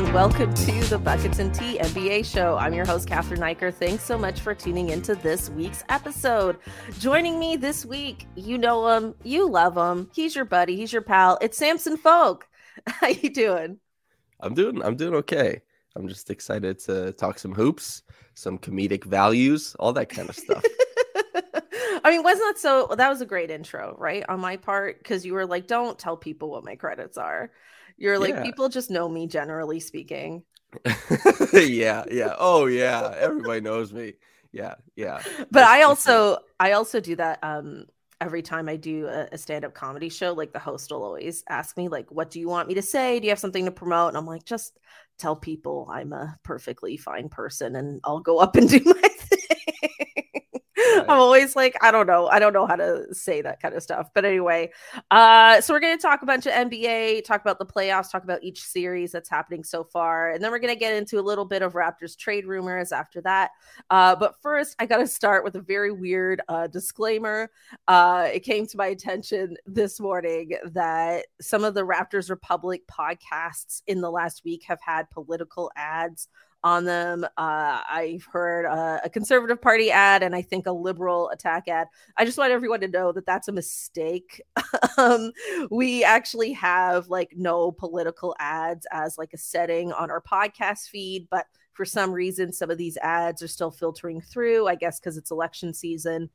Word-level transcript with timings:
And 0.00 0.14
welcome 0.14 0.52
to 0.54 0.80
the 0.84 0.96
Buckets 0.96 1.40
and 1.40 1.54
Tea 1.54 1.76
NBA 1.78 2.24
show. 2.24 2.56
I'm 2.56 2.72
your 2.72 2.86
host, 2.86 3.06
Catherine 3.06 3.40
Niker. 3.40 3.70
Thanks 3.70 4.02
so 4.02 4.16
much 4.16 4.40
for 4.40 4.54
tuning 4.54 4.88
into 4.88 5.14
this 5.14 5.50
week's 5.50 5.84
episode. 5.90 6.56
Joining 6.98 7.38
me 7.38 7.56
this 7.56 7.84
week, 7.84 8.26
you 8.34 8.56
know 8.56 8.88
him, 8.88 9.14
you 9.24 9.46
love 9.46 9.76
him. 9.76 10.08
He's 10.14 10.34
your 10.34 10.46
buddy, 10.46 10.74
he's 10.74 10.90
your 10.90 11.02
pal. 11.02 11.36
It's 11.42 11.58
Samson 11.58 11.98
Folk. 11.98 12.48
How 12.86 13.08
you 13.08 13.28
doing? 13.28 13.78
I'm 14.40 14.54
doing 14.54 14.82
I'm 14.82 14.96
doing 14.96 15.14
okay. 15.16 15.60
I'm 15.94 16.08
just 16.08 16.30
excited 16.30 16.78
to 16.84 17.12
talk 17.12 17.38
some 17.38 17.52
hoops, 17.52 18.02
some 18.32 18.58
comedic 18.58 19.04
values, 19.04 19.76
all 19.78 19.92
that 19.92 20.08
kind 20.08 20.30
of 20.30 20.36
stuff. 20.36 20.64
I 22.04 22.10
mean, 22.10 22.22
wasn't 22.22 22.54
that 22.54 22.58
so? 22.58 22.94
That 22.96 23.10
was 23.10 23.20
a 23.20 23.26
great 23.26 23.50
intro, 23.50 23.94
right? 23.98 24.24
On 24.30 24.40
my 24.40 24.56
part, 24.56 24.96
because 24.96 25.26
you 25.26 25.34
were 25.34 25.44
like, 25.44 25.66
don't 25.66 25.98
tell 25.98 26.16
people 26.16 26.48
what 26.48 26.64
my 26.64 26.76
credits 26.76 27.18
are. 27.18 27.50
You're 28.00 28.18
like, 28.18 28.34
Yeah. 28.34 28.42
people 28.42 28.68
just 28.68 28.90
know 28.90 29.08
me 29.08 29.28
generally 29.28 29.78
speaking. 29.78 30.42
yeah, 31.52 32.04
yeah. 32.10 32.34
Oh 32.38 32.66
yeah. 32.66 33.14
Everybody 33.18 33.60
knows 33.60 33.92
me. 33.92 34.14
Yeah, 34.52 34.74
yeah. 34.96 35.22
But 35.38 35.50
That's- 35.52 35.68
I 35.70 35.82
also 35.82 36.38
I 36.58 36.72
also 36.72 36.98
do 37.00 37.16
that 37.16 37.38
um 37.44 37.86
every 38.20 38.42
time 38.42 38.68
I 38.68 38.76
do 38.76 39.06
a, 39.06 39.28
a 39.32 39.38
stand-up 39.38 39.72
comedy 39.74 40.08
show, 40.10 40.32
like 40.34 40.52
the 40.52 40.58
host 40.58 40.90
will 40.90 41.02
always 41.04 41.42
ask 41.48 41.76
me, 41.78 41.88
like, 41.88 42.10
what 42.10 42.30
do 42.30 42.38
you 42.38 42.48
want 42.48 42.68
me 42.68 42.74
to 42.74 42.82
say? 42.82 43.18
Do 43.18 43.24
you 43.26 43.30
have 43.30 43.38
something 43.38 43.64
to 43.64 43.70
promote? 43.70 44.08
And 44.08 44.16
I'm 44.18 44.26
like, 44.26 44.44
just 44.44 44.78
tell 45.18 45.36
people 45.36 45.88
I'm 45.90 46.12
a 46.12 46.38
perfectly 46.42 46.96
fine 46.98 47.28
person 47.30 47.76
and 47.76 48.00
I'll 48.04 48.20
go 48.20 48.38
up 48.38 48.56
and 48.56 48.68
do 48.68 48.80
my. 48.84 49.08
I'm 51.10 51.18
always 51.18 51.56
like, 51.56 51.76
I 51.82 51.90
don't 51.90 52.06
know. 52.06 52.28
I 52.28 52.38
don't 52.38 52.52
know 52.52 52.66
how 52.66 52.76
to 52.76 53.12
say 53.12 53.42
that 53.42 53.60
kind 53.60 53.74
of 53.74 53.82
stuff. 53.82 54.10
But 54.14 54.24
anyway, 54.24 54.70
uh, 55.10 55.60
so 55.60 55.74
we're 55.74 55.80
going 55.80 55.98
to 55.98 56.00
talk 56.00 56.22
a 56.22 56.26
bunch 56.26 56.46
of 56.46 56.52
NBA, 56.52 57.24
talk 57.24 57.40
about 57.40 57.58
the 57.58 57.66
playoffs, 57.66 58.12
talk 58.12 58.22
about 58.22 58.44
each 58.44 58.62
series 58.62 59.10
that's 59.10 59.28
happening 59.28 59.64
so 59.64 59.82
far. 59.82 60.30
And 60.30 60.42
then 60.42 60.52
we're 60.52 60.60
going 60.60 60.72
to 60.72 60.78
get 60.78 60.94
into 60.94 61.18
a 61.18 61.20
little 61.20 61.44
bit 61.44 61.62
of 61.62 61.72
Raptors 61.72 62.16
trade 62.16 62.46
rumors 62.46 62.92
after 62.92 63.20
that. 63.22 63.50
Uh, 63.90 64.14
but 64.14 64.36
first, 64.40 64.76
I 64.78 64.86
got 64.86 64.98
to 64.98 65.06
start 65.08 65.42
with 65.42 65.56
a 65.56 65.60
very 65.60 65.90
weird 65.90 66.42
uh, 66.48 66.68
disclaimer. 66.68 67.50
Uh, 67.88 68.28
it 68.32 68.44
came 68.44 68.68
to 68.68 68.76
my 68.76 68.86
attention 68.86 69.56
this 69.66 69.98
morning 69.98 70.52
that 70.66 71.26
some 71.40 71.64
of 71.64 71.74
the 71.74 71.84
Raptors 71.84 72.30
Republic 72.30 72.82
podcasts 72.86 73.82
in 73.88 74.00
the 74.00 74.12
last 74.12 74.42
week 74.44 74.62
have 74.68 74.80
had 74.80 75.10
political 75.10 75.72
ads 75.74 76.28
on 76.62 76.84
them. 76.84 77.24
Uh, 77.36 77.80
I've 77.88 78.26
heard 78.30 78.66
uh, 78.66 79.00
a 79.02 79.10
conservative 79.10 79.60
party 79.60 79.90
ad 79.90 80.22
and 80.22 80.34
I 80.34 80.42
think 80.42 80.66
a 80.66 80.72
liberal 80.72 81.30
attack 81.30 81.68
ad. 81.68 81.88
I 82.16 82.24
just 82.24 82.38
want 82.38 82.52
everyone 82.52 82.80
to 82.80 82.88
know 82.88 83.12
that 83.12 83.26
that's 83.26 83.48
a 83.48 83.52
mistake. 83.52 84.42
um, 84.98 85.32
we 85.70 86.04
actually 86.04 86.52
have 86.52 87.08
like 87.08 87.32
no 87.36 87.72
political 87.72 88.34
ads 88.38 88.86
as 88.92 89.16
like 89.16 89.32
a 89.32 89.38
setting 89.38 89.92
on 89.92 90.10
our 90.10 90.22
podcast 90.22 90.88
feed, 90.88 91.28
but 91.30 91.46
for 91.72 91.84
some 91.84 92.12
reason, 92.12 92.52
some 92.52 92.70
of 92.70 92.78
these 92.78 92.98
ads 92.98 93.42
are 93.42 93.48
still 93.48 93.70
filtering 93.70 94.20
through, 94.20 94.68
I 94.68 94.74
guess, 94.74 95.00
because 95.00 95.16
it's 95.16 95.30
election 95.30 95.72
season. 95.72 96.28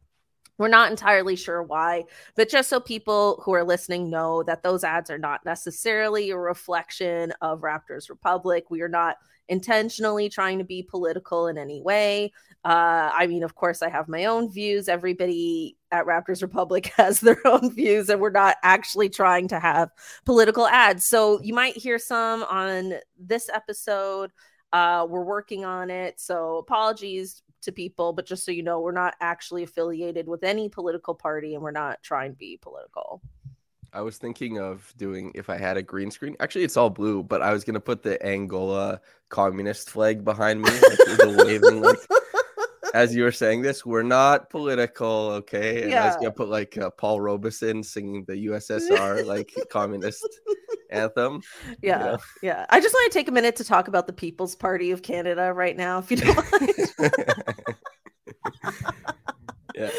We're 0.57 0.69
not 0.69 0.89
entirely 0.89 1.35
sure 1.35 1.61
why, 1.61 2.05
but 2.35 2.49
just 2.49 2.69
so 2.69 2.79
people 2.79 3.41
who 3.43 3.53
are 3.53 3.63
listening 3.63 4.09
know 4.09 4.41
that 4.43 4.63
those 4.63 4.85
ads 4.85 5.11
are 5.11 5.17
not 5.17 5.43
necessarily 5.43 6.29
a 6.29 6.37
reflection 6.37 7.33
of 7.41 7.59
Raptors 7.59 8.09
Republic. 8.09 8.71
We 8.71 8.81
are 8.81 8.89
not 8.89 9.17
intentionally 9.47 10.29
trying 10.29 10.57
to 10.57 10.63
be 10.63 10.83
political 10.83 11.47
in 11.47 11.57
any 11.57 11.81
way. 11.81 12.31
Uh, 12.63 13.11
I 13.13 13.27
mean, 13.27 13.43
of 13.43 13.55
course, 13.55 13.81
I 13.81 13.89
have 13.89 14.07
my 14.07 14.25
own 14.25 14.51
views. 14.51 14.89
Everybody 14.89 15.77
at 15.91 16.05
Raptors 16.05 16.41
Republic 16.41 16.91
has 16.97 17.19
their 17.19 17.45
own 17.45 17.73
views, 17.73 18.09
and 18.09 18.19
we're 18.19 18.31
not 18.31 18.57
actually 18.63 19.09
trying 19.09 19.47
to 19.49 19.59
have 19.59 19.91
political 20.25 20.67
ads. 20.67 21.07
So 21.07 21.41
you 21.41 21.53
might 21.53 21.77
hear 21.77 21.99
some 21.99 22.43
on 22.43 22.95
this 23.19 23.49
episode. 23.53 24.31
Uh, 24.73 25.05
we're 25.07 25.23
working 25.23 25.63
on 25.63 25.89
it. 25.89 26.19
So 26.19 26.57
apologies 26.57 27.43
to 27.61 27.71
people, 27.71 28.13
but 28.13 28.25
just 28.25 28.45
so 28.45 28.51
you 28.51 28.63
know, 28.63 28.79
we're 28.79 28.91
not 28.91 29.15
actually 29.21 29.63
affiliated 29.63 30.27
with 30.27 30.43
any 30.43 30.69
political 30.69 31.13
party 31.13 31.53
and 31.53 31.63
we're 31.63 31.71
not 31.71 32.01
trying 32.01 32.31
to 32.31 32.37
be 32.37 32.57
political. 32.61 33.21
I 33.95 34.01
was 34.01 34.17
thinking 34.17 34.59
of 34.59 34.93
doing 34.97 35.31
if 35.35 35.49
I 35.49 35.57
had 35.57 35.77
a 35.77 35.81
green 35.81 36.11
screen. 36.11 36.35
Actually, 36.41 36.65
it's 36.65 36.75
all 36.75 36.89
blue, 36.89 37.23
but 37.23 37.41
I 37.41 37.53
was 37.53 37.63
gonna 37.63 37.79
put 37.79 38.03
the 38.03 38.23
Angola 38.25 38.99
communist 39.29 39.89
flag 39.89 40.25
behind 40.25 40.61
me, 40.61 40.69
like, 40.69 40.81
the 40.81 41.43
waving. 41.45 41.81
Like, 41.81 41.97
as 42.93 43.15
you 43.15 43.23
were 43.23 43.31
saying 43.31 43.61
this, 43.61 43.85
we're 43.85 44.03
not 44.03 44.49
political, 44.49 45.29
okay? 45.31 45.83
And 45.83 45.93
I 45.93 46.07
was 46.07 46.17
gonna 46.17 46.31
put 46.31 46.49
like 46.49 46.77
uh, 46.77 46.89
Paul 46.89 47.21
Robeson 47.21 47.83
singing 47.83 48.25
the 48.25 48.47
USSR 48.47 49.25
like 49.25 49.53
communist 49.69 50.27
anthem. 50.89 51.41
Yeah. 51.81 51.97
know? 51.99 52.17
Yeah. 52.41 52.65
I 52.69 52.81
just 52.81 52.93
want 52.93 53.11
to 53.11 53.17
take 53.17 53.29
a 53.29 53.31
minute 53.31 53.55
to 53.57 53.63
talk 53.63 53.87
about 53.87 54.07
the 54.07 54.13
People's 54.13 54.55
Party 54.55 54.91
of 54.91 55.03
Canada 55.03 55.53
right 55.53 55.77
now, 55.77 55.99
if 55.99 56.11
you 56.11 56.17
don't 56.17 56.51
mind. 58.63 58.95
Yeah. 59.75 59.89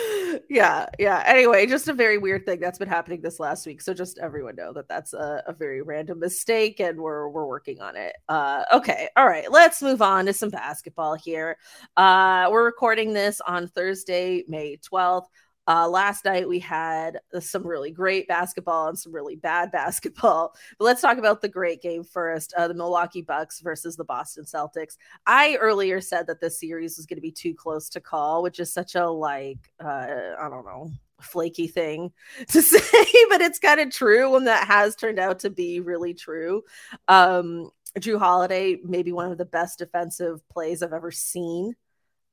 yeah 0.49 0.87
yeah. 0.99 1.23
Anyway 1.27 1.67
just 1.67 1.89
a 1.89 1.93
very 1.93 2.19
weird 2.19 2.47
thing 2.47 2.61
that's 2.61 2.79
been 2.79 2.89
happening 2.89 3.21
this 3.21 3.39
last 3.39 3.67
week 3.67 3.81
so 3.83 3.93
just 3.93 4.19
everyone 4.19 4.57
know 4.57 4.73
that 4.73 4.89
that's 4.89 5.13
a, 5.13 5.43
a 5.47 5.53
very 5.53 5.83
random 5.83 6.19
mistake 6.19 6.81
and 6.81 7.01
we're 7.01 7.29
we're 7.29 7.47
working 7.47 7.81
on 7.81 7.97
it. 7.97 8.15
Uh 8.29 8.65
okay 8.73 9.09
all 9.17 9.27
right 9.27 9.51
let's 9.51 9.83
move 9.83 10.01
on 10.03 10.27
to 10.27 10.33
some 10.33 10.51
basketball 10.51 11.15
here. 11.15 11.59
Uh 11.97 12.49
we're 12.51 12.65
recording 12.65 13.13
this 13.13 13.41
on 13.47 13.69
thursday 13.69 14.45
may 14.49 14.77
12th 14.79 15.27
uh, 15.67 15.89
last 15.89 16.25
night 16.25 16.49
we 16.49 16.59
had 16.59 17.19
some 17.41 17.67
really 17.67 17.91
great 17.91 18.29
basketball 18.29 18.89
and 18.89 18.99
some 18.99 19.15
really 19.15 19.37
bad 19.37 19.71
basketball. 19.73 20.55
But 20.79 20.85
let's 20.85 21.01
talk 21.01 21.19
about 21.19 21.41
the 21.41 21.49
great 21.49 21.83
game 21.83 22.05
first. 22.05 22.53
Uh, 22.57 22.69
the 22.69 22.75
Milwaukee 22.75 23.23
Bucks 23.23 23.61
versus 23.61 23.97
the 23.97 24.05
Boston 24.05 24.45
Celtics. 24.45 24.97
I 25.27 25.57
earlier 25.57 26.01
said 26.01 26.27
that 26.27 26.41
this 26.41 26.61
series 26.61 26.97
was 26.97 27.07
going 27.07 27.17
to 27.17 27.23
be 27.23 27.33
too 27.33 27.55
close 27.55 27.89
to 27.91 28.01
call, 28.01 28.43
which 28.43 28.61
is 28.61 28.73
such 28.73 28.95
a 28.95 29.09
like 29.09 29.59
uh, 29.83 30.35
I 30.39 30.49
don't 30.49 30.65
know 30.65 30.91
flaky 31.21 31.67
thing 31.67 32.13
to 32.49 32.63
say, 32.63 33.25
but 33.31 33.41
it's 33.41 33.59
kind 33.59 33.81
of 33.81 33.91
true, 33.91 34.37
and 34.37 34.47
that 34.47 34.67
has 34.67 34.97
turned 34.97 35.19
out 35.19 35.41
to 35.41 35.51
be 35.51 35.81
really 35.81 36.15
true. 36.15 36.63
Um, 37.09 37.71
Jrue 37.99 38.19
Holiday, 38.19 38.79
maybe 38.85 39.13
one 39.13 39.33
of 39.33 39.39
the 39.39 39.47
best 39.47 39.79
defensive 39.79 40.47
plays 40.49 40.83
I've 40.83 40.93
ever 40.93 41.11
seen. 41.11 41.75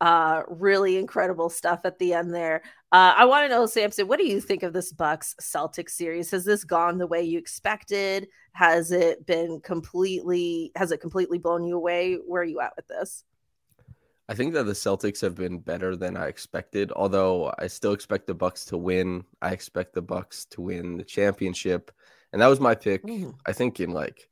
Uh, 0.03 0.43
really 0.49 0.97
incredible 0.97 1.49
stuff 1.49 1.79
at 1.85 1.97
the 1.97 2.13
end 2.13 2.35
there. 2.35 2.61
Uh, 2.91 3.13
I 3.15 3.23
want 3.23 3.45
to 3.45 3.49
know, 3.55 3.65
Samson, 3.65 4.05
what 4.05 4.19
do 4.19 4.25
you 4.25 4.41
think 4.41 4.61
of 4.61 4.73
this 4.73 4.91
Bucks 4.91 5.33
Celtics 5.39 5.91
series? 5.91 6.29
Has 6.31 6.43
this 6.43 6.65
gone 6.65 6.97
the 6.97 7.07
way 7.07 7.23
you 7.23 7.39
expected? 7.39 8.27
Has 8.51 8.91
it 8.91 9.25
been 9.25 9.61
completely? 9.61 10.73
Has 10.75 10.91
it 10.91 10.99
completely 10.99 11.37
blown 11.37 11.63
you 11.63 11.77
away? 11.77 12.15
Where 12.15 12.41
are 12.41 12.45
you 12.45 12.59
at 12.59 12.73
with 12.75 12.85
this? 12.89 13.23
I 14.27 14.33
think 14.33 14.53
that 14.55 14.65
the 14.65 14.73
Celtics 14.73 15.21
have 15.21 15.35
been 15.35 15.59
better 15.59 15.95
than 15.95 16.17
I 16.17 16.27
expected. 16.27 16.91
Although 16.91 17.53
I 17.57 17.67
still 17.67 17.93
expect 17.93 18.27
the 18.27 18.33
Bucks 18.33 18.65
to 18.65 18.77
win. 18.77 19.23
I 19.41 19.53
expect 19.53 19.93
the 19.93 20.01
Bucks 20.01 20.43
to 20.47 20.59
win 20.59 20.97
the 20.97 21.05
championship, 21.05 21.91
and 22.33 22.41
that 22.41 22.47
was 22.47 22.59
my 22.59 22.75
pick. 22.75 23.03
Mhm. 23.03 23.35
I 23.45 23.53
think 23.53 23.79
in 23.79 23.91
like 23.91 24.29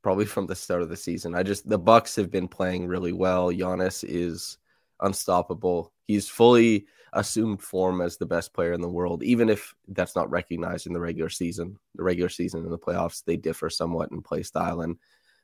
probably 0.00 0.24
from 0.24 0.46
the 0.46 0.56
start 0.56 0.80
of 0.80 0.88
the 0.88 0.96
season. 0.96 1.34
I 1.34 1.42
just 1.42 1.68
the 1.68 1.78
Bucks 1.78 2.16
have 2.16 2.30
been 2.30 2.48
playing 2.48 2.86
really 2.86 3.12
well. 3.12 3.52
Giannis 3.52 4.02
is 4.02 4.56
unstoppable. 5.00 5.92
He's 6.06 6.28
fully 6.28 6.86
assumed 7.12 7.62
form 7.62 8.00
as 8.00 8.16
the 8.16 8.26
best 8.26 8.52
player 8.52 8.72
in 8.72 8.80
the 8.80 8.88
world, 8.88 9.22
even 9.22 9.48
if 9.48 9.74
that's 9.88 10.16
not 10.16 10.30
recognized 10.30 10.86
in 10.86 10.92
the 10.92 11.00
regular 11.00 11.30
season. 11.30 11.78
The 11.94 12.02
regular 12.02 12.28
season 12.28 12.62
and 12.62 12.72
the 12.72 12.78
playoffs 12.78 13.24
they 13.24 13.36
differ 13.36 13.70
somewhat 13.70 14.10
in 14.10 14.22
play 14.22 14.42
style 14.42 14.80
and 14.82 14.96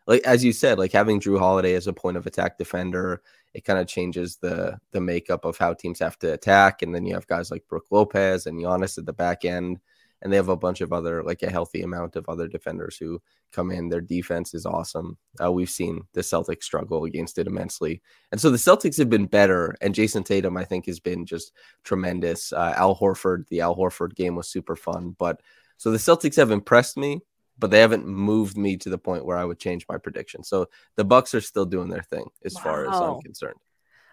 like 0.06 0.22
as 0.24 0.44
you 0.44 0.52
said, 0.52 0.78
like 0.78 0.92
having 0.92 1.20
Jrue 1.20 1.38
Holiday 1.38 1.74
as 1.74 1.86
a 1.86 1.92
point 1.92 2.16
of 2.16 2.26
attack 2.26 2.58
defender, 2.58 3.22
it 3.54 3.64
kind 3.64 3.78
of 3.78 3.86
changes 3.86 4.36
the 4.36 4.78
the 4.90 5.00
makeup 5.00 5.44
of 5.44 5.56
how 5.58 5.74
teams 5.74 6.00
have 6.00 6.18
to 6.20 6.32
attack. 6.32 6.82
And 6.82 6.94
then 6.94 7.06
you 7.06 7.14
have 7.14 7.26
guys 7.26 7.50
like 7.50 7.68
Brook 7.68 7.86
Lopez 7.90 8.46
and 8.46 8.58
Giannis 8.58 8.98
at 8.98 9.06
the 9.06 9.12
back 9.12 9.44
end. 9.44 9.80
And 10.22 10.32
they 10.32 10.36
have 10.36 10.48
a 10.48 10.56
bunch 10.56 10.80
of 10.80 10.92
other 10.92 11.22
like 11.22 11.42
a 11.42 11.50
healthy 11.50 11.82
amount 11.82 12.16
of 12.16 12.24
other 12.28 12.46
defenders 12.46 12.96
who 12.96 13.20
come 13.52 13.70
in. 13.70 13.88
Their 13.88 14.00
defense 14.00 14.54
is 14.54 14.64
awesome. 14.64 15.18
Uh, 15.42 15.50
we've 15.50 15.68
seen 15.68 16.02
the 16.12 16.20
Celtics 16.20 16.62
struggle 16.62 17.04
against 17.04 17.38
it 17.38 17.48
immensely, 17.48 18.00
and 18.30 18.40
so 18.40 18.48
the 18.50 18.56
Celtics 18.56 18.98
have 18.98 19.10
been 19.10 19.26
better. 19.26 19.74
And 19.80 19.94
Jayson 19.94 20.24
Tatum, 20.24 20.56
I 20.56 20.64
think, 20.64 20.86
has 20.86 21.00
been 21.00 21.26
just 21.26 21.52
tremendous. 21.82 22.52
Uh, 22.52 22.72
Al 22.76 22.96
Horford, 22.96 23.48
the 23.48 23.60
Al 23.60 23.76
Horford 23.76 24.14
game 24.14 24.36
was 24.36 24.48
super 24.48 24.76
fun, 24.76 25.16
but 25.18 25.40
so 25.76 25.90
the 25.90 25.98
Celtics 25.98 26.36
have 26.36 26.52
impressed 26.52 26.96
me, 26.96 27.20
but 27.58 27.72
they 27.72 27.80
haven't 27.80 28.06
moved 28.06 28.56
me 28.56 28.76
to 28.76 28.88
the 28.88 28.98
point 28.98 29.24
where 29.24 29.36
I 29.36 29.44
would 29.44 29.58
change 29.58 29.84
my 29.88 29.98
prediction. 29.98 30.44
So 30.44 30.68
the 30.94 31.04
Bucks 31.04 31.34
are 31.34 31.40
still 31.40 31.66
doing 31.66 31.88
their 31.88 32.02
thing 32.02 32.28
as 32.44 32.54
wow. 32.54 32.62
far 32.62 32.88
as 32.88 33.00
I'm 33.00 33.20
concerned. 33.20 33.58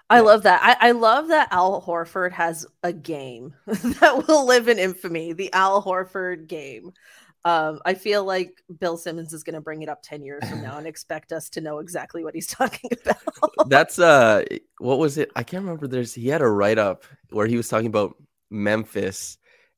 I 0.10 0.22
love 0.22 0.44
that. 0.44 0.62
I, 0.64 0.90
I, 0.90 0.92
love 0.92 1.28
that 1.28 1.50
Al 1.52 1.82
Horford 1.82 2.32
has 2.32 2.66
a 2.82 2.92
game 2.92 3.54
that 3.66 4.28
will 4.28 4.46
live 4.46 4.68
in 4.68 4.80
infamy. 4.80 5.34
The 5.34 5.54
Al 5.54 5.84
Horford 5.84 6.48
game. 6.48 6.94
Um, 7.46 7.80
I 7.86 7.94
feel 7.94 8.26
like 8.26 8.62
Bill 8.80 8.98
Simmons 8.98 9.34
is 9.34 9.44
going 9.44 9.54
to 9.54 9.62
bring 9.62 9.82
it 9.82 9.90
up 9.90 10.02
10 10.04 10.24
years 10.24 10.48
from 10.50 10.62
now 10.62 10.78
and 10.78 10.88
expect 10.88 11.32
us 11.32 11.50
to 11.52 11.62
know 11.62 11.80
exactly 11.80 12.24
what 12.24 12.34
he's 12.34 12.48
talking 12.48 12.90
about. 13.02 13.70
That's 13.70 14.00
uh 14.00 14.44
what 14.80 15.00
was 15.00 15.18
it? 15.18 15.32
I 15.36 15.44
can't 15.44 15.64
remember 15.64 15.88
there's 15.88 16.14
he 16.14 16.28
had 16.28 16.42
a 16.42 16.48
write-up 16.48 17.06
where 17.30 17.48
he 17.48 17.56
was 17.56 17.70
talking 17.70 17.88
about 17.88 18.16
Memphis 18.50 19.38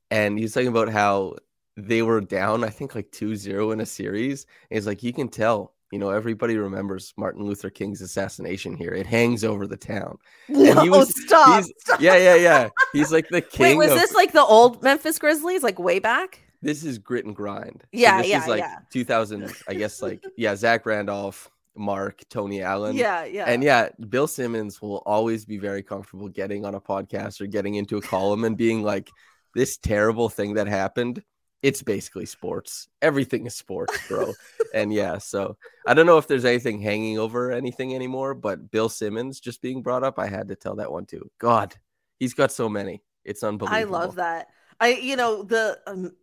and 0.10 0.38
he 0.38 0.44
was 0.44 0.54
talking 0.54 0.70
about 0.70 0.90
how 0.90 1.36
they 1.78 2.02
were 2.02 2.22
down, 2.22 2.64
I 2.64 2.70
think 2.70 2.96
like 2.96 3.12
2-0 3.12 3.74
in 3.74 3.82
a 3.82 3.86
series. 3.86 4.46
And 4.70 4.78
he's 4.78 4.88
like, 4.88 5.04
you 5.04 5.14
can 5.14 5.30
tell 5.30 5.74
you 5.92 6.00
know, 6.00 6.10
everybody 6.10 6.58
remembers 6.58 7.14
Martin 7.18 7.44
Luther 7.44 7.70
King's 7.70 8.02
assassination 8.02 8.76
here. 8.76 8.94
It 8.94 9.06
hangs 9.06 9.44
over 9.44 9.68
the 9.68 9.78
town. 9.78 10.18
No, 10.48 10.86
was, 10.86 11.14
stop, 11.26 11.64
stop. 11.80 12.00
Yeah, 12.00 12.16
yeah, 12.16 12.36
yeah. 12.36 12.70
He's 12.94 13.12
like 13.12 13.28
the 13.30 13.42
king. 13.42 13.78
Wait, 13.78 13.90
was 13.90 13.92
of, 13.92 14.00
this 14.00 14.14
like 14.14 14.32
the 14.32 14.42
old 14.42 14.82
Memphis 14.82 15.20
Grizzlies, 15.20 15.64
like 15.64 15.80
way 15.80 16.00
back? 16.00 16.40
This 16.62 16.84
is 16.86 16.98
grit 16.98 17.26
and 17.26 17.36
grind. 17.36 17.84
Yeah, 17.92 18.18
so 18.18 18.22
this 18.22 18.32
yeah, 18.32 18.42
is 18.42 18.48
like 18.48 18.60
yeah. 18.60 18.76
2000, 18.94 19.52
I 19.68 19.74
guess, 19.74 20.02
like, 20.02 20.24
yeah, 20.38 20.56
Zach 20.56 20.86
Randolph, 20.86 21.52
Mark, 21.76 22.22
Tony 22.30 22.62
Allen. 22.62 22.96
Yeah, 22.96 23.26
yeah. 23.26 23.46
And 23.46 23.62
yeah, 23.62 23.90
Bill 24.10 24.28
Simmons 24.28 24.82
will 24.82 25.04
always 25.06 25.44
be 25.44 25.58
very 25.58 25.84
comfortable 25.84 26.30
getting 26.30 26.66
on 26.66 26.76
a 26.76 26.82
podcast 26.82 27.42
or 27.42 27.48
getting 27.48 27.76
into 27.76 27.98
a 27.98 28.02
column 28.02 28.46
and 28.46 28.56
being 28.56 28.82
like, 28.82 29.10
this 29.54 29.78
terrible 29.78 30.30
thing 30.30 30.54
that 30.54 30.68
happened 30.68 31.22
it's 31.62 31.84
basically 31.84 32.26
sports. 32.26 32.88
Everything 33.02 33.46
is 33.46 33.56
sports, 33.56 33.98
bro. 34.08 34.34
and 34.74 34.92
yeah, 34.94 35.18
so 35.18 35.58
I 35.86 35.94
don't 35.94 36.06
know 36.06 36.18
if 36.18 36.28
there's 36.28 36.46
anything 36.46 36.82
hanging 36.82 37.20
over 37.20 37.52
anything 37.52 37.94
anymore, 37.96 38.34
but 38.34 38.72
Bill 38.72 38.90
Simmons 38.90 39.40
just 39.40 39.62
being 39.62 39.82
brought 39.82 40.04
up, 40.04 40.18
I 40.18 40.28
had 40.28 40.48
to 40.48 40.56
tell 40.56 40.76
that 40.76 40.92
one 40.92 41.06
too. 41.06 41.30
God, 41.38 41.76
he's 42.20 42.34
got 42.34 42.52
so 42.52 42.68
many. 42.68 43.04
It's 43.24 43.44
unbelievable. 43.44 43.78
I 43.78 43.84
love 43.84 44.16
that. 44.16 44.48
I, 44.80 44.94
you 44.94 45.16
know, 45.16 45.44
the, 45.44 45.80
um, 45.86 46.14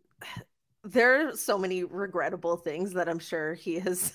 there 0.85 1.29
are 1.29 1.37
so 1.37 1.59
many 1.59 1.85
regrettable 1.85 2.57
things 2.57 2.93
that 2.95 3.09
I'm 3.09 3.19
sure 3.19 3.55
he 3.55 3.79
has 3.81 4.13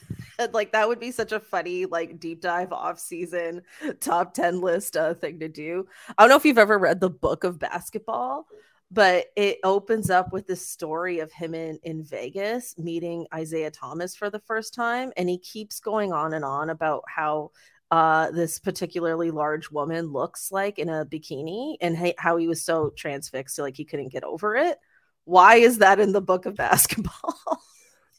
like 0.53 0.71
that 0.71 0.87
would 0.87 0.99
be 0.99 1.11
such 1.11 1.31
a 1.31 1.39
funny 1.39 1.85
like 1.85 2.19
deep 2.19 2.41
dive 2.41 2.73
off 2.73 2.99
season 2.99 3.61
top 3.99 4.33
10 4.33 4.61
list 4.61 4.97
uh, 4.97 5.13
thing 5.13 5.39
to 5.39 5.47
do. 5.47 5.87
I 6.17 6.23
don't 6.23 6.29
know 6.29 6.35
if 6.35 6.45
you've 6.45 6.57
ever 6.57 6.77
read 6.77 6.99
the 6.99 7.09
book 7.09 7.43
of 7.43 7.59
basketball, 7.59 8.47
but 8.91 9.25
it 9.35 9.57
opens 9.63 10.09
up 10.09 10.31
with 10.31 10.45
this 10.45 10.67
story 10.67 11.19
of 11.19 11.31
him 11.31 11.55
in, 11.55 11.79
in 11.83 12.03
Vegas 12.03 12.77
meeting 12.77 13.25
Isiah 13.37 13.71
Thomas 13.71 14.15
for 14.15 14.29
the 14.29 14.39
first 14.39 14.73
time. 14.73 15.11
And 15.17 15.27
he 15.27 15.39
keeps 15.39 15.79
going 15.79 16.13
on 16.13 16.33
and 16.33 16.45
on 16.45 16.69
about 16.69 17.03
how 17.07 17.51
uh, 17.89 18.31
this 18.31 18.59
particularly 18.59 19.31
large 19.31 19.69
woman 19.69 20.07
looks 20.07 20.51
like 20.51 20.79
in 20.79 20.89
a 20.89 21.05
bikini 21.05 21.75
and 21.81 22.13
how 22.17 22.37
he 22.37 22.47
was 22.47 22.61
so 22.61 22.91
transfixed, 22.95 23.59
like 23.59 23.77
he 23.77 23.85
couldn't 23.85 24.11
get 24.11 24.23
over 24.23 24.55
it. 24.55 24.79
Why 25.25 25.55
is 25.55 25.77
that 25.79 25.99
in 25.99 26.11
the 26.11 26.21
book 26.21 26.45
of 26.45 26.55
basketball? 26.55 27.61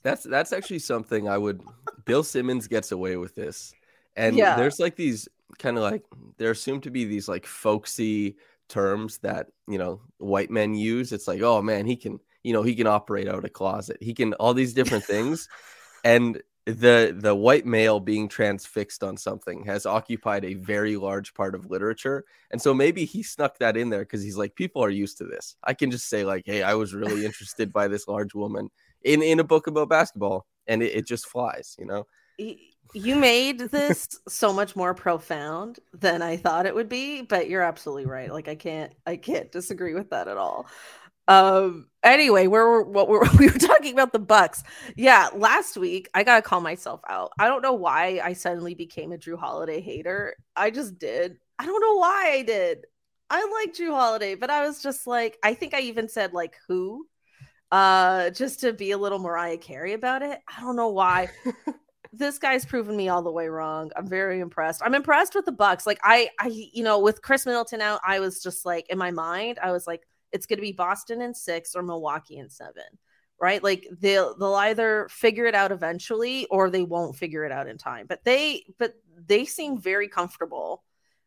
that's 0.02 0.22
that's 0.22 0.52
actually 0.52 0.78
something 0.78 1.28
I 1.28 1.38
would. 1.38 1.60
Bill 2.04 2.22
Simmons 2.22 2.68
gets 2.68 2.92
away 2.92 3.16
with 3.16 3.34
this, 3.34 3.72
and 4.14 4.36
yeah. 4.36 4.56
there's 4.56 4.78
like 4.78 4.94
these 4.96 5.28
kind 5.58 5.76
of 5.76 5.82
like 5.82 6.04
there 6.36 6.50
assumed 6.50 6.84
to 6.84 6.90
be 6.90 7.04
these 7.04 7.28
like 7.28 7.46
folksy 7.46 8.36
terms 8.68 9.18
that 9.18 9.48
you 9.68 9.78
know 9.78 10.00
white 10.18 10.50
men 10.50 10.74
use 10.74 11.12
it's 11.12 11.28
like 11.28 11.42
oh 11.42 11.60
man 11.60 11.86
he 11.86 11.96
can 11.96 12.18
you 12.44 12.52
know 12.52 12.62
he 12.62 12.76
can 12.76 12.86
operate 12.86 13.26
out 13.26 13.44
a 13.44 13.48
closet. 13.48 13.96
He 14.00 14.14
can 14.14 14.34
all 14.34 14.54
these 14.54 14.74
different 14.74 15.04
things. 15.14 15.48
And 16.04 16.40
the 16.66 17.14
the 17.18 17.34
white 17.34 17.66
male 17.66 18.00
being 18.00 18.28
transfixed 18.28 19.02
on 19.02 19.16
something 19.16 19.64
has 19.64 19.84
occupied 19.84 20.44
a 20.44 20.54
very 20.54 20.96
large 20.96 21.34
part 21.34 21.54
of 21.54 21.70
literature. 21.70 22.24
And 22.52 22.62
so 22.62 22.72
maybe 22.72 23.04
he 23.04 23.22
snuck 23.22 23.58
that 23.58 23.76
in 23.76 23.90
there 23.90 24.00
because 24.00 24.22
he's 24.22 24.36
like 24.36 24.54
people 24.54 24.82
are 24.84 24.90
used 24.90 25.18
to 25.18 25.24
this. 25.24 25.56
I 25.64 25.74
can 25.74 25.90
just 25.90 26.08
say 26.08 26.24
like 26.24 26.44
hey 26.46 26.62
i 26.62 26.74
was 26.74 26.94
really 26.94 27.24
interested 27.24 27.72
by 27.72 27.88
this 27.88 28.06
large 28.08 28.34
woman 28.34 28.70
in 29.02 29.22
in 29.22 29.40
a 29.40 29.44
book 29.44 29.66
about 29.66 29.88
basketball 29.88 30.46
and 30.66 30.82
it, 30.82 30.94
it 30.94 31.06
just 31.06 31.26
flies 31.26 31.76
you 31.78 31.86
know 31.86 32.06
you 32.92 33.16
made 33.16 33.58
this 33.58 34.08
so 34.28 34.52
much 34.52 34.76
more 34.76 34.94
profound 34.94 35.80
than 35.92 36.22
I 36.22 36.36
thought 36.36 36.66
it 36.66 36.74
would 36.74 36.88
be, 36.88 37.22
but 37.22 37.48
you're 37.48 37.62
absolutely 37.62 38.06
right. 38.06 38.32
Like 38.32 38.48
I 38.48 38.54
can't 38.54 38.92
I 39.06 39.16
can't 39.16 39.50
disagree 39.50 39.94
with 39.94 40.10
that 40.10 40.28
at 40.28 40.36
all. 40.36 40.66
Um 41.26 41.88
anyway, 42.02 42.46
we're 42.46 42.82
what 42.82 43.08
we're 43.08 43.28
we 43.38 43.48
were 43.48 43.58
talking 43.58 43.92
about 43.92 44.12
the 44.12 44.18
Bucks. 44.18 44.62
Yeah, 44.96 45.28
last 45.34 45.76
week 45.76 46.08
I 46.14 46.22
got 46.22 46.36
to 46.36 46.42
call 46.42 46.60
myself 46.60 47.00
out. 47.08 47.32
I 47.38 47.48
don't 47.48 47.62
know 47.62 47.72
why 47.72 48.20
I 48.22 48.32
suddenly 48.34 48.74
became 48.74 49.12
a 49.12 49.18
Jrue 49.18 49.38
Holiday 49.38 49.80
hater. 49.80 50.36
I 50.54 50.70
just 50.70 50.98
did. 50.98 51.38
I 51.58 51.66
don't 51.66 51.80
know 51.80 51.96
why 51.96 52.32
I 52.34 52.42
did. 52.42 52.84
I 53.30 53.64
like 53.64 53.74
Jrue 53.74 53.90
Holiday, 53.90 54.34
but 54.34 54.50
I 54.50 54.66
was 54.66 54.82
just 54.82 55.06
like 55.06 55.38
I 55.42 55.54
think 55.54 55.74
I 55.74 55.80
even 55.80 56.08
said 56.08 56.32
like 56.32 56.56
who 56.68 57.06
uh 57.72 58.30
just 58.30 58.60
to 58.60 58.72
be 58.72 58.92
a 58.92 58.98
little 58.98 59.18
Mariah 59.18 59.58
Carey 59.58 59.94
about 59.94 60.22
it. 60.22 60.38
I 60.46 60.60
don't 60.60 60.76
know 60.76 60.90
why. 60.90 61.30
this 62.16 62.38
guy's 62.38 62.64
proven 62.64 62.96
me 62.96 63.08
all 63.08 63.22
the 63.22 63.30
way 63.30 63.48
wrong. 63.48 63.90
I'm 63.96 64.06
very 64.06 64.40
impressed. 64.40 64.82
I'm 64.84 64.94
impressed 64.94 65.34
with 65.34 65.44
the 65.44 65.52
Bucks. 65.52 65.86
Like 65.86 66.00
I, 66.02 66.30
I, 66.38 66.48
you 66.48 66.84
know, 66.84 66.98
with 66.98 67.22
Khris 67.22 67.46
Middleton 67.46 67.80
out, 67.80 68.00
I 68.06 68.20
was 68.20 68.42
just 68.42 68.64
like 68.64 68.88
in 68.88 68.98
my 68.98 69.10
mind, 69.10 69.58
I 69.62 69.72
was 69.72 69.86
like, 69.86 70.02
it's 70.32 70.46
going 70.46 70.58
to 70.58 70.62
be 70.62 70.72
Boston 70.72 71.20
in 71.20 71.34
six 71.34 71.74
or 71.74 71.82
Milwaukee 71.82 72.38
in 72.38 72.50
seven, 72.50 72.82
right? 73.40 73.62
Like 73.62 73.86
they'll 74.00 74.36
they'll 74.36 74.54
either 74.54 75.08
figure 75.10 75.46
it 75.46 75.54
out 75.54 75.72
eventually 75.72 76.46
or 76.46 76.70
they 76.70 76.82
won't 76.82 77.16
figure 77.16 77.44
it 77.44 77.52
out 77.52 77.68
in 77.68 77.78
time. 77.78 78.06
But 78.08 78.24
they, 78.24 78.64
but 78.78 78.94
they 79.26 79.44
seem 79.44 79.80
very 79.80 80.08
comfortable 80.08 80.82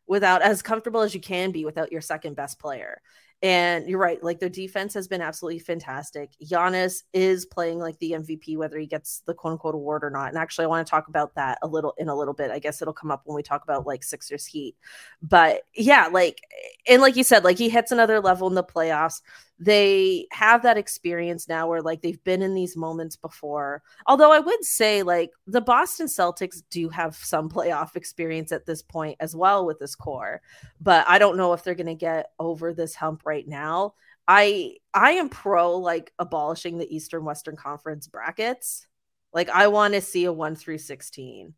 without 0.06 0.42
as 0.42 0.62
comfortable 0.62 1.00
as 1.00 1.14
you 1.14 1.20
can 1.20 1.52
be 1.52 1.64
without 1.64 1.92
your 1.92 2.00
second 2.00 2.34
best 2.36 2.58
player. 2.58 3.00
And 3.40 3.88
you're 3.88 4.00
right, 4.00 4.20
like 4.22 4.40
their 4.40 4.48
defense 4.48 4.94
has 4.94 5.06
been 5.06 5.20
absolutely 5.20 5.60
fantastic. 5.60 6.32
Giannis 6.44 7.04
is 7.12 7.46
playing 7.46 7.78
like 7.78 7.96
the 8.00 8.12
MVP, 8.12 8.56
whether 8.56 8.78
he 8.78 8.86
gets 8.86 9.22
the 9.26 9.34
quote 9.34 9.52
unquote 9.52 9.76
award 9.76 10.02
or 10.02 10.10
not. 10.10 10.30
And 10.30 10.38
actually, 10.38 10.64
I 10.64 10.68
want 10.68 10.84
to 10.84 10.90
talk 10.90 11.06
about 11.06 11.36
that 11.36 11.58
a 11.62 11.68
little 11.68 11.94
in 11.98 12.08
a 12.08 12.16
little 12.16 12.34
bit. 12.34 12.50
I 12.50 12.58
guess 12.58 12.82
it'll 12.82 12.92
come 12.92 13.12
up 13.12 13.22
when 13.26 13.36
we 13.36 13.44
talk 13.44 13.62
about 13.62 13.86
like 13.86 14.02
Sixers 14.02 14.44
Heat. 14.44 14.74
But 15.22 15.62
yeah, 15.72 16.08
like, 16.10 16.40
and 16.88 17.00
like 17.00 17.14
you 17.14 17.22
said, 17.22 17.44
like 17.44 17.58
he 17.58 17.68
hits 17.68 17.92
another 17.92 18.18
level 18.18 18.48
in 18.48 18.54
the 18.54 18.64
playoffs 18.64 19.20
they 19.58 20.26
have 20.30 20.62
that 20.62 20.78
experience 20.78 21.48
now 21.48 21.66
where 21.66 21.82
like 21.82 22.00
they've 22.00 22.22
been 22.22 22.42
in 22.42 22.54
these 22.54 22.76
moments 22.76 23.16
before. 23.16 23.82
Although 24.06 24.32
I 24.32 24.38
would 24.38 24.64
say 24.64 25.02
like 25.02 25.30
the 25.46 25.60
Boston 25.60 26.06
Celtics 26.06 26.62
do 26.70 26.88
have 26.90 27.16
some 27.16 27.48
playoff 27.48 27.96
experience 27.96 28.52
at 28.52 28.66
this 28.66 28.82
point 28.82 29.16
as 29.20 29.34
well 29.34 29.66
with 29.66 29.78
this 29.78 29.94
core, 29.94 30.40
but 30.80 31.04
I 31.08 31.18
don't 31.18 31.36
know 31.36 31.52
if 31.52 31.64
they're 31.64 31.74
going 31.74 31.86
to 31.86 31.94
get 31.94 32.30
over 32.38 32.72
this 32.72 32.94
hump 32.94 33.22
right 33.28 33.46
now. 33.46 33.94
I 34.26 34.76
I 34.92 35.12
am 35.12 35.28
pro 35.28 35.76
like 35.76 36.12
abolishing 36.18 36.78
the 36.78 36.94
Eastern 36.94 37.24
Western 37.24 37.56
Conference 37.56 38.06
brackets. 38.08 38.86
Like 39.32 39.50
I 39.50 39.68
want 39.68 39.94
to 39.94 40.00
see 40.00 40.24
a 40.24 40.32
1 40.32 40.56
through 40.56 40.78
16 40.78 41.54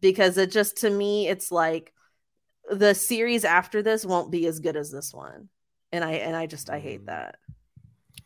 because 0.00 0.38
it 0.38 0.50
just 0.50 0.78
to 0.78 0.90
me 0.90 1.28
it's 1.28 1.52
like 1.52 1.92
the 2.70 2.94
series 2.94 3.44
after 3.44 3.82
this 3.82 4.04
won't 4.04 4.32
be 4.32 4.46
as 4.46 4.60
good 4.60 4.76
as 4.76 4.90
this 4.90 5.12
one 5.12 5.48
and 5.92 6.04
I 6.04 6.12
and 6.12 6.36
I 6.36 6.46
just 6.46 6.70
I 6.70 6.78
hate 6.78 7.02
mm. 7.02 7.06
that. 7.06 7.36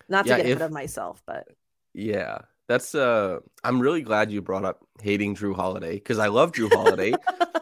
Not 0.08 0.24
to 0.24 0.30
yeah, 0.30 0.36
get 0.38 0.46
if, 0.46 0.56
ahead 0.56 0.66
of 0.66 0.72
myself, 0.72 1.22
but 1.26 1.48
yeah, 1.92 2.38
that's 2.68 2.94
uh. 2.94 3.40
I'm 3.62 3.80
really 3.80 4.02
glad 4.02 4.30
you 4.30 4.42
brought 4.42 4.64
up 4.64 4.86
hating 5.00 5.34
Jrue 5.34 5.56
Holiday 5.56 5.94
because 5.94 6.18
I 6.18 6.28
love 6.28 6.52
Jrue 6.52 6.72
Holiday, 6.72 7.14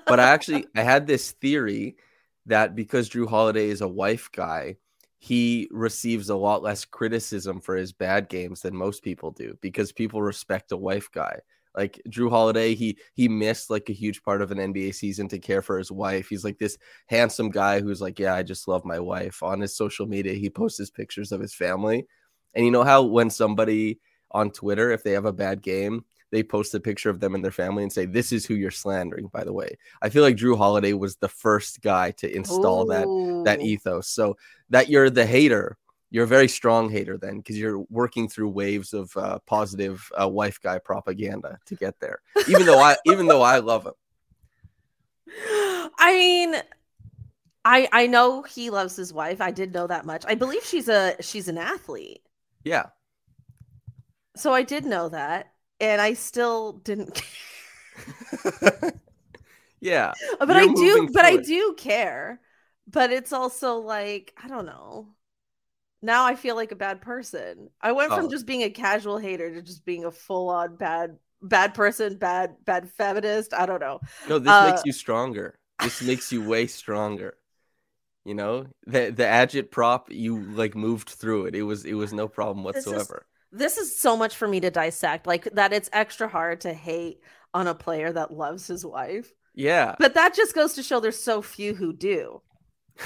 but 0.06 0.18
I 0.18 0.24
actually 0.32 0.66
I 0.74 0.82
had 0.82 1.06
this 1.06 1.32
theory 1.32 1.96
that 2.46 2.74
because 2.74 3.08
Jrue 3.08 3.28
Holiday 3.28 3.68
is 3.68 3.80
a 3.80 3.88
wife 3.88 4.30
guy, 4.32 4.76
he 5.22 5.68
receives 5.70 6.30
a 6.30 6.34
lot 6.34 6.64
less 6.64 6.84
criticism 6.84 7.60
for 7.60 7.76
his 7.76 7.92
bad 7.92 8.28
games 8.28 8.62
than 8.62 8.74
most 8.74 9.04
people 9.04 9.30
do 9.30 9.56
because 9.60 9.92
people 9.92 10.20
respect 10.20 10.72
a 10.72 10.76
wife 10.76 11.08
guy. 11.12 11.38
Like 11.76 12.02
Jrue 12.08 12.28
Holiday, 12.28 12.74
he 12.74 12.98
he 13.14 13.28
missed 13.28 13.70
like 13.70 13.88
a 13.88 13.92
huge 13.92 14.24
part 14.24 14.42
of 14.42 14.50
an 14.50 14.58
NBA 14.58 14.92
season 14.92 15.28
to 15.28 15.38
care 15.38 15.62
for 15.62 15.78
his 15.78 15.92
wife. 15.92 16.28
He's 16.28 16.42
like 16.42 16.58
this 16.58 16.76
handsome 17.06 17.50
guy 17.50 17.78
who's 17.78 18.00
like, 18.00 18.18
yeah, 18.18 18.34
I 18.34 18.42
just 18.42 18.66
love 18.66 18.84
my 18.84 18.98
wife. 18.98 19.44
On 19.44 19.60
his 19.60 19.76
social 19.76 20.06
media, 20.06 20.32
he 20.32 20.50
posts 20.50 20.78
his 20.78 20.90
pictures 20.90 21.30
of 21.30 21.40
his 21.40 21.54
family. 21.54 22.04
And 22.54 22.64
you 22.64 22.72
know 22.72 22.82
how 22.82 23.04
when 23.04 23.30
somebody 23.30 24.00
on 24.32 24.50
Twitter, 24.50 24.90
if 24.90 25.04
they 25.04 25.12
have 25.12 25.24
a 25.24 25.32
bad 25.32 25.62
game, 25.62 26.04
they 26.32 26.42
post 26.42 26.74
a 26.74 26.80
picture 26.80 27.10
of 27.10 27.20
them 27.20 27.36
and 27.36 27.44
their 27.44 27.52
family 27.52 27.84
and 27.84 27.92
say, 27.92 28.06
"This 28.06 28.32
is 28.32 28.44
who 28.44 28.54
you're 28.54 28.72
slandering." 28.72 29.28
By 29.28 29.44
the 29.44 29.52
way, 29.52 29.78
I 30.02 30.08
feel 30.08 30.24
like 30.24 30.36
Jrue 30.36 30.58
Holiday 30.58 30.94
was 30.94 31.14
the 31.14 31.28
first 31.28 31.80
guy 31.82 32.10
to 32.12 32.26
install 32.34 32.82
Ooh. 32.82 33.44
that 33.44 33.58
that 33.58 33.64
ethos. 33.64 34.08
So 34.08 34.36
that 34.70 34.88
you're 34.88 35.10
the 35.10 35.26
hater 35.26 35.78
You're 36.12 36.24
a 36.24 36.26
very 36.28 36.48
strong 36.48 36.90
hater 36.90 37.16
then, 37.16 37.38
because 37.38 37.58
you're 37.58 37.80
working 37.88 38.28
through 38.28 38.50
waves 38.50 38.92
of 38.92 39.16
uh, 39.16 39.38
positive 39.46 40.06
uh, 40.20 40.28
wife 40.28 40.60
guy 40.60 40.78
propaganda 40.78 41.58
to 41.64 41.74
get 41.74 41.98
there. 42.00 42.20
Even 42.48 42.66
though 42.66 42.78
I, 42.78 42.96
even 43.06 43.26
though 43.26 43.40
I 43.40 43.60
love 43.60 43.86
him. 43.86 43.94
I 45.98 46.12
mean, 46.12 46.56
I 47.64 47.88
I 47.92 48.06
know 48.08 48.42
he 48.42 48.68
loves 48.68 48.94
his 48.94 49.10
wife. 49.14 49.40
I 49.40 49.52
did 49.52 49.72
know 49.72 49.86
that 49.86 50.04
much. 50.04 50.24
I 50.28 50.34
believe 50.34 50.62
she's 50.64 50.90
a 50.90 51.16
she's 51.20 51.48
an 51.48 51.56
athlete. 51.56 52.20
Yeah. 52.62 52.88
So 54.36 54.52
I 54.52 54.62
did 54.62 54.84
know 54.84 55.08
that, 55.08 55.51
and 55.82 56.00
I 56.00 56.14
still 56.14 56.74
didn't. 56.74 57.20
yeah, 59.80 60.12
but 60.38 60.56
I 60.56 60.68
do. 60.68 61.10
But 61.12 61.24
I 61.24 61.36
do 61.36 61.74
care. 61.76 62.40
But 62.86 63.12
it's 63.12 63.32
also 63.32 63.78
like 63.78 64.32
I 64.42 64.48
don't 64.48 64.64
know. 64.64 65.08
Now 66.00 66.24
I 66.24 66.36
feel 66.36 66.56
like 66.56 66.72
a 66.72 66.76
bad 66.76 67.02
person. 67.02 67.68
I 67.80 67.92
went 67.92 68.12
from 68.12 68.26
oh. 68.26 68.28
just 68.28 68.46
being 68.46 68.62
a 68.62 68.70
casual 68.70 69.18
hater 69.18 69.52
to 69.52 69.62
just 69.62 69.84
being 69.84 70.04
a 70.04 70.10
full 70.10 70.48
on 70.48 70.76
bad 70.76 71.18
bad 71.42 71.74
person, 71.74 72.16
bad 72.16 72.56
bad 72.64 72.88
feminist. 72.90 73.52
I 73.52 73.66
don't 73.66 73.80
know. 73.80 74.00
No, 74.28 74.38
this 74.38 74.50
uh, 74.50 74.70
makes 74.70 74.82
you 74.84 74.92
stronger. 74.92 75.58
This 75.82 76.00
makes 76.00 76.30
you 76.32 76.48
way 76.48 76.68
stronger. 76.68 77.34
You 78.24 78.34
know, 78.34 78.66
the 78.86 79.10
the 79.10 79.24
agit 79.24 79.72
prop, 79.72 80.12
you 80.12 80.42
like 80.42 80.76
moved 80.76 81.08
through 81.08 81.46
it. 81.46 81.56
It 81.56 81.62
was 81.62 81.84
it 81.84 81.94
was 81.94 82.12
no 82.12 82.28
problem 82.28 82.62
whatsoever. 82.62 83.26
This 83.52 83.76
is, 83.76 83.96
so 83.96 84.16
much 84.16 84.36
for 84.36 84.48
me 84.48 84.60
to 84.60 84.70
dissect. 84.70 85.26
Like 85.26 85.44
that, 85.54 85.72
it's 85.72 85.90
extra 85.92 86.26
hard 86.28 86.62
to 86.62 86.72
hate 86.72 87.20
on 87.54 87.66
a 87.66 87.74
player 87.74 88.12
that 88.12 88.32
loves 88.32 88.66
his 88.66 88.84
wife. 88.84 89.32
Yeah, 89.54 89.94
but 89.98 90.14
that 90.14 90.34
just 90.34 90.54
goes 90.54 90.74
to 90.74 90.82
show 90.82 91.00
there's 91.00 91.22
so 91.22 91.42
few 91.42 91.74
who 91.74 91.92
do. 91.92 92.40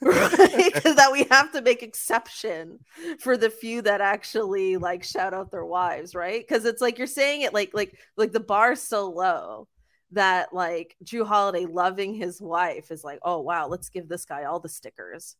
right 0.00 0.74
that 0.84 1.10
we 1.12 1.24
have 1.30 1.52
to 1.52 1.62
make 1.62 1.82
exception 1.82 2.80
for 3.20 3.36
the 3.36 3.48
few 3.48 3.80
that 3.82 4.00
actually 4.00 4.76
like 4.76 5.04
shout 5.04 5.32
out 5.32 5.52
their 5.52 5.64
wives 5.64 6.12
right 6.12 6.40
because 6.40 6.64
it's 6.64 6.82
like 6.82 6.98
you're 6.98 7.06
saying 7.06 7.42
it 7.42 7.54
like 7.54 7.70
like 7.72 7.96
like 8.16 8.32
the 8.32 8.40
bar's 8.40 8.80
so 8.82 9.08
low 9.08 9.68
that 10.12 10.52
like 10.52 10.96
Jrue 11.04 11.26
Holiday 11.26 11.66
loving 11.66 12.14
his 12.14 12.40
wife 12.40 12.90
is 12.90 13.02
like, 13.02 13.18
oh 13.22 13.40
wow, 13.40 13.66
let's 13.66 13.88
give 13.88 14.08
this 14.08 14.24
guy 14.24 14.44
all 14.44 14.60
the 14.60 14.68
stickers. 14.68 15.36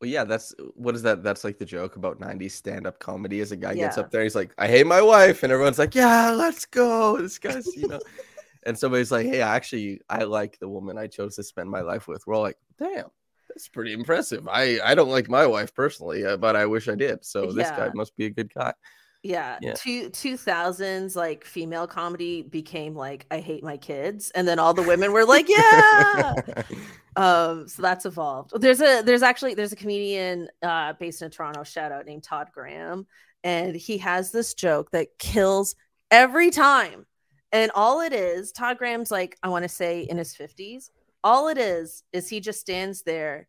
Well, 0.00 0.08
yeah, 0.08 0.24
that's 0.24 0.54
what 0.74 0.94
is 0.94 1.02
that? 1.02 1.22
That's 1.22 1.44
like 1.44 1.58
the 1.58 1.66
joke 1.66 1.96
about 1.96 2.20
90s 2.20 2.52
stand-up 2.52 2.98
comedy 2.98 3.40
is 3.40 3.52
a 3.52 3.56
guy 3.56 3.72
yeah. 3.72 3.84
gets 3.84 3.98
up 3.98 4.10
there, 4.10 4.22
he's 4.22 4.34
like, 4.34 4.54
I 4.56 4.66
hate 4.66 4.86
my 4.86 5.02
wife, 5.02 5.42
and 5.42 5.52
everyone's 5.52 5.78
like, 5.78 5.94
Yeah, 5.94 6.30
let's 6.30 6.64
go. 6.64 7.18
This 7.18 7.38
guy's, 7.38 7.66
you 7.76 7.86
know. 7.86 8.00
and 8.66 8.78
somebody's 8.78 9.12
like, 9.12 9.26
Hey, 9.26 9.42
actually, 9.42 10.00
I 10.08 10.24
like 10.24 10.58
the 10.58 10.68
woman 10.68 10.96
I 10.96 11.06
chose 11.06 11.36
to 11.36 11.42
spend 11.42 11.70
my 11.70 11.82
life 11.82 12.08
with. 12.08 12.26
We're 12.26 12.34
all 12.34 12.42
like, 12.42 12.56
damn, 12.78 13.10
that's 13.48 13.68
pretty 13.68 13.92
impressive. 13.92 14.48
I 14.48 14.80
I 14.82 14.94
don't 14.94 15.10
like 15.10 15.28
my 15.28 15.46
wife 15.46 15.74
personally, 15.74 16.24
uh, 16.24 16.38
but 16.38 16.56
I 16.56 16.64
wish 16.64 16.88
I 16.88 16.94
did. 16.94 17.22
So 17.24 17.52
this 17.52 17.68
guy 17.70 17.90
must 17.94 18.16
be 18.16 18.24
a 18.24 18.30
good 18.30 18.52
guy. 18.54 18.72
Yeah, 19.22 19.58
yeah. 19.60 19.74
two 19.74 20.08
two 20.08 20.38
thousands 20.38 21.14
like 21.14 21.44
female 21.44 21.86
comedy 21.86 22.40
became 22.40 22.94
like 22.94 23.26
I 23.30 23.40
hate 23.40 23.62
my 23.62 23.76
kids, 23.76 24.30
and 24.34 24.48
then 24.48 24.58
all 24.58 24.72
the 24.72 24.82
women 24.82 25.12
were 25.12 25.26
like, 25.26 25.46
yeah. 25.46 26.34
um, 27.16 27.68
so 27.68 27.82
that's 27.82 28.06
evolved. 28.06 28.52
There's 28.58 28.80
a 28.80 29.02
there's 29.02 29.22
actually 29.22 29.52
there's 29.52 29.72
a 29.72 29.76
comedian 29.76 30.48
uh 30.62 30.94
based 30.94 31.20
in 31.20 31.30
Toronto, 31.30 31.64
shout 31.64 31.92
out 31.92 32.06
named 32.06 32.22
Todd 32.22 32.48
Graham, 32.54 33.06
and 33.44 33.76
he 33.76 33.98
has 33.98 34.32
this 34.32 34.54
joke 34.54 34.90
that 34.92 35.08
kills 35.18 35.74
every 36.10 36.50
time. 36.50 37.04
And 37.52 37.70
all 37.74 38.00
it 38.00 38.14
is, 38.14 38.52
Todd 38.52 38.78
Graham's 38.78 39.10
like 39.10 39.36
I 39.42 39.48
want 39.50 39.64
to 39.64 39.68
say 39.68 40.00
in 40.02 40.16
his 40.16 40.34
fifties. 40.34 40.90
All 41.22 41.48
it 41.48 41.58
is 41.58 42.04
is 42.14 42.26
he 42.30 42.40
just 42.40 42.60
stands 42.60 43.02
there, 43.02 43.48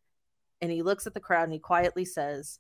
and 0.60 0.70
he 0.70 0.82
looks 0.82 1.08
at 1.08 1.14
the 1.14 1.22
crowd 1.22 1.44
and 1.44 1.54
he 1.54 1.60
quietly 1.60 2.04
says, 2.04 2.60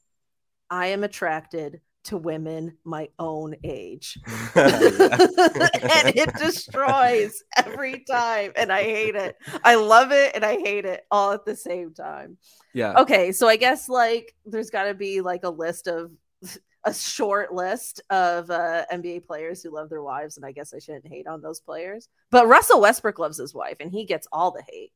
"I 0.69 0.87
am 0.87 1.03
attracted." 1.03 1.81
To 2.03 2.17
women 2.17 2.77
my 2.83 3.09
own 3.19 3.55
age. 3.63 4.17
and 4.55 6.09
it 6.15 6.33
destroys 6.35 7.43
every 7.55 7.99
time. 7.99 8.51
And 8.55 8.71
I 8.71 8.83
hate 8.83 9.15
it. 9.15 9.35
I 9.63 9.75
love 9.75 10.11
it 10.11 10.35
and 10.35 10.43
I 10.43 10.57
hate 10.57 10.85
it 10.85 11.05
all 11.11 11.31
at 11.31 11.45
the 11.45 11.55
same 11.55 11.93
time. 11.93 12.37
Yeah. 12.73 12.99
Okay. 13.01 13.31
So 13.31 13.47
I 13.47 13.55
guess 13.55 13.87
like 13.87 14.35
there's 14.45 14.69
got 14.69 14.85
to 14.85 14.93
be 14.93 15.21
like 15.21 15.43
a 15.43 15.49
list 15.49 15.87
of 15.87 16.11
a 16.83 16.93
short 16.93 17.53
list 17.53 18.01
of 18.09 18.49
uh, 18.49 18.85
NBA 18.91 19.25
players 19.25 19.61
who 19.61 19.73
love 19.73 19.89
their 19.89 20.01
wives. 20.01 20.37
And 20.37 20.45
I 20.45 20.51
guess 20.51 20.73
I 20.73 20.79
shouldn't 20.79 21.07
hate 21.07 21.27
on 21.27 21.41
those 21.41 21.59
players. 21.59 22.07
But 22.31 22.47
Russell 22.47 22.81
Westbrook 22.81 23.19
loves 23.19 23.37
his 23.37 23.53
wife 23.53 23.77
and 23.79 23.91
he 23.91 24.05
gets 24.05 24.27
all 24.31 24.51
the 24.51 24.63
hate. 24.67 24.91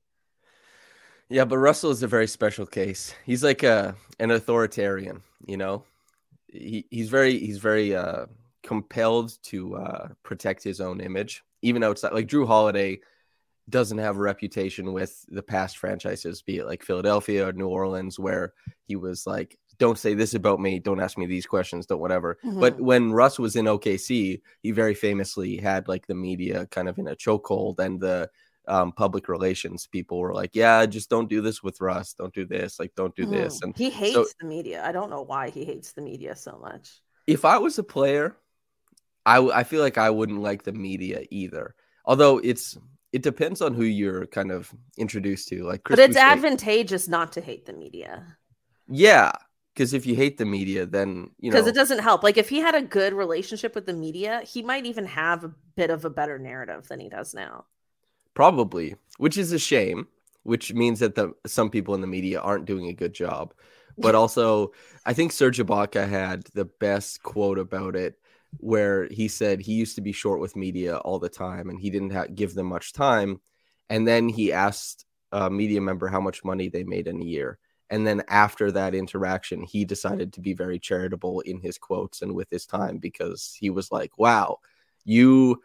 Yeah, 1.28 1.46
but 1.46 1.58
Russell 1.58 1.90
is 1.90 2.04
a 2.04 2.08
very 2.08 2.28
special 2.28 2.68
case. 2.68 3.16
He's 3.26 3.44
like 3.44 3.64
a 3.64 3.96
an 4.20 4.30
authoritarian, 4.32 5.24
you 5.46 5.58
know 5.58 5.84
he, 6.58 6.86
he's 6.90 7.10
very 7.10 7.38
he's 7.38 7.58
very 7.58 7.96
uh, 7.96 8.26
compelled 8.64 9.38
to 9.44 9.76
uh, 9.76 10.08
protect 10.24 10.64
his 10.64 10.82
own 10.82 11.02
image, 11.02 11.44
even 11.62 11.82
though 11.82 11.92
it's 11.92 12.04
like 12.04 12.28
Jrue 12.28 12.48
Holiday 12.48 13.00
doesn't 13.70 13.98
have 13.98 14.18
a 14.18 14.22
reputation 14.22 14.94
with 14.94 15.26
the 15.30 15.42
past 15.42 15.78
franchises, 15.78 16.42
be 16.42 16.58
it 16.58 16.66
like 16.66 16.84
Philadelphia 16.84 17.48
or 17.48 17.54
New 17.54 17.68
Orleans, 17.68 18.20
where 18.20 18.54
he 18.88 18.96
was 18.96 19.26
like, 19.26 19.58
"Don't 19.80 19.98
say 19.98 20.14
this 20.14 20.34
about 20.34 20.60
me. 20.60 20.80
Don't 20.80 21.00
ask 21.02 21.18
me 21.18 21.26
these 21.26 21.46
questions. 21.46 21.86
Don't 21.86 22.00
whatever." 22.00 22.38
Mm-hmm. 22.44 22.60
But 22.60 22.80
when 22.80 23.12
Russ 23.12 23.40
was 23.40 23.56
in 23.56 23.66
OKC, 23.66 24.42
he 24.62 24.72
very 24.72 24.94
famously 24.94 25.58
had 25.58 25.88
like 25.88 26.08
the 26.08 26.16
media 26.16 26.68
kind 26.68 26.88
of 26.88 26.98
in 26.98 27.08
a 27.08 27.16
chokehold, 27.16 27.80
and 27.80 28.00
the 28.00 28.30
um, 28.68 28.92
public 28.92 29.28
relations 29.28 29.88
people 29.88 30.20
were 30.20 30.34
like, 30.34 30.52
"Yeah, 30.54 30.86
just 30.86 31.10
don't 31.10 31.30
do 31.30 31.42
this 31.42 31.62
with 31.64 31.82
Russ. 31.82 32.14
Don't 32.14 32.34
do 32.34 32.46
this. 32.46 32.80
Like, 32.80 32.94
don't 32.96 33.16
do 33.16 33.26
this." 33.26 33.62
And 33.62 33.76
he 33.78 33.90
hates 33.90 34.14
so, 34.14 34.26
the 34.40 34.48
media. 34.48 34.84
I 34.86 34.92
don't 34.92 35.10
know 35.10 35.22
why 35.22 35.50
he 35.50 35.66
hates 35.66 35.94
the 35.94 36.02
media 36.02 36.36
so 36.36 36.58
much. 36.62 37.02
If 37.28 37.46
I 37.46 37.58
was 37.58 37.78
a 37.80 37.84
player, 37.84 38.38
I 39.26 39.38
I 39.38 39.64
feel 39.64 39.82
like 39.82 39.98
I 39.98 40.10
wouldn't 40.10 40.42
like 40.42 40.64
the 40.64 40.74
media 40.74 41.26
either. 41.30 41.76
Although 42.06 42.40
it's 42.40 42.78
it 43.12 43.22
depends 43.22 43.62
on 43.62 43.74
who 43.74 43.84
you're 43.84 44.28
kind 44.28 44.52
of 44.52 44.74
introduced 44.98 45.48
to. 45.48 45.64
Like, 45.64 45.84
Chris 45.84 45.98
but 45.98 46.10
it's 46.10 46.18
Boucher. 46.18 46.28
advantageous 46.28 47.08
not 47.08 47.32
to 47.34 47.42
hate 47.42 47.66
the 47.66 47.74
media. 47.74 48.38
Yeah, 48.90 49.32
because 49.74 49.94
if 49.94 50.06
you 50.06 50.16
hate 50.16 50.38
the 50.38 50.46
media, 50.46 50.86
then 50.86 51.32
you 51.40 51.50
know 51.50 51.56
because 51.56 51.68
it 51.68 51.76
doesn't 51.76 52.00
help. 52.00 52.24
Like 52.24 52.38
if 52.38 52.50
he 52.50 52.60
had 52.60 52.76
a 52.76 52.82
good 52.82 53.14
relationship 53.14 53.76
with 53.76 53.86
the 53.86 53.94
media, 53.94 54.42
he 54.46 54.62
might 54.62 54.86
even 54.86 55.06
have 55.06 55.44
a 55.44 55.54
bit 55.76 55.90
of 55.90 56.06
a 56.06 56.10
better 56.10 56.38
narrative 56.38 56.88
than 56.88 57.00
he 57.00 57.10
does 57.10 57.34
now. 57.34 57.66
Probably, 58.36 58.96
which 59.18 59.38
is 59.38 59.52
a 59.52 59.60
shame, 59.60 60.08
which 60.44 60.74
means 60.74 61.00
that 61.00 61.16
the 61.16 61.34
some 61.48 61.70
people 61.70 61.96
in 61.96 62.02
the 62.02 62.08
media 62.08 62.40
aren't 62.40 62.66
doing 62.66 62.88
a 62.88 62.94
good 62.94 63.14
job. 63.14 63.54
But 63.98 64.14
also, 64.22 64.74
I 65.06 65.14
think 65.14 65.32
Serge 65.32 65.58
Ibaka 65.58 66.08
had 66.08 66.44
the 66.54 66.66
best 66.66 67.24
quote 67.24 67.58
about 67.58 67.96
it 67.96 68.20
where 68.60 69.08
he 69.08 69.28
said 69.28 69.60
he 69.60 69.74
used 69.74 69.96
to 69.96 70.02
be 70.02 70.12
short 70.12 70.40
with 70.40 70.56
media 70.56 70.98
all 70.98 71.20
the 71.20 71.30
time 71.30 71.70
and 71.70 71.80
he 71.80 71.90
didn't 71.90 72.12
ha- 72.12 72.28
give 72.34 72.54
them 72.54 72.68
much 72.68 72.94
time. 72.94 73.42
And 73.90 74.08
then 74.08 74.30
he 74.30 74.54
asked 74.54 75.06
a 75.32 75.50
media 75.50 75.82
member 75.82 76.08
how 76.08 76.22
much 76.22 76.44
money 76.44 76.70
they 76.70 76.84
made 76.84 77.08
in 77.08 77.22
a 77.22 77.26
year. 77.26 77.58
And 77.90 78.06
then 78.08 78.24
after 78.30 78.72
that 78.72 78.96
interaction, 78.96 79.62
he 79.64 79.86
decided 79.86 80.34
to 80.34 80.42
be 80.42 80.54
very 80.54 80.80
charitable 80.80 81.42
in 81.42 81.60
his 81.60 81.78
quotes 81.78 82.22
and 82.22 82.34
with 82.34 82.50
his 82.50 82.66
time 82.66 82.98
because 82.98 83.56
he 83.60 83.70
was 83.70 83.92
like, 83.92 84.18
wow, 84.18 84.60
you 85.04 85.62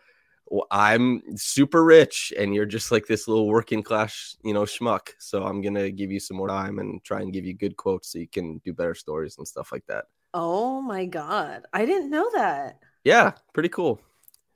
I'm 0.71 1.23
super 1.37 1.85
rich 1.85 2.33
and 2.37 2.55
you're 2.55 2.67
just 2.67 2.91
like 2.91 3.07
this 3.07 3.29
little 3.29 3.47
working 3.47 3.83
class, 3.83 4.37
you 4.43 4.53
know, 4.53 4.63
schmuck. 4.63 5.11
So 5.19 5.45
I'm 5.45 5.61
going 5.61 5.75
to 5.75 5.93
give 5.93 6.11
you 6.11 6.19
some 6.19 6.37
more 6.37 6.49
time 6.49 6.79
and 6.79 7.03
try 7.05 7.21
and 7.21 7.33
give 7.33 7.45
you 7.45 7.55
good 7.55 7.77
quotes 7.77 8.13
so 8.13 8.19
you 8.19 8.27
can 8.27 8.59
do 8.59 8.73
better 8.73 8.95
stories 8.95 9.39
and 9.39 9.47
stuff 9.47 9.71
like 9.71 9.87
that. 9.87 10.07
Oh 10.35 10.81
my 10.81 11.07
God. 11.07 11.67
I 11.73 11.85
didn't 11.87 12.11
know 12.11 12.29
that. 12.35 12.79
Yeah, 13.05 13.33
pretty 13.55 13.69
cool. 13.69 14.01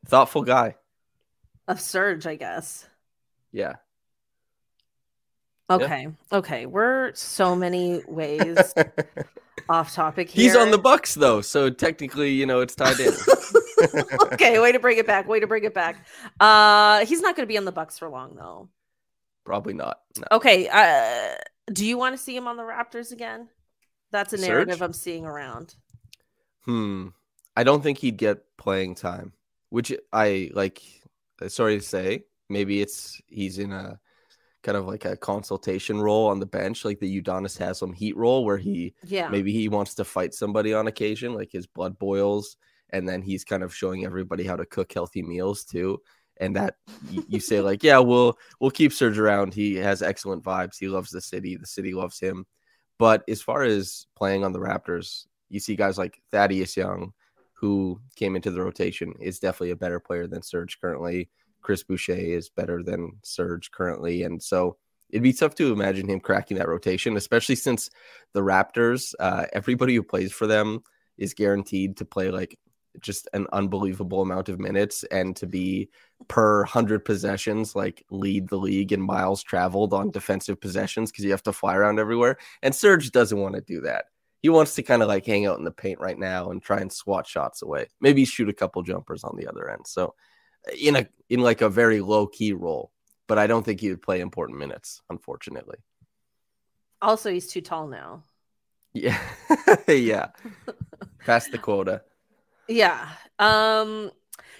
Thoughtful 0.07 0.43
guy. 0.43 0.77
A 1.69 1.77
Serge, 1.79 2.27
I 2.27 2.37
guess. 2.37 2.87
Yeah. 3.53 3.75
Okay. 5.71 6.03
Yeah. 6.03 6.39
Okay. 6.39 6.67
We're 6.67 7.15
so 7.15 7.57
many 7.57 8.03
ways 8.07 8.75
off 9.69 9.93
topic 9.93 10.31
here. 10.31 10.45
He's 10.45 10.57
on 10.57 10.71
the 10.71 10.79
Bucks 10.79 11.15
though, 11.15 11.41
so 11.41 11.71
technically, 11.71 12.33
you 12.33 12.47
know, 12.47 12.61
it's 12.61 12.75
tied 12.75 12.99
in. 13.01 13.13
okay, 14.33 14.59
way 14.59 14.73
to 14.73 14.79
bring 14.79 14.99
it 14.99 15.07
back. 15.07 15.29
Way 15.29 15.41
to 15.41 15.47
bring 15.47 15.65
it 15.65 15.75
back. 15.75 16.07
Uh 16.41 17.05
he's 17.07 17.21
not 17.21 17.37
going 17.37 17.47
to 17.47 17.53
be 17.53 17.59
on 17.59 17.65
the 17.65 17.73
Bucks 17.73 17.99
for 17.99 18.09
long 18.09 18.35
though. 18.37 18.69
Probably 19.45 19.75
not. 19.75 20.01
No. 20.17 20.25
Okay, 20.33 20.69
uh 20.69 21.35
do 21.73 21.87
you 21.87 21.99
want 21.99 22.15
to 22.15 22.23
see 22.23 22.37
him 22.37 22.47
on 22.47 22.57
the 22.57 22.63
Raptors 22.63 23.13
again? 23.13 23.49
That's 24.11 24.33
a 24.33 24.37
narrative 24.37 24.75
Serge? 24.75 24.83
I'm 24.83 24.93
seeing 24.93 25.25
around. 25.25 25.75
Hmm. 26.65 27.09
I 27.57 27.65
don't 27.65 27.83
think 27.83 27.99
he'd 27.99 28.17
get 28.17 28.45
playing 28.57 28.95
time, 28.95 29.33
which 29.71 29.93
I 30.13 30.51
like 30.55 30.83
sorry 31.49 31.79
to 31.79 31.85
say, 31.85 32.25
maybe 32.49 32.81
it's 32.81 33.21
he's 33.27 33.59
in 33.59 33.73
a 33.73 33.99
kind 34.65 34.77
of 34.77 34.87
like 34.87 35.05
a 35.05 35.17
consultation 35.17 36.01
role 36.01 36.27
on 36.27 36.41
the 36.41 36.47
bench, 36.47 36.85
like 36.85 36.99
the 36.99 37.23
Udonis 37.23 37.57
Haslem 37.57 37.93
Heat 37.93 38.17
role, 38.17 38.45
where 38.45 38.59
he 38.59 38.95
yeah. 39.05 39.29
maybe 39.29 39.53
he 39.53 39.69
wants 39.69 39.95
to 39.95 40.05
fight 40.05 40.35
somebody 40.35 40.75
on 40.75 40.89
occasion, 40.89 41.35
like 41.35 41.53
his 41.53 41.67
blood 41.67 41.97
boils 41.99 42.57
and 42.95 43.09
then 43.09 43.23
he's 43.23 43.45
kind 43.45 43.65
of 43.65 43.75
showing 43.75 44.05
everybody 44.05 44.45
how 44.45 44.55
to 44.57 44.65
cook 44.65 44.93
healthy 44.93 45.23
meals 45.23 45.65
too. 45.65 46.01
And 46.39 46.57
that 46.57 46.77
you 47.29 47.39
say 47.39 47.61
like 47.61 47.85
yeah 47.85 47.99
we'll 47.99 48.37
we'll 48.61 48.71
keep 48.71 48.93
serge 48.93 49.19
around. 49.19 49.55
He 49.55 49.77
has 49.77 50.03
excellent 50.03 50.43
vibes. 50.43 50.79
He 50.79 50.89
loves 50.89 51.11
the 51.11 51.21
city. 51.21 51.57
The 51.57 51.67
city 51.67 51.95
loves 51.95 52.19
him. 52.19 52.47
But 52.99 53.23
as 53.29 53.43
far 53.43 53.63
as 53.63 54.07
playing 54.17 54.45
on 54.45 54.53
the 54.53 54.59
Raptors, 54.61 55.27
you 55.49 55.61
see 55.61 55.77
guys 55.77 55.99
like 55.99 56.21
Thaddeus 56.31 56.77
Young, 56.77 57.13
who 57.53 58.01
came 58.17 58.37
into 58.37 58.51
the 58.51 58.63
rotation, 58.63 59.15
is 59.21 59.41
definitely 59.41 59.71
a 59.71 59.77
better 59.77 60.01
player 60.01 60.27
than 60.27 60.43
Serge 60.43 60.81
currently. 60.81 61.29
Chris 61.65 61.83
Boucher 61.83 62.15
is 62.15 62.49
better 62.49 62.83
than 62.83 63.19
Serge 63.25 63.73
currently. 63.73 64.23
And 64.23 64.41
so 64.41 64.77
it'd 65.11 65.23
be 65.23 65.33
tough 65.33 65.55
to 65.57 65.73
imagine 65.73 66.09
him 66.09 66.21
cracking 66.21 66.59
that 66.59 66.69
rotation, 66.69 67.17
especially 67.17 67.57
since 67.57 67.91
the 68.33 68.41
Raptors, 68.41 69.15
uh, 69.19 69.47
everybody 69.53 69.97
who 69.97 70.03
plays 70.03 70.33
for 70.33 70.47
them 70.47 70.85
is 71.19 71.35
guaranteed 71.35 71.97
to 71.97 72.05
play 72.05 72.31
like 72.31 72.59
just 73.01 73.29
an 73.33 73.47
unbelievable 73.53 74.23
amount 74.23 74.49
of 74.49 74.61
minutes 74.61 75.03
and 75.05 75.35
to 75.37 75.47
be 75.47 75.89
per 76.29 76.61
100 76.61 77.05
possessions 77.05 77.75
like 77.75 78.05
lead 78.11 78.49
the 78.49 78.57
league 78.57 78.93
in 78.93 79.01
miles 79.01 79.43
traveled 79.43 79.93
on 79.93 80.13
defensive 80.13 80.61
possessions 80.61 81.11
because 81.11 81.25
you 81.25 81.33
have 81.33 81.43
to 81.43 81.53
fly 81.53 81.75
around 81.75 81.99
everywhere 81.99 82.37
and 82.63 82.73
Serge 82.73 83.11
doesn't 83.11 83.41
want 83.41 83.57
to 83.57 83.61
do 83.61 83.81
that. 83.81 84.07
He 84.43 84.49
wants 84.49 84.75
to 84.75 84.83
kind 84.83 85.03
of 85.03 85.09
like 85.09 85.27
hang 85.27 85.47
out 85.47 85.59
in 85.59 85.65
the 85.65 85.73
paint 85.73 85.99
right 85.99 86.19
now 86.19 86.51
and 86.51 86.63
try 86.63 86.79
and 86.79 86.93
swat 86.93 87.27
shots 87.27 87.63
away. 87.63 87.87
Maybe 88.01 88.25
shoot 88.25 88.49
a 88.49 88.53
couple 88.53 88.83
jumpers 88.83 89.25
on 89.25 89.37
the 89.37 89.49
other 89.49 89.71
end. 89.71 89.87
So 89.87 90.15
in 90.79 90.97
a 90.97 91.09
in 91.29 91.41
like 91.41 91.61
a 91.61 91.69
very 91.69 92.01
low 92.01 92.27
key 92.27 92.53
role, 92.53 92.91
but 93.27 93.39
I 93.39 93.47
don't 93.47 93.65
think 93.65 93.81
he 93.81 93.91
would 93.91 94.03
play 94.03 94.21
important 94.21 94.59
minutes, 94.59 95.03
unfortunately. 95.11 95.79
Also, 97.03 97.31
he's 97.31 97.49
too 97.49 97.61
tall 97.61 97.87
now. 97.87 98.25
Yeah. 98.93 99.21
yeah. 99.89 100.29
Past 101.25 101.51
the 101.53 101.59
quota. 101.59 102.03
Yeah. 102.69 103.09
Um 103.39 104.11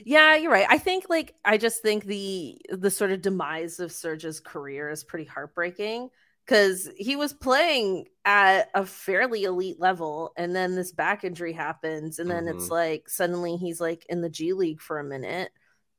yeah, 0.05 0.35
you're 0.37 0.51
right. 0.51 0.67
I 0.69 0.79
think 0.79 1.07
like 1.09 1.35
I 1.45 1.57
just 1.57 1.83
think 1.83 2.05
the 2.05 2.61
the 2.71 2.91
sort 2.91 3.13
of 3.13 3.23
demise 3.23 3.81
of 3.81 3.93
Serge's 3.93 4.41
career 4.41 4.91
is 4.91 5.05
pretty 5.05 5.25
heartbreaking 5.25 6.11
because 6.45 6.91
he 6.97 7.17
was 7.17 7.33
playing 7.33 8.07
at 8.25 8.71
a 8.75 8.85
fairly 8.85 9.45
elite 9.45 9.81
level 9.81 10.33
and 10.37 10.55
then 10.55 10.75
this 10.75 10.93
back 10.93 11.25
injury 11.25 11.53
happens 11.53 12.19
and 12.19 12.31
then 12.31 12.45
mm-hmm. 12.45 12.59
it's 12.59 12.71
like 12.71 13.09
suddenly 13.09 13.57
he's 13.57 13.81
like 13.81 14.05
in 14.09 14.21
the 14.21 14.29
G 14.29 14.53
League 14.53 14.81
for 14.81 14.99
a 14.99 15.05
minute 15.05 15.53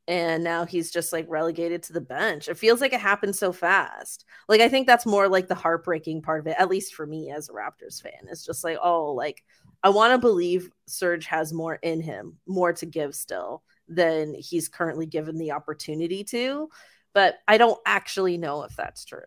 and 0.08 0.44
now 0.44 0.66
he's 0.66 0.92
just 0.92 1.12
like 1.12 1.26
relegated 1.28 1.82
to 1.84 1.94
the 1.94 2.02
bench. 2.02 2.48
It 2.48 2.58
feels 2.58 2.80
like 2.80 2.94
it 2.94 3.00
happened 3.00 3.36
so 3.36 3.52
fast. 3.52 4.26
Like 4.48 4.62
I 4.62 4.70
think 4.70 4.86
that's 4.86 5.06
more 5.06 5.28
like 5.28 5.48
the 5.48 5.56
heartbreaking 5.56 6.22
part 6.22 6.42
of 6.42 6.48
it, 6.48 6.56
at 6.60 6.70
least 6.70 6.94
for 6.94 7.06
me 7.06 7.32
as 7.32 7.50
a 7.50 7.54
Raptors 7.54 8.02
fan. 8.02 8.28
It's 8.30 8.46
just 8.46 8.64
like, 8.64 8.78
oh, 8.82 9.14
like 9.14 9.44
I 9.84 9.90
want 9.90 10.14
to 10.14 10.18
believe 10.20 10.70
Serge 10.88 11.26
has 11.26 11.54
more 11.54 11.76
in 11.76 12.02
him, 12.02 12.38
more 12.46 12.74
to 12.74 12.86
give 12.86 13.16
still 13.16 13.64
than 13.88 14.36
he's 14.36 14.68
currently 14.68 15.06
given 15.06 15.38
the 15.38 15.52
opportunity 15.52 16.24
to, 16.26 16.70
but 17.14 17.36
I 17.48 17.58
don't 17.58 17.80
actually 17.86 18.38
know 18.38 18.64
if 18.64 18.76
that's 18.76 19.06
true. 19.06 19.22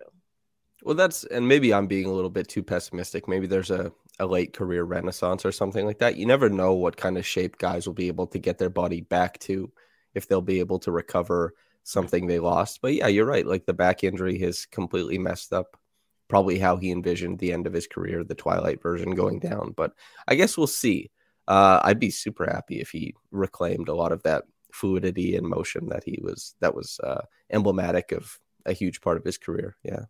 Well, 0.84 0.94
that's 0.94 1.24
and 1.24 1.48
maybe 1.48 1.74
I'm 1.74 1.88
being 1.88 2.06
a 2.06 2.12
little 2.12 2.30
bit 2.30 2.46
too 2.46 2.62
pessimistic. 2.62 3.26
Maybe 3.26 3.48
there's 3.48 3.72
a 3.72 3.92
a 4.20 4.26
late 4.26 4.52
career 4.52 4.84
renaissance 4.84 5.44
or 5.44 5.52
something 5.52 5.86
like 5.86 5.98
that. 5.98 6.16
You 6.16 6.26
never 6.26 6.48
know 6.48 6.74
what 6.74 6.96
kind 6.96 7.18
of 7.18 7.26
shape 7.26 7.58
guys 7.58 7.86
will 7.86 7.94
be 7.94 8.08
able 8.08 8.26
to 8.28 8.38
get 8.38 8.58
their 8.58 8.70
body 8.70 9.00
back 9.00 9.38
to 9.40 9.70
if 10.14 10.28
they'll 10.28 10.40
be 10.40 10.60
able 10.60 10.78
to 10.80 10.92
recover 10.92 11.54
something 11.84 12.26
they 12.26 12.38
lost. 12.38 12.80
But 12.82 12.94
yeah, 12.94 13.08
you're 13.08 13.26
right. 13.26 13.46
Like 13.46 13.66
the 13.66 13.74
back 13.74 14.04
injury 14.04 14.38
has 14.40 14.66
completely 14.66 15.18
messed 15.18 15.52
up 15.52 15.76
probably 16.28 16.58
how 16.58 16.76
he 16.76 16.90
envisioned 16.90 17.38
the 17.38 17.52
end 17.52 17.66
of 17.66 17.72
his 17.72 17.86
career, 17.86 18.22
the 18.22 18.34
Twilight 18.34 18.82
version 18.82 19.12
going 19.12 19.38
down. 19.38 19.72
But 19.76 19.92
I 20.26 20.34
guess 20.34 20.56
we'll 20.56 20.66
see. 20.66 21.10
Uh, 21.46 21.80
I'd 21.82 21.98
be 21.98 22.10
super 22.10 22.44
happy 22.44 22.80
if 22.80 22.90
he 22.90 23.14
reclaimed 23.30 23.88
a 23.88 23.94
lot 23.94 24.12
of 24.12 24.22
that 24.24 24.44
fluidity 24.70 25.34
and 25.34 25.46
motion 25.46 25.88
that 25.88 26.04
he 26.04 26.20
was 26.22 26.54
that 26.60 26.74
was 26.74 27.00
uh, 27.02 27.22
emblematic 27.50 28.12
of 28.12 28.38
a 28.66 28.74
huge 28.74 29.00
part 29.00 29.16
of 29.16 29.24
his 29.24 29.38
career. 29.38 29.76
Yeah. 29.82 30.04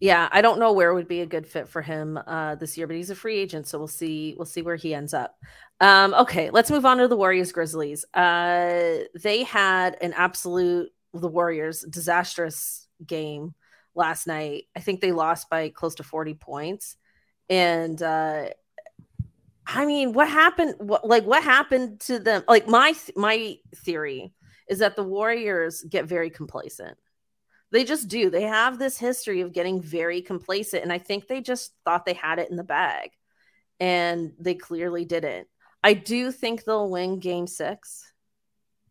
Yeah, 0.00 0.28
I 0.32 0.42
don't 0.42 0.58
know 0.58 0.72
where 0.72 0.92
would 0.92 1.08
be 1.08 1.20
a 1.20 1.26
good 1.26 1.46
fit 1.46 1.68
for 1.68 1.82
him 1.82 2.18
uh, 2.26 2.56
this 2.56 2.76
year, 2.76 2.86
but 2.86 2.96
he's 2.96 3.10
a 3.10 3.14
free 3.14 3.38
agent, 3.38 3.66
so 3.66 3.78
we'll 3.78 3.88
see. 3.88 4.34
We'll 4.36 4.46
see 4.46 4.62
where 4.62 4.76
he 4.76 4.94
ends 4.94 5.14
up. 5.14 5.36
Um, 5.80 6.14
okay, 6.14 6.50
let's 6.50 6.70
move 6.70 6.84
on 6.84 6.98
to 6.98 7.08
the 7.08 7.16
Warriors 7.16 7.52
Grizzlies. 7.52 8.04
Uh, 8.14 9.04
they 9.14 9.44
had 9.44 9.96
an 10.00 10.12
absolute 10.12 10.90
the 11.12 11.28
Warriors 11.28 11.82
disastrous 11.88 12.88
game 13.06 13.54
last 13.94 14.26
night. 14.26 14.64
I 14.76 14.80
think 14.80 15.00
they 15.00 15.12
lost 15.12 15.48
by 15.48 15.68
close 15.68 15.94
to 15.96 16.02
forty 16.02 16.34
points, 16.34 16.96
and 17.48 18.00
uh, 18.02 18.48
I 19.66 19.86
mean, 19.86 20.12
what 20.12 20.28
happened? 20.28 20.74
What, 20.78 21.06
like, 21.06 21.24
what 21.24 21.42
happened 21.42 22.00
to 22.00 22.18
them? 22.18 22.42
Like, 22.48 22.68
my 22.68 22.94
my 23.16 23.58
theory 23.76 24.32
is 24.68 24.80
that 24.80 24.96
the 24.96 25.04
Warriors 25.04 25.84
get 25.88 26.06
very 26.06 26.30
complacent 26.30 26.96
they 27.72 27.84
just 27.84 28.08
do. 28.08 28.30
They 28.30 28.42
have 28.42 28.78
this 28.78 28.98
history 28.98 29.40
of 29.40 29.52
getting 29.52 29.80
very 29.80 30.22
complacent. 30.22 30.82
And 30.82 30.92
I 30.92 30.98
think 30.98 31.26
they 31.26 31.40
just 31.40 31.72
thought 31.84 32.06
they 32.06 32.14
had 32.14 32.38
it 32.38 32.50
in 32.50 32.56
the 32.56 32.64
bag. 32.64 33.10
And 33.80 34.32
they 34.38 34.54
clearly 34.54 35.04
didn't. 35.04 35.48
I 35.82 35.94
do 35.94 36.30
think 36.30 36.64
they'll 36.64 36.88
win 36.88 37.18
game 37.18 37.46
six. 37.46 38.10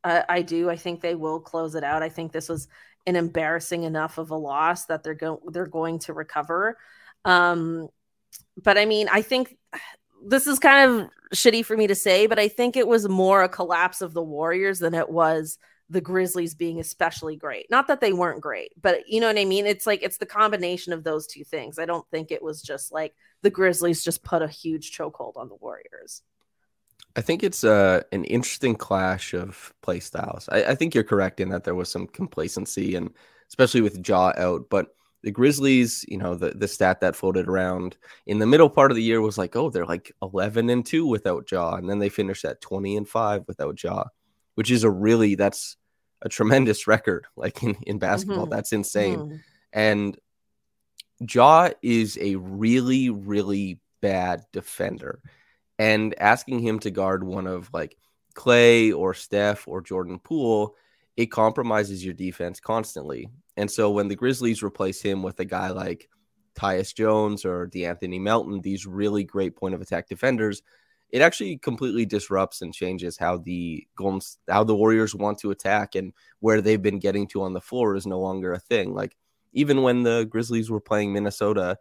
Uh, 0.03 0.23
I 0.27 0.41
do. 0.41 0.69
I 0.69 0.75
think 0.75 1.01
they 1.01 1.15
will 1.15 1.39
close 1.39 1.75
it 1.75 1.83
out. 1.83 2.03
I 2.03 2.09
think 2.09 2.31
this 2.31 2.49
was 2.49 2.67
an 3.07 3.15
embarrassing 3.15 3.83
enough 3.83 4.17
of 4.17 4.31
a 4.31 4.35
loss 4.35 4.85
that 4.85 5.03
they're 5.03 5.13
going 5.13 5.39
they're 5.47 5.65
going 5.65 5.99
to 5.99 6.13
recover. 6.13 6.77
Um, 7.25 7.87
but 8.61 8.77
I 8.77 8.85
mean, 8.85 9.07
I 9.11 9.21
think 9.21 9.57
this 10.25 10.47
is 10.47 10.59
kind 10.59 10.89
of 10.89 11.09
shitty 11.33 11.65
for 11.65 11.75
me 11.75 11.87
to 11.87 11.95
say, 11.95 12.27
but 12.27 12.39
I 12.39 12.47
think 12.47 12.75
it 12.75 12.87
was 12.87 13.07
more 13.07 13.43
a 13.43 13.49
collapse 13.49 14.01
of 14.01 14.13
the 14.13 14.21
Warriors 14.21 14.79
than 14.79 14.93
it 14.93 15.09
was 15.09 15.57
the 15.89 16.01
Grizzlies 16.01 16.55
being 16.55 16.79
especially 16.79 17.35
great. 17.35 17.69
Not 17.69 17.87
that 17.87 18.01
they 18.01 18.13
weren't 18.13 18.41
great, 18.41 18.71
but 18.81 19.07
you 19.07 19.19
know 19.19 19.27
what 19.27 19.37
I 19.37 19.45
mean? 19.45 19.65
It's 19.65 19.85
like 19.85 20.01
it's 20.01 20.17
the 20.17 20.25
combination 20.25 20.93
of 20.93 21.03
those 21.03 21.27
two 21.27 21.43
things. 21.43 21.77
I 21.77 21.85
don't 21.85 22.07
think 22.09 22.31
it 22.31 22.41
was 22.41 22.61
just 22.61 22.91
like 22.91 23.13
the 23.41 23.49
Grizzlies 23.49 24.03
just 24.03 24.23
put 24.23 24.41
a 24.41 24.47
huge 24.47 24.97
chokehold 24.97 25.37
on 25.37 25.49
the 25.49 25.55
Warriors. 25.55 26.23
I 27.15 27.21
think 27.21 27.43
it's 27.43 27.63
uh, 27.63 28.01
an 28.11 28.23
interesting 28.25 28.75
clash 28.75 29.33
of 29.33 29.73
play 29.81 29.99
styles. 29.99 30.49
I, 30.51 30.63
I 30.63 30.75
think 30.75 30.95
you're 30.95 31.03
correct 31.03 31.39
in 31.39 31.49
that 31.49 31.63
there 31.63 31.75
was 31.75 31.91
some 31.91 32.07
complacency 32.07 32.95
and 32.95 33.11
especially 33.49 33.81
with 33.81 34.07
Ja 34.07 34.33
out, 34.37 34.67
but 34.69 34.95
the 35.21 35.31
Grizzlies, 35.31 36.03
you 36.07 36.17
know, 36.17 36.35
the, 36.35 36.49
the 36.51 36.67
stat 36.67 37.01
that 37.01 37.15
floated 37.15 37.47
around 37.47 37.97
in 38.25 38.39
the 38.39 38.47
middle 38.47 38.69
part 38.69 38.91
of 38.91 38.95
the 38.95 39.03
year 39.03 39.21
was 39.21 39.37
like, 39.37 39.55
oh, 39.55 39.69
they're 39.69 39.85
like 39.85 40.11
11 40.21 40.69
and 40.69 40.85
2 40.85 41.05
without 41.05 41.49
Ja. 41.49 41.75
And 41.75 41.89
then 41.89 41.99
they 41.99 42.09
finished 42.09 42.43
at 42.43 42.61
20 42.61 42.97
and 42.97 43.07
5 43.07 43.43
without 43.47 43.81
Ja 43.81 44.05
which 44.55 44.71
is 44.71 44.83
a 44.83 44.89
really 44.89 45.35
that's 45.35 45.77
a 46.21 46.29
tremendous 46.29 46.87
record. 46.87 47.25
Like 47.35 47.63
in, 47.63 47.75
in 47.83 47.99
basketball, 47.99 48.45
mm-hmm. 48.45 48.55
that's 48.55 48.73
insane. 48.73 49.19
Mm-hmm. 49.19 49.35
And 49.73 50.17
Ja 51.31 51.69
is 51.81 52.17
a 52.21 52.35
really, 52.35 53.09
really 53.09 53.79
bad 54.01 54.43
defender. 54.51 55.21
And 55.79 56.13
asking 56.19 56.59
him 56.59 56.79
to 56.79 56.91
guard 56.91 57.23
one 57.23 57.47
of 57.47 57.69
like 57.73 57.97
Clay 58.35 58.91
or 58.91 59.13
Steph 59.13 59.67
or 59.67 59.81
Jordan 59.81 60.19
Poole, 60.19 60.75
it 61.17 61.27
compromises 61.27 62.03
your 62.03 62.13
defense 62.13 62.59
constantly. 62.59 63.29
And 63.57 63.69
so 63.69 63.91
when 63.91 64.07
the 64.07 64.15
Grizzlies 64.15 64.63
replace 64.63 65.01
him 65.01 65.21
with 65.21 65.39
a 65.39 65.45
guy 65.45 65.69
like 65.69 66.09
Tyus 66.55 66.93
Jones 66.93 67.45
or 67.45 67.67
DeAnthony 67.67 68.19
Melton, 68.19 68.61
these 68.61 68.85
really 68.85 69.23
great 69.23 69.55
point 69.55 69.75
of 69.75 69.81
attack 69.81 70.07
defenders, 70.07 70.61
it 71.13 71.21
actually 71.21 71.57
completely 71.57 72.07
disrupts 72.07 72.63
and 72.63 72.73
changes 72.73 73.17
how 73.17 73.37
the 73.37 73.87
Golden, 73.95 74.19
how 74.49 74.63
the 74.63 74.75
Warriors 74.75 75.13
want 75.13 75.37
to 75.39 75.51
attack 75.51 75.93
and 75.93 76.11
where 76.39 76.59
they've 76.59 76.81
been 76.81 76.97
getting 76.97 77.27
to 77.27 77.43
on 77.43 77.53
the 77.53 77.61
floor 77.61 77.95
is 77.95 78.07
no 78.07 78.19
longer 78.19 78.51
a 78.51 78.59
thing. 78.59 78.95
Like 78.95 79.15
even 79.53 79.83
when 79.83 80.01
the 80.01 80.25
Grizzlies 80.27 80.71
were 80.71 80.79
playing 80.79 81.13
Minnesota, 81.13 81.77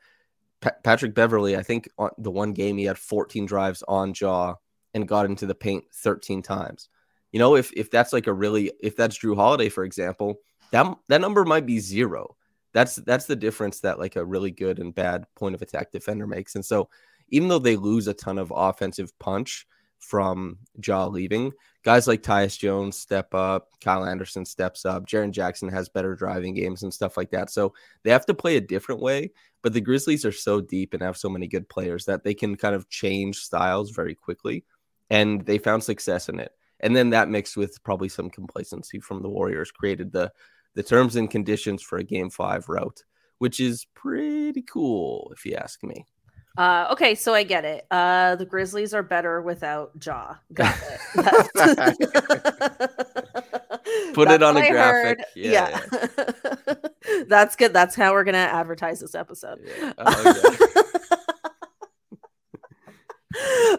pa- 0.61 0.77
Patrick 0.85 1.15
Beverley, 1.15 1.57
I 1.57 1.63
think 1.63 1.89
on 1.97 2.11
the 2.19 2.31
one 2.31 2.53
game 2.53 2.77
he 2.77 2.85
had 2.85 2.99
14 2.99 3.47
drives 3.47 3.83
on 3.89 4.13
Ja 4.15 4.57
and 4.93 5.09
got 5.09 5.25
into 5.25 5.47
the 5.47 5.55
paint 5.55 5.85
13 5.95 6.43
times. 6.43 6.91
You 7.33 7.39
know, 7.39 7.57
if 7.57 7.73
if 7.73 7.91
that's 7.91 8.13
like 8.13 8.27
a 8.27 8.35
really 8.35 8.71
if 8.83 8.97
that's 8.97 9.19
Jrue 9.19 9.35
Holiday, 9.35 9.71
for 9.71 9.85
example, 9.85 10.41
that 10.73 10.95
that 11.09 11.23
number 11.23 11.47
might 11.47 11.65
be 11.65 11.79
zero. 11.79 12.37
That's 12.75 12.97
that's 12.97 13.25
the 13.25 13.37
difference 13.37 13.81
that 13.81 13.99
like 13.99 14.17
a 14.17 14.25
really 14.25 14.51
good 14.51 14.79
and 14.79 14.95
bad 14.95 15.25
point 15.37 15.55
of 15.55 15.63
attack 15.63 15.91
defender 15.91 16.27
makes. 16.27 16.55
And 16.55 16.65
so 16.65 16.91
even 17.33 17.49
though 17.49 17.59
they 17.59 17.77
lose 17.77 18.07
a 18.07 18.15
ton 18.15 18.39
of 18.39 18.53
offensive 18.55 19.19
punch 19.19 19.67
from 19.99 20.59
Ja 20.85 21.07
leaving, 21.07 21.51
guys 21.83 22.07
like 22.07 22.23
Tyus 22.23 22.59
Jones 22.59 22.97
step 22.97 23.35
up, 23.35 23.69
Kyle 23.83 24.05
Anderson 24.05 24.45
steps 24.45 24.85
up, 24.85 25.07
Jaren 25.07 25.33
Jackson 25.33 25.69
has 25.71 25.89
better 25.89 26.15
driving 26.15 26.55
games 26.55 26.83
and 26.83 26.93
stuff 26.93 27.17
like 27.17 27.31
that. 27.31 27.51
So 27.51 27.73
they 28.05 28.11
have 28.11 28.27
to 28.27 28.35
play 28.35 28.57
a 28.57 28.61
different 28.61 29.01
way. 29.01 29.33
But 29.63 29.73
the 29.73 29.81
Grizzlies 29.81 30.25
are 30.25 30.33
so 30.33 30.61
deep 30.61 30.93
and 30.93 31.03
have 31.03 31.17
so 31.17 31.29
many 31.29 31.47
good 31.47 31.69
players 31.69 32.05
that 32.05 32.23
they 32.23 32.35
can 32.35 32.57
kind 32.57 32.75
of 32.75 32.89
change 32.89 33.39
styles 33.39 33.91
very 33.91 34.15
quickly. 34.15 34.65
And 35.09 35.47
they 35.47 35.59
found 35.59 35.85
success 35.85 36.29
in 36.29 36.39
it. 36.39 36.53
And 36.81 36.95
then 36.95 37.11
that 37.11 37.29
mixed 37.29 37.57
with 37.57 37.83
probably 37.85 38.09
some 38.09 38.29
complacency 38.29 38.99
from 38.99 39.23
the 39.23 39.29
Warriors 39.29 39.71
created 39.71 40.13
the 40.13 40.33
the 40.75 40.83
terms 40.83 41.17
and 41.17 41.31
conditions 41.31 41.83
for 41.83 41.99
a 41.99 42.05
game 42.05 42.31
five 42.31 42.69
route, 42.69 43.05
which 43.39 43.61
is 43.61 43.87
pretty 43.95 44.63
cool 44.63 45.31
if 45.37 45.45
you 45.45 45.55
ask 45.55 45.83
me. 45.85 46.07
Uh, 46.57 46.89
okay, 46.93 47.15
so 47.15 47.33
I 47.33 47.45
get 47.45 47.65
it. 47.65 47.87
Uh, 47.91 48.37
the 48.37 48.45
Grizzlies 48.45 48.93
are 48.93 49.03
better 49.03 49.41
without 49.41 49.93
Ja. 50.05 50.35
Got 50.53 50.77
it. 51.15 51.15
Put 54.15 54.31
it 54.31 54.43
on 54.43 54.57
a 54.57 54.71
graphic. 54.71 55.21
Yeah. 55.35 55.81
yeah. 55.93 56.75
That's 57.29 57.57
good. 57.57 57.73
That's 57.73 57.95
how 57.95 58.13
we're 58.13 58.25
gonna 58.25 58.39
advertise 58.39 59.01
this 59.01 59.15
episode. 59.15 59.61
Yeah. 59.65 59.93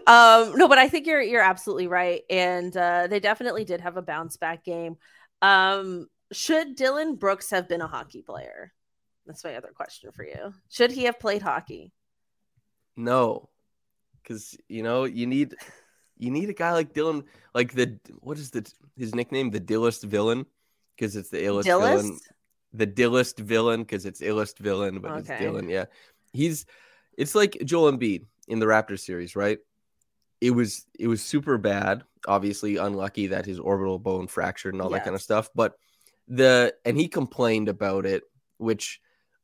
Oh, 0.05 0.07
um, 0.07 0.57
no, 0.57 0.67
but 0.67 0.79
I 0.79 0.89
think 0.89 1.05
you're 1.05 1.21
you're 1.21 1.43
absolutely 1.43 1.87
right, 1.87 2.23
and 2.29 2.75
uh, 2.75 3.07
they 3.07 3.19
definitely 3.19 3.65
did 3.65 3.81
have 3.81 3.97
a 3.97 4.01
bounce 4.01 4.37
back 4.37 4.63
game. 4.63 4.97
Um, 5.41 6.07
should 6.31 6.75
Dillon 6.75 7.15
Brooks 7.15 7.51
have 7.51 7.69
been 7.69 7.81
a 7.81 7.87
hockey 7.87 8.23
player? 8.23 8.73
That's 9.25 9.43
my 9.43 9.55
other 9.55 9.71
question 9.73 10.11
for 10.11 10.25
you. 10.25 10.53
Should 10.69 10.91
he 10.91 11.03
have 11.03 11.19
played 11.19 11.43
hockey? 11.43 11.91
No, 12.95 13.49
because 14.21 14.57
you 14.69 14.83
know 14.83 15.05
you 15.05 15.25
need 15.25 15.55
you 16.17 16.31
need 16.31 16.49
a 16.49 16.53
guy 16.53 16.71
like 16.73 16.93
Dillon, 16.93 17.23
like 17.53 17.73
the 17.73 17.99
what 18.19 18.37
is 18.37 18.51
the 18.51 18.69
his 18.97 19.15
nickname, 19.15 19.49
the 19.49 19.59
Dillest 19.59 20.03
villain, 20.03 20.45
because 20.95 21.15
it's 21.15 21.29
the 21.29 21.43
illest 21.43 21.63
Dillest? 21.63 22.03
villain. 22.03 22.19
The 22.73 22.85
Dillest 22.85 23.39
villain, 23.39 23.81
because 23.81 24.05
it's 24.05 24.21
illest 24.21 24.57
villain, 24.57 24.99
but 24.99 25.17
it's 25.17 25.27
Dillon. 25.27 25.69
Yeah, 25.69 25.85
he's 26.31 26.65
it's 27.17 27.35
like 27.35 27.57
Joel 27.65 27.91
Embiid 27.91 28.25
in 28.47 28.59
the 28.59 28.65
Raptors 28.65 28.99
series, 28.99 29.35
right? 29.35 29.59
It 30.41 30.51
was 30.51 30.85
it 30.97 31.07
was 31.07 31.21
super 31.21 31.57
bad. 31.57 32.03
Obviously, 32.27 32.77
unlucky 32.77 33.27
that 33.27 33.45
his 33.45 33.59
orbital 33.59 33.99
bone 33.99 34.27
fractured 34.27 34.73
and 34.73 34.81
all 34.81 34.89
that 34.89 35.03
kind 35.03 35.15
of 35.15 35.21
stuff. 35.21 35.49
But 35.53 35.75
the 36.27 36.73
and 36.85 36.97
he 36.97 37.07
complained 37.07 37.69
about 37.69 38.05
it, 38.05 38.23
which 38.57 39.01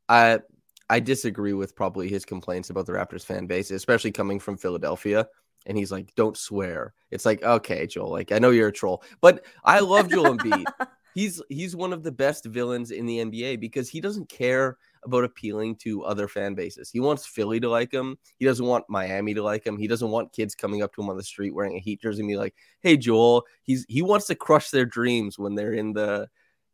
I 0.08 0.40
I 0.90 1.00
disagree 1.00 1.54
with 1.54 1.76
probably 1.76 2.10
his 2.10 2.26
complaints 2.26 2.70
about 2.70 2.86
the 2.86 2.94
Raptors 2.94 3.26
fan 3.26 3.46
base, 3.46 3.72
especially 3.72 4.12
coming 4.12 4.40
from 4.40 4.58
Philadelphia. 4.58 5.28
And 5.66 5.78
he's 5.78 5.92
like, 5.92 6.16
"Don't 6.16 6.38
swear." 6.38 6.94
It's 7.12 7.26
like, 7.26 7.44
okay, 7.44 7.86
Joel. 7.86 8.12
Like, 8.12 8.32
I 8.32 8.40
know 8.40 8.50
you're 8.50 8.70
a 8.70 8.74
troll, 8.74 9.04
but 9.22 9.46
I 9.64 9.80
love 9.80 10.10
Joel 10.10 10.38
Embiid. 10.38 10.66
He's 11.16 11.42
he's 11.50 11.76
one 11.76 11.92
of 11.92 12.04
the 12.04 12.12
best 12.12 12.46
villains 12.46 12.92
in 12.92 13.06
the 13.06 13.18
NBA 13.18 13.60
because 13.60 13.90
he 13.90 14.00
doesn't 14.00 14.30
care 14.30 14.78
about 15.04 15.24
appealing 15.24 15.76
to 15.78 16.04
other 16.04 16.28
fan 16.28 16.54
bases. 16.54 16.90
He 16.92 17.00
wants 17.00 17.26
Philly 17.26 17.60
to 17.62 17.70
like 17.70 17.92
him. 17.92 18.18
He 18.38 18.46
doesn't 18.46 18.66
want 18.66 18.86
Miami 18.90 19.34
to 19.34 19.44
like 19.44 19.66
him. 19.66 19.78
He 19.78 19.88
doesn't 19.88 20.12
want 20.12 20.34
kids 20.34 20.54
coming 20.54 20.84
up 20.84 20.94
to 20.94 21.02
him 21.02 21.10
on 21.10 21.18
the 21.18 21.24
street 21.24 21.54
wearing 21.54 21.76
a 21.76 21.80
Heat 21.80 22.02
jersey 22.02 22.22
and 22.22 22.30
be 22.30 22.38
like, 22.38 22.56
"Hey, 22.82 22.96
Joel." 22.96 23.44
He's 23.64 23.86
he 23.90 24.02
wants 24.02 24.28
to 24.28 24.36
crush 24.36 24.70
their 24.70 24.86
dreams 24.86 25.40
when 25.40 25.56
they're 25.56 25.74
in 25.74 25.94
the 25.94 26.30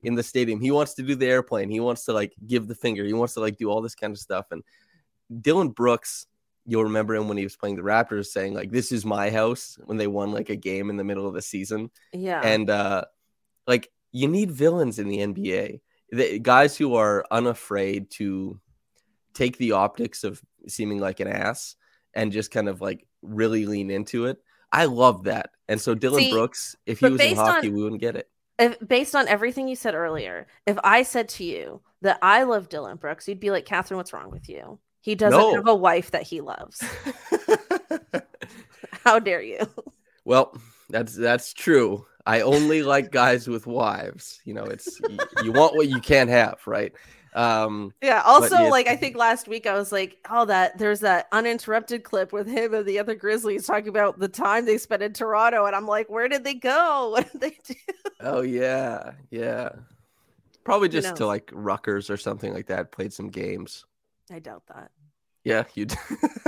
in 0.05 0.15
the 0.15 0.23
stadium. 0.23 0.61
He 0.61 0.71
wants 0.71 0.93
to 0.95 1.03
do 1.03 1.15
the 1.15 1.25
airplane. 1.25 1.69
He 1.69 1.79
wants 1.79 2.05
to 2.05 2.13
like 2.13 2.33
give 2.45 2.67
the 2.67 2.75
finger. 2.75 3.03
He 3.03 3.13
wants 3.13 3.33
to 3.33 3.39
like 3.39 3.57
do 3.57 3.69
all 3.69 3.81
this 3.81 3.95
kind 3.95 4.13
of 4.13 4.19
stuff. 4.19 4.45
And 4.51 4.63
Dillon 5.41 5.69
Brooks, 5.69 6.27
you'll 6.65 6.83
remember 6.83 7.15
him 7.15 7.27
when 7.27 7.37
he 7.37 7.43
was 7.43 7.55
playing 7.55 7.75
the 7.75 7.81
Raptors 7.81 8.27
saying 8.27 8.53
like 8.53 8.71
this 8.71 8.91
is 8.91 9.05
my 9.05 9.29
house 9.29 9.77
when 9.85 9.97
they 9.97 10.07
won 10.07 10.31
like 10.31 10.49
a 10.49 10.55
game 10.55 10.89
in 10.89 10.97
the 10.97 11.03
middle 11.03 11.27
of 11.27 11.33
the 11.33 11.41
season. 11.41 11.89
Yeah. 12.13 12.41
And 12.43 12.69
uh 12.69 13.05
like 13.67 13.91
you 14.11 14.27
need 14.27 14.51
villains 14.51 14.99
in 14.99 15.07
the 15.07 15.17
NBA. 15.17 15.81
The 16.11 16.39
guys 16.39 16.77
who 16.77 16.95
are 16.95 17.25
unafraid 17.31 18.11
to 18.11 18.59
take 19.33 19.57
the 19.57 19.73
optics 19.73 20.23
of 20.23 20.41
seeming 20.67 20.99
like 20.99 21.19
an 21.19 21.27
ass 21.27 21.75
and 22.13 22.31
just 22.31 22.51
kind 22.51 22.69
of 22.69 22.79
like 22.79 23.05
really 23.21 23.65
lean 23.65 23.89
into 23.89 24.25
it. 24.25 24.37
I 24.71 24.85
love 24.85 25.23
that. 25.23 25.49
And 25.67 25.81
so 25.81 25.95
Dillon 25.95 26.23
See, 26.23 26.31
Brooks, 26.31 26.75
if 26.85 26.99
he 26.99 27.05
was 27.05 27.13
in 27.13 27.29
based 27.29 27.39
on- 27.39 27.47
hockey, 27.47 27.69
we 27.69 27.81
wouldn't 27.81 28.01
get 28.01 28.15
it. 28.15 28.29
If, 28.57 28.77
based 28.85 29.15
on 29.15 29.27
everything 29.27 29.67
you 29.67 29.75
said 29.75 29.95
earlier, 29.95 30.47
if 30.65 30.77
I 30.83 31.03
said 31.03 31.27
to 31.29 31.43
you 31.43 31.81
that 32.01 32.19
I 32.21 32.43
love 32.43 32.69
Dillon 32.69 32.97
Brooks, 32.97 33.27
you'd 33.27 33.39
be 33.39 33.51
like, 33.51 33.65
Catherine, 33.65 33.97
what's 33.97 34.13
wrong 34.13 34.31
with 34.31 34.47
you? 34.47 34.79
He 35.01 35.15
doesn't 35.15 35.39
No. 35.39 35.55
have 35.55 35.67
a 35.67 35.75
wife 35.75 36.11
that 36.11 36.23
he 36.23 36.41
loves. 36.41 36.81
How 39.03 39.19
dare 39.19 39.41
you? 39.41 39.59
well, 40.23 40.55
that's 40.89 41.15
that's 41.15 41.53
true. 41.53 42.05
I 42.25 42.41
only 42.41 42.81
like 42.81 43.11
guys 43.11 43.47
with 43.47 43.67
wives. 43.67 44.41
You 44.45 44.55
know, 44.55 44.63
it's 44.63 44.99
you, 44.99 45.17
you 45.43 45.51
want 45.51 45.75
what 45.75 45.87
you 45.87 45.99
can't 45.99 46.29
have, 46.29 46.59
right? 46.65 46.91
Um, 47.35 47.93
Yeah. 48.01 48.21
Also, 48.25 48.55
yes. 48.57 48.71
like 48.71 48.87
I 48.87 48.95
think 48.95 49.15
last 49.15 49.47
week 49.47 49.67
I 49.67 49.73
was 49.75 49.91
like, 49.91 50.17
oh, 50.29 50.45
that 50.45 50.77
there's 50.77 51.01
that 51.01 51.27
uninterrupted 51.31 52.03
clip 52.03 52.31
with 52.33 52.47
him 52.47 52.73
and 52.73 52.85
the 52.85 52.97
other 52.97 53.13
Grizzlies 53.13 53.67
talking 53.67 53.89
about 53.89 54.17
the 54.19 54.27
time 54.29 54.65
they 54.65 54.77
spent 54.77 55.03
in 55.03 55.13
Toronto, 55.13 55.65
and 55.65 55.75
I'm 55.75 55.85
like, 55.85 56.09
where 56.09 56.27
did 56.29 56.43
they 56.43 56.55
go? 56.55 57.09
What 57.11 57.31
did 57.31 57.41
they 57.41 57.57
do? 57.63 57.75
oh 58.21 58.41
yeah, 58.41 59.11
yeah. 59.29 59.69
Probably 60.63 60.89
just 60.89 61.17
to 61.17 61.27
like 61.27 61.51
Rutgers 61.53 62.09
or 62.09 62.17
something 62.17 62.51
like 62.53 62.67
that. 62.67 62.91
Played 62.91 63.13
some 63.13 63.29
games. 63.29 63.85
I 64.31 64.39
doubt 64.39 64.63
that. 64.73 64.89
Yeah, 65.43 65.65
you. 65.75 65.85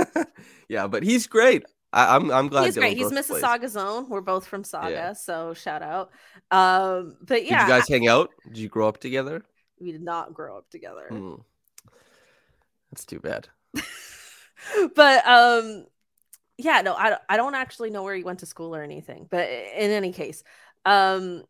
yeah, 0.68 0.88
but 0.88 1.04
he's 1.04 1.26
great. 1.28 1.64
I, 1.92 2.16
I'm 2.16 2.30
I'm 2.32 2.48
glad. 2.48 2.64
He's 2.64 2.76
great. 2.76 2.96
Dillon 2.96 3.16
He's 3.16 3.26
Brooks 3.26 3.28
plays. 3.28 3.42
Mississauga 3.42 3.68
zone. 3.68 4.08
We're 4.08 4.20
both 4.20 4.46
from 4.46 4.64
Sauga, 4.64 4.90
Yeah. 4.90 5.12
so 5.12 5.54
shout 5.54 5.82
out. 5.82 6.10
Um, 6.50 7.16
but 7.22 7.44
yeah, 7.46 7.60
Did 7.66 7.68
you 7.68 7.78
guys 7.78 7.88
hang 7.88 8.08
out? 8.08 8.30
Did 8.48 8.58
you 8.58 8.68
grow 8.68 8.88
up 8.88 8.98
together? 8.98 9.44
We 9.80 9.92
did 9.92 10.02
not 10.02 10.34
grow 10.34 10.58
up 10.58 10.70
together. 10.70 11.06
Hmm. 11.10 11.34
That's 12.90 13.04
too 13.04 13.20
bad. 13.20 13.48
but 14.94 15.26
um 15.26 15.86
yeah 16.56 16.82
no 16.82 16.94
I, 16.94 17.16
I 17.28 17.36
don't 17.36 17.54
actually 17.54 17.90
know 17.90 18.02
where 18.02 18.14
he 18.14 18.24
went 18.24 18.40
to 18.40 18.46
school 18.46 18.74
or 18.74 18.82
anything 18.82 19.28
but 19.30 19.48
in 19.48 19.90
any 19.90 20.12
case 20.12 20.42
um 20.84 21.44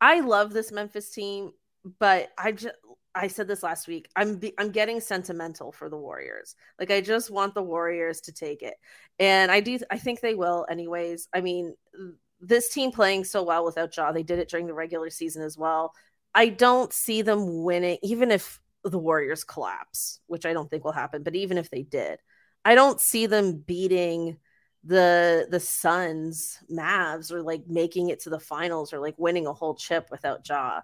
i 0.00 0.20
love 0.20 0.52
this 0.52 0.72
memphis 0.72 1.10
team 1.10 1.52
but 1.98 2.30
i 2.36 2.52
just 2.52 2.74
i 3.14 3.28
said 3.28 3.46
this 3.46 3.62
last 3.62 3.88
week 3.88 4.08
i'm 4.16 4.38
be- 4.38 4.54
i'm 4.58 4.70
getting 4.70 5.00
sentimental 5.00 5.70
for 5.70 5.88
the 5.88 5.96
warriors 5.96 6.56
like 6.78 6.90
i 6.90 7.00
just 7.00 7.30
want 7.30 7.54
the 7.54 7.62
warriors 7.62 8.20
to 8.22 8.32
take 8.32 8.62
it 8.62 8.74
and 9.18 9.50
i 9.50 9.60
do 9.60 9.78
i 9.90 9.98
think 9.98 10.20
they 10.20 10.34
will 10.34 10.66
anyways 10.70 11.28
i 11.34 11.40
mean 11.40 11.74
this 12.40 12.70
team 12.70 12.90
playing 12.90 13.22
so 13.22 13.42
well 13.42 13.64
without 13.64 13.94
Ja 13.96 14.12
they 14.12 14.22
did 14.22 14.38
it 14.38 14.48
during 14.48 14.66
the 14.66 14.74
regular 14.74 15.10
season 15.10 15.42
as 15.42 15.58
well 15.58 15.92
i 16.34 16.48
don't 16.48 16.92
see 16.92 17.22
them 17.22 17.62
winning 17.62 17.98
even 18.02 18.30
if 18.30 18.60
the 18.84 18.98
warriors 18.98 19.44
collapse 19.44 20.20
which 20.26 20.46
i 20.46 20.52
don't 20.52 20.70
think 20.70 20.84
will 20.84 20.92
happen 20.92 21.22
but 21.22 21.34
even 21.34 21.58
if 21.58 21.70
they 21.70 21.82
did 21.82 22.18
I 22.64 22.74
don't 22.74 23.00
see 23.00 23.26
them 23.26 23.58
beating 23.58 24.38
the 24.84 25.46
the 25.50 25.60
Suns, 25.60 26.58
Mavs, 26.70 27.32
or 27.32 27.42
like 27.42 27.64
making 27.66 28.10
it 28.10 28.20
to 28.20 28.30
the 28.30 28.40
finals 28.40 28.92
or 28.92 28.98
like 28.98 29.14
winning 29.18 29.46
a 29.46 29.52
whole 29.52 29.74
chip 29.74 30.08
without 30.10 30.46
Ja. 30.48 30.80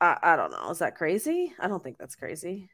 I, 0.00 0.18
I 0.22 0.36
don't 0.36 0.50
know. 0.50 0.70
Is 0.70 0.78
that 0.80 0.96
crazy? 0.96 1.54
I 1.58 1.68
don't 1.68 1.82
think 1.82 1.98
that's 1.98 2.16
crazy. 2.16 2.68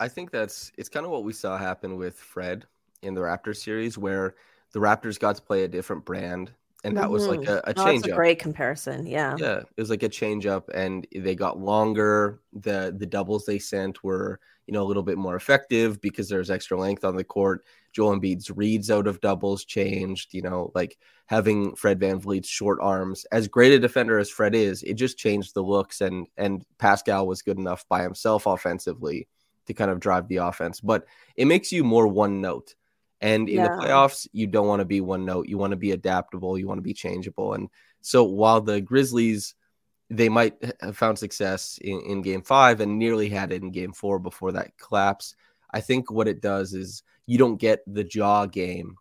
I 0.00 0.08
think 0.08 0.30
that's 0.30 0.72
it's 0.76 0.88
kind 0.88 1.06
of 1.06 1.12
what 1.12 1.24
we 1.24 1.32
saw 1.32 1.56
happen 1.56 1.96
with 1.96 2.16
Fred 2.16 2.66
in 3.02 3.14
the 3.14 3.20
Raptors 3.20 3.58
series, 3.58 3.96
where 3.96 4.34
the 4.72 4.80
Raptors 4.80 5.18
got 5.18 5.36
to 5.36 5.42
play 5.42 5.64
a 5.64 5.68
different 5.68 6.04
brand, 6.04 6.52
and 6.84 6.96
that 6.96 7.10
was 7.10 7.28
like 7.28 7.42
Mhm. 7.42 7.48
a, 7.48 7.62
a 7.70 7.74
Oh, 7.76 7.84
change 7.84 8.02
that's 8.02 8.06
a 8.06 8.08
great 8.08 8.38
comparison. 8.38 9.06
Yeah. 9.06 9.40
Yeah, 9.40 9.58
it 9.60 9.80
was 9.80 9.90
like 9.90 10.02
a 10.04 10.08
change 10.08 10.46
up, 10.46 10.70
and 10.74 11.06
they 11.14 11.34
got 11.34 11.58
longer. 11.58 12.40
the 12.52 12.94
The 12.96 13.06
doubles 13.06 13.44
they 13.46 13.58
sent 13.58 14.04
were, 14.04 14.38
you 14.66 14.72
know, 14.72 14.82
a 14.82 14.86
little 14.86 15.02
bit 15.02 15.18
more 15.18 15.34
effective 15.36 16.00
because 16.00 16.28
there's 16.28 16.50
extra 16.50 16.78
length 16.78 17.04
on 17.04 17.16
the 17.16 17.24
court. 17.24 17.64
Joel 17.92 18.16
Embiid's 18.18 18.50
reads 18.50 18.90
out 18.90 19.06
of 19.08 19.20
doubles 19.20 19.64
changed. 19.64 20.34
You 20.34 20.42
know, 20.42 20.70
like 20.74 20.96
having 21.26 21.74
Fred 21.74 21.98
VanVleet's 22.00 22.48
short 22.48 22.78
arms, 22.80 23.24
as 23.32 23.48
great 23.48 23.72
a 23.72 23.78
defender 23.80 24.18
as 24.18 24.30
Fred 24.30 24.54
is, 24.54 24.82
it 24.84 24.94
just 24.94 25.18
changed 25.18 25.54
the 25.54 25.62
looks, 25.62 26.00
and 26.00 26.26
and 26.36 26.64
Pascal 26.78 27.26
was 27.26 27.42
good 27.42 27.58
enough 27.58 27.84
by 27.88 28.02
himself 28.02 28.46
offensively 28.46 29.26
to 29.66 29.74
kind 29.74 29.90
of 29.90 29.98
drive 30.00 30.28
the 30.28 30.36
offense, 30.36 30.80
but 30.80 31.06
it 31.36 31.46
makes 31.46 31.72
you 31.72 31.82
more 31.84 32.06
one 32.06 32.40
note. 32.40 32.74
And 33.24 33.48
in 33.48 33.56
Yeah. 33.56 33.68
the 33.68 33.82
playoffs, 33.82 34.28
you 34.32 34.46
don't 34.46 34.66
want 34.68 34.80
to 34.80 34.84
be 34.84 35.00
one 35.00 35.24
note. 35.24 35.48
You 35.48 35.56
want 35.56 35.70
to 35.70 35.78
be 35.78 35.92
adaptable. 35.92 36.58
You 36.58 36.68
want 36.68 36.78
to 36.78 36.82
be 36.82 36.92
changeable. 36.92 37.54
And 37.54 37.70
so 38.02 38.22
while 38.24 38.60
the 38.60 38.82
Grizzlies, 38.82 39.54
they 40.10 40.28
might 40.28 40.54
have 40.82 40.96
found 40.98 41.18
success 41.18 41.78
in, 41.80 42.00
in 42.02 42.22
game 42.22 42.42
five 42.42 42.80
and 42.80 42.98
nearly 42.98 43.30
had 43.30 43.50
it 43.50 43.62
in 43.62 43.70
game 43.70 43.92
four 43.94 44.18
before 44.18 44.52
that 44.52 44.76
collapse. 44.76 45.34
I 45.72 45.80
think 45.80 46.10
what 46.10 46.28
it 46.28 46.42
does 46.42 46.74
is 46.74 47.02
you 47.24 47.38
don't 47.38 47.56
get 47.56 47.80
the 47.86 48.06
Ja 48.12 48.44
game, 48.44 48.96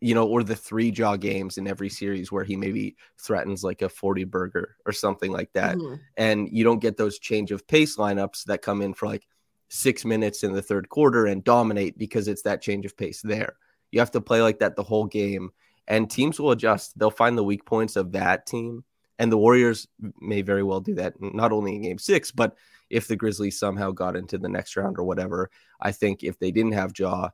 you 0.00 0.14
know, 0.16 0.26
or 0.26 0.42
the 0.42 0.56
three 0.56 0.90
Ja 0.90 1.16
games 1.16 1.56
in 1.56 1.68
every 1.68 1.88
series 1.90 2.32
where 2.32 2.42
he 2.42 2.56
maybe 2.56 2.96
threatens 3.18 3.62
like 3.62 3.82
a 3.82 3.88
40 3.88 4.24
burger 4.24 4.76
or 4.84 4.92
something 4.92 5.30
like 5.30 5.52
that. 5.52 5.76
Mhm. 5.76 6.00
And 6.16 6.48
you 6.50 6.64
don't 6.64 6.80
get 6.82 6.96
those 6.96 7.20
change 7.20 7.52
of 7.52 7.66
pace 7.68 7.96
lineups 7.96 8.44
that 8.46 8.62
come 8.62 8.82
in 8.82 8.94
for 8.94 9.06
like 9.06 9.28
six 9.70 10.04
minutes 10.04 10.42
in 10.44 10.52
the 10.52 10.60
third 10.60 10.88
quarter 10.88 11.26
and 11.26 11.44
dominate 11.44 11.96
because 11.96 12.28
it's 12.28 12.42
that 12.42 12.60
change 12.60 12.84
of 12.84 12.96
pace 12.96 13.22
there. 13.22 13.54
You 13.92 14.00
have 14.00 14.10
to 14.10 14.20
play 14.20 14.42
like 14.42 14.58
that 14.58 14.76
the 14.76 14.82
whole 14.82 15.06
game, 15.06 15.50
and 15.88 16.10
teams 16.10 16.38
will 16.38 16.50
adjust. 16.50 16.98
They'll 16.98 17.10
find 17.10 17.38
the 17.38 17.44
weak 17.44 17.64
points 17.64 17.96
of 17.96 18.12
that 18.12 18.46
team, 18.46 18.84
and 19.18 19.32
the 19.32 19.38
Warriors 19.38 19.88
may 20.20 20.42
very 20.42 20.62
well 20.62 20.80
do 20.80 20.94
that, 20.96 21.14
not 21.20 21.52
only 21.52 21.76
in 21.76 21.82
game 21.82 21.98
six, 21.98 22.30
but 22.30 22.56
if 22.90 23.06
the 23.06 23.16
Grizzlies 23.16 23.58
somehow 23.58 23.92
got 23.92 24.16
into 24.16 24.36
the 24.36 24.48
next 24.48 24.76
round 24.76 24.98
or 24.98 25.04
whatever. 25.04 25.50
I 25.80 25.92
think 25.92 26.22
if 26.22 26.38
they 26.38 26.50
didn't 26.50 26.72
have 26.72 26.92
Ja, 26.98 27.30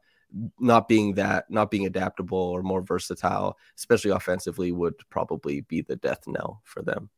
not 0.58 0.88
being 0.88 1.14
that, 1.14 1.50
not 1.50 1.70
being 1.70 1.86
adaptable 1.86 2.38
or 2.38 2.62
more 2.62 2.82
versatile, 2.82 3.56
especially 3.76 4.10
offensively, 4.10 4.72
would 4.72 4.94
probably 5.08 5.62
be 5.62 5.80
the 5.80 5.96
death 5.96 6.24
knell 6.26 6.60
for 6.64 6.82
them. 6.82 7.08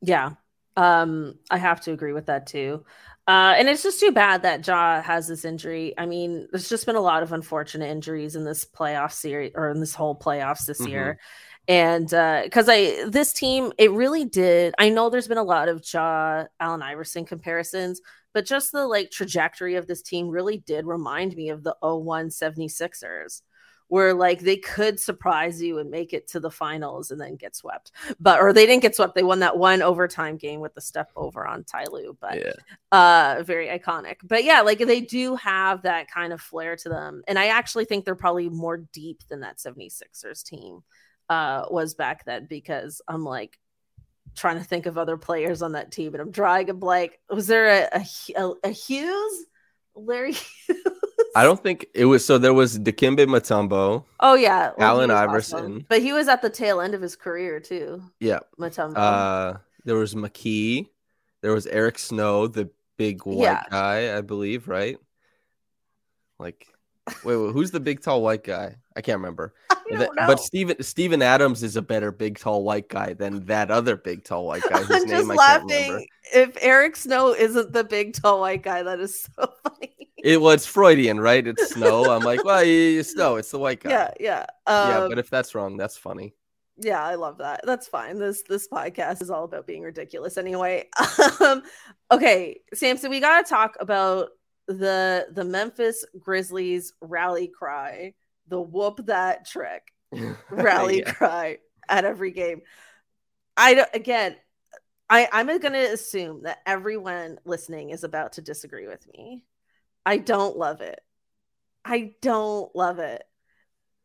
Yeah. 0.00 0.32
Um, 0.76 1.38
I 1.50 1.58
have 1.58 1.80
to 1.82 1.92
agree 1.92 2.12
with 2.12 2.26
that 2.26 2.46
too. 2.46 2.84
Uh, 3.28 3.54
and 3.56 3.68
it's 3.68 3.84
just 3.84 4.00
too 4.00 4.10
bad 4.10 4.42
that 4.42 4.66
Ja 4.66 5.00
has 5.00 5.28
this 5.28 5.44
injury. 5.44 5.94
I 5.96 6.06
mean, 6.06 6.48
there's 6.50 6.68
just 6.68 6.86
been 6.86 6.96
a 6.96 7.00
lot 7.00 7.22
of 7.22 7.32
unfortunate 7.32 7.88
injuries 7.88 8.34
in 8.34 8.44
this 8.44 8.64
playoff 8.64 9.12
series 9.12 9.52
or 9.54 9.70
in 9.70 9.78
this 9.78 9.94
whole 9.94 10.18
playoffs 10.18 10.64
this 10.66 10.84
Mhm. 10.84 10.86
year. 10.86 11.18
And 11.68 12.12
uh 12.12 12.40
because 12.44 12.68
I 12.68 13.08
this 13.08 13.32
team, 13.32 13.72
it 13.78 13.92
really 13.92 14.24
did. 14.24 14.74
I 14.78 14.88
know 14.88 15.08
there's 15.08 15.28
been 15.28 15.38
a 15.38 15.44
lot 15.44 15.68
of 15.68 15.84
Ja 15.92 16.46
Allen 16.58 16.82
Iverson 16.82 17.24
comparisons, 17.24 18.00
but 18.34 18.44
just 18.44 18.72
the 18.72 18.86
like 18.88 19.10
trajectory 19.12 19.76
of 19.76 19.86
this 19.86 20.02
team 20.02 20.28
really 20.28 20.58
did 20.58 20.84
remind 20.84 21.36
me 21.36 21.50
of 21.50 21.62
the 21.62 21.76
01 21.80 22.30
76ers 22.30 23.42
where 23.92 24.14
like 24.14 24.40
they 24.40 24.56
could 24.56 24.98
surprise 24.98 25.60
you 25.60 25.78
and 25.78 25.90
make 25.90 26.14
it 26.14 26.26
to 26.26 26.40
the 26.40 26.50
finals 26.50 27.10
and 27.10 27.20
then 27.20 27.36
get 27.36 27.54
swept. 27.54 27.92
But 28.18 28.40
or 28.40 28.54
they 28.54 28.64
didn't 28.64 28.80
get 28.80 28.96
swept. 28.96 29.14
They 29.14 29.22
won 29.22 29.40
that 29.40 29.58
one 29.58 29.82
overtime 29.82 30.38
game 30.38 30.60
with 30.60 30.72
the 30.74 30.80
step 30.80 31.10
over 31.14 31.46
on 31.46 31.62
Ty 31.64 31.84
Lue, 31.92 32.16
but 32.18 32.38
Yeah. 32.38 32.52
uh 32.90 33.42
very 33.42 33.68
iconic. 33.68 34.16
But 34.24 34.44
yeah, 34.44 34.62
like 34.62 34.78
they 34.78 35.02
do 35.02 35.36
have 35.36 35.82
that 35.82 36.10
kind 36.10 36.32
of 36.32 36.40
flair 36.40 36.74
to 36.76 36.88
them. 36.88 37.22
And 37.28 37.38
I 37.38 37.48
actually 37.48 37.84
think 37.84 38.06
they're 38.06 38.14
probably 38.14 38.48
more 38.48 38.78
deep 38.78 39.24
than 39.28 39.40
that 39.40 39.58
76ers 39.58 40.42
team 40.42 40.80
uh 41.28 41.66
was 41.70 41.92
back 41.92 42.24
then 42.24 42.46
because 42.46 43.02
I'm 43.06 43.24
like 43.26 43.58
trying 44.34 44.56
to 44.56 44.64
think 44.64 44.86
of 44.86 44.96
other 44.96 45.18
players 45.18 45.60
on 45.60 45.72
that 45.72 45.92
team 45.92 46.14
and 46.14 46.22
I'm 46.22 46.30
drawing 46.30 46.70
a 46.70 46.74
blank. 46.74 47.18
Was 47.28 47.46
there 47.46 47.66
a 47.92 47.98
a, 48.00 48.42
a, 48.42 48.54
a 48.64 48.70
Hughes? 48.70 49.44
Larry 49.94 50.32
Hughes? 50.66 50.78
I 51.34 51.44
don't 51.44 51.62
think 51.62 51.86
it 51.94 52.04
was. 52.04 52.24
So 52.24 52.38
there 52.38 52.52
was 52.54 52.78
Dikembe 52.78 53.26
Mutombo. 53.26 54.04
Oh 54.20 54.34
yeah, 54.34 54.72
he 54.76 54.82
Allen 54.82 55.10
Iverson. 55.10 55.84
but 55.88 56.02
he 56.02 56.12
was 56.12 56.28
at 56.28 56.42
the 56.42 56.50
tail 56.50 56.80
end 56.80 56.94
of 56.94 57.00
his 57.00 57.16
career 57.16 57.58
too. 57.60 58.02
Yeah. 58.20 58.40
Mutombo. 58.58 58.96
Uh, 58.96 59.58
there 59.84 59.96
was 59.96 60.14
McKie. 60.14 60.88
There 61.40 61.52
was 61.52 61.66
Eric 61.66 61.98
Snow, 61.98 62.46
the 62.46 62.70
big 62.96 63.24
white 63.26 63.38
Yeah. 63.38 63.62
guy, 63.70 64.16
I 64.16 64.20
believe, 64.20 64.68
right? 64.68 64.98
Like, 66.38 66.66
wait, 67.24 67.36
wait, 67.36 67.52
who's 67.52 67.70
the 67.70 67.80
big 67.80 68.00
tall 68.02 68.22
white 68.22 68.44
guy? 68.44 68.76
I 68.96 69.00
can't 69.00 69.18
remember. 69.18 69.54
I 69.70 69.76
But 69.90 69.98
don't 69.98 70.16
know. 70.16 70.26
But 70.26 70.40
Steven 70.40 70.82
Steven 70.82 71.22
Adams 71.22 71.62
is 71.62 71.76
a 71.76 71.82
better 71.82 72.12
big 72.12 72.38
tall 72.38 72.62
white 72.62 72.88
guy 72.88 73.14
than 73.14 73.44
that 73.46 73.70
other 73.70 73.96
big 73.96 74.24
tall 74.24 74.46
white 74.46 74.62
guy 74.62 74.80
I'm 74.82 74.88
name 74.88 74.88
just 74.88 74.90
I 74.92 74.98
can't 74.98 75.10
remember. 75.10 75.34
laughing. 75.34 76.06
If 76.34 76.56
Eric 76.60 76.96
Snow 76.96 77.34
isn't 77.34 77.72
the 77.72 77.84
big 77.84 78.14
tall 78.14 78.40
white 78.40 78.62
guy, 78.62 78.82
that 78.82 79.00
is 79.00 79.22
so 79.36 79.52
funny. 79.62 79.91
It 80.22 80.38
it's 80.40 80.66
Freudian, 80.66 81.20
right? 81.20 81.46
It's 81.46 81.70
Snow. 81.74 82.10
I'm 82.10 82.22
like, 82.22 82.44
well, 82.44 82.62
it's 82.64 83.10
Snow. 83.12 83.36
It's 83.36 83.50
the 83.50 83.58
white 83.58 83.80
guy. 83.80 83.90
Yeah, 83.90 84.10
yeah. 84.20 84.46
yeah. 84.68 84.98
Um, 85.00 85.08
But 85.08 85.18
if 85.18 85.28
that's 85.30 85.54
wrong, 85.54 85.76
that's 85.76 85.96
funny. 85.96 86.34
yeah, 86.78 87.02
I 87.04 87.16
love 87.16 87.38
that. 87.38 87.62
That's 87.64 87.88
fine. 87.88 88.18
This 88.18 88.42
this 88.48 88.68
podcast 88.68 89.20
is 89.22 89.30
all 89.30 89.44
about 89.44 89.66
being 89.66 89.82
ridiculous 89.82 90.36
anyway. 90.38 90.88
Um, 91.40 91.62
okay, 92.10 92.60
Samson, 92.72 93.10
we 93.10 93.18
gotta 93.20 93.48
talk 93.48 93.76
about 93.80 94.28
the 94.68 95.26
the 95.32 95.44
Memphis 95.44 96.04
Grizzlies 96.18 96.92
rally 97.00 97.48
cry, 97.48 98.14
the 98.48 98.60
whoop 98.60 99.06
that 99.06 99.44
trick. 99.46 99.92
rally 100.50 101.00
Yeah. 101.00 101.12
cry 101.12 101.58
at 101.88 102.04
every 102.04 102.30
game. 102.30 102.62
I 103.56 103.74
don't, 103.74 103.88
again, 103.92 104.36
I 105.10 105.28
I'm 105.32 105.46
going 105.46 105.72
to 105.72 105.92
assume 105.92 106.42
that 106.44 106.58
everyone 106.66 107.38
listening 107.44 107.90
is 107.90 108.04
about 108.04 108.34
to 108.34 108.42
disagree 108.42 108.86
with 108.86 109.06
me. 109.12 109.44
I 110.04 110.18
don't 110.18 110.56
love 110.56 110.80
it. 110.80 111.00
I 111.84 112.14
don't 112.20 112.74
love 112.74 112.98
it. 112.98 113.22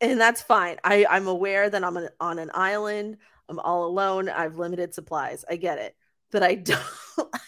And 0.02 0.20
that's 0.20 0.42
fine. 0.42 0.78
I 0.84 1.06
I'm 1.10 1.28
aware 1.28 1.70
that 1.70 1.84
I'm 1.84 1.98
an, 1.98 2.10
on 2.20 2.40
an 2.40 2.52
island. 2.54 3.18
I'm 3.50 3.60
all 3.60 3.86
alone. 3.86 4.30
I've 4.30 4.58
limited 4.58 4.94
supplies. 4.94 5.44
I 5.50 5.56
get 5.56 5.80
it. 5.80 5.96
But 6.32 6.44
I 6.44 6.56
don't 6.56 6.82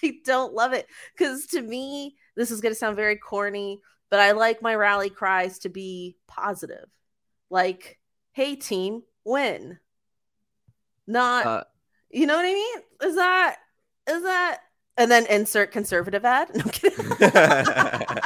I 0.03 0.19
don't 0.25 0.53
love 0.53 0.73
it 0.73 0.87
cuz 1.17 1.47
to 1.47 1.61
me 1.61 2.17
this 2.35 2.51
is 2.51 2.61
going 2.61 2.73
to 2.73 2.79
sound 2.79 2.95
very 2.95 3.17
corny, 3.17 3.81
but 4.09 4.19
I 4.19 4.31
like 4.31 4.61
my 4.61 4.75
rally 4.75 5.09
cries 5.09 5.59
to 5.59 5.69
be 5.69 6.17
positive. 6.27 6.89
Like 7.49 7.99
hey 8.31 8.55
team 8.55 9.03
win 9.25 9.79
not 11.07 11.45
Uh, 11.45 11.63
you 12.09 12.25
know 12.25 12.35
what 12.35 12.45
i 12.45 12.53
mean 12.53 12.77
is 13.03 13.15
that 13.15 13.57
is 14.07 14.23
that 14.23 14.59
and 14.97 15.09
then 15.11 15.25
insert 15.27 15.71
conservative 15.71 16.25
ad 16.25 16.49
no 16.55 16.63
kidding. 16.71 17.05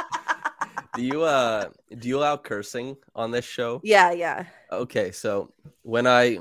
do 0.96 1.02
you 1.02 1.22
uh 1.22 1.68
do 1.98 2.08
you 2.08 2.18
allow 2.18 2.36
cursing 2.36 2.96
on 3.14 3.30
this 3.30 3.44
show? 3.44 3.80
yeah 3.82 4.12
yeah 4.12 4.44
Okay, 4.72 5.12
so 5.12 5.52
when 5.82 6.06
I 6.06 6.38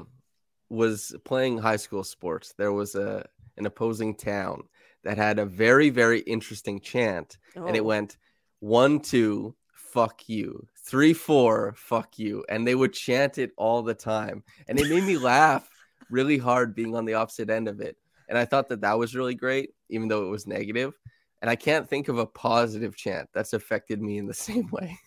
was 0.70 1.16
playing 1.26 1.58
high 1.58 1.76
school 1.76 2.04
sports, 2.04 2.54
there 2.58 2.72
was 2.74 2.96
a 2.96 3.26
an 3.58 3.66
opposing 3.66 4.16
town 4.16 4.64
that 5.04 5.18
had 5.18 5.40
a 5.40 5.46
very 5.46 5.90
very 5.90 6.20
interesting 6.22 6.80
chant, 6.80 7.38
and 7.66 7.76
it 7.76 7.82
Oh. 7.82 7.84
went 7.84 8.18
one 8.60 9.00
two 9.00 9.56
fuck 9.74 10.28
you, 10.28 10.68
three 10.86 11.14
four 11.14 11.74
fuck 11.78 12.18
you, 12.18 12.44
and 12.50 12.66
they 12.68 12.76
would 12.76 12.94
chant 12.94 13.38
it 13.38 13.52
all 13.58 13.84
the 13.84 13.94
time, 13.94 14.44
and 14.68 14.80
it 14.80 14.90
made 14.90 15.04
me 15.04 15.18
laugh 15.34 15.70
really 16.10 16.38
hard 16.38 16.76
being 16.76 16.96
on 16.96 17.06
the 17.06 17.14
opposite 17.16 17.50
end 17.50 17.68
of 17.68 17.80
it, 17.82 17.98
and 18.30 18.38
I 18.38 18.46
thought 18.46 18.70
that 18.70 18.82
that 18.82 18.98
was 18.98 19.16
really 19.16 19.36
great, 19.36 19.72
even 19.90 20.08
though 20.08 20.26
it 20.26 20.32
was 20.32 20.48
negative. 20.48 20.94
And 21.44 21.50
I 21.50 21.56
can't 21.58 21.88
think 21.88 22.08
of 22.08 22.18
a 22.18 22.26
positive 22.26 22.96
chant 22.96 23.30
that's 23.34 23.54
affected 23.54 24.02
me 24.02 24.18
in 24.18 24.26
the 24.26 24.34
same 24.50 24.70
way. 24.72 24.98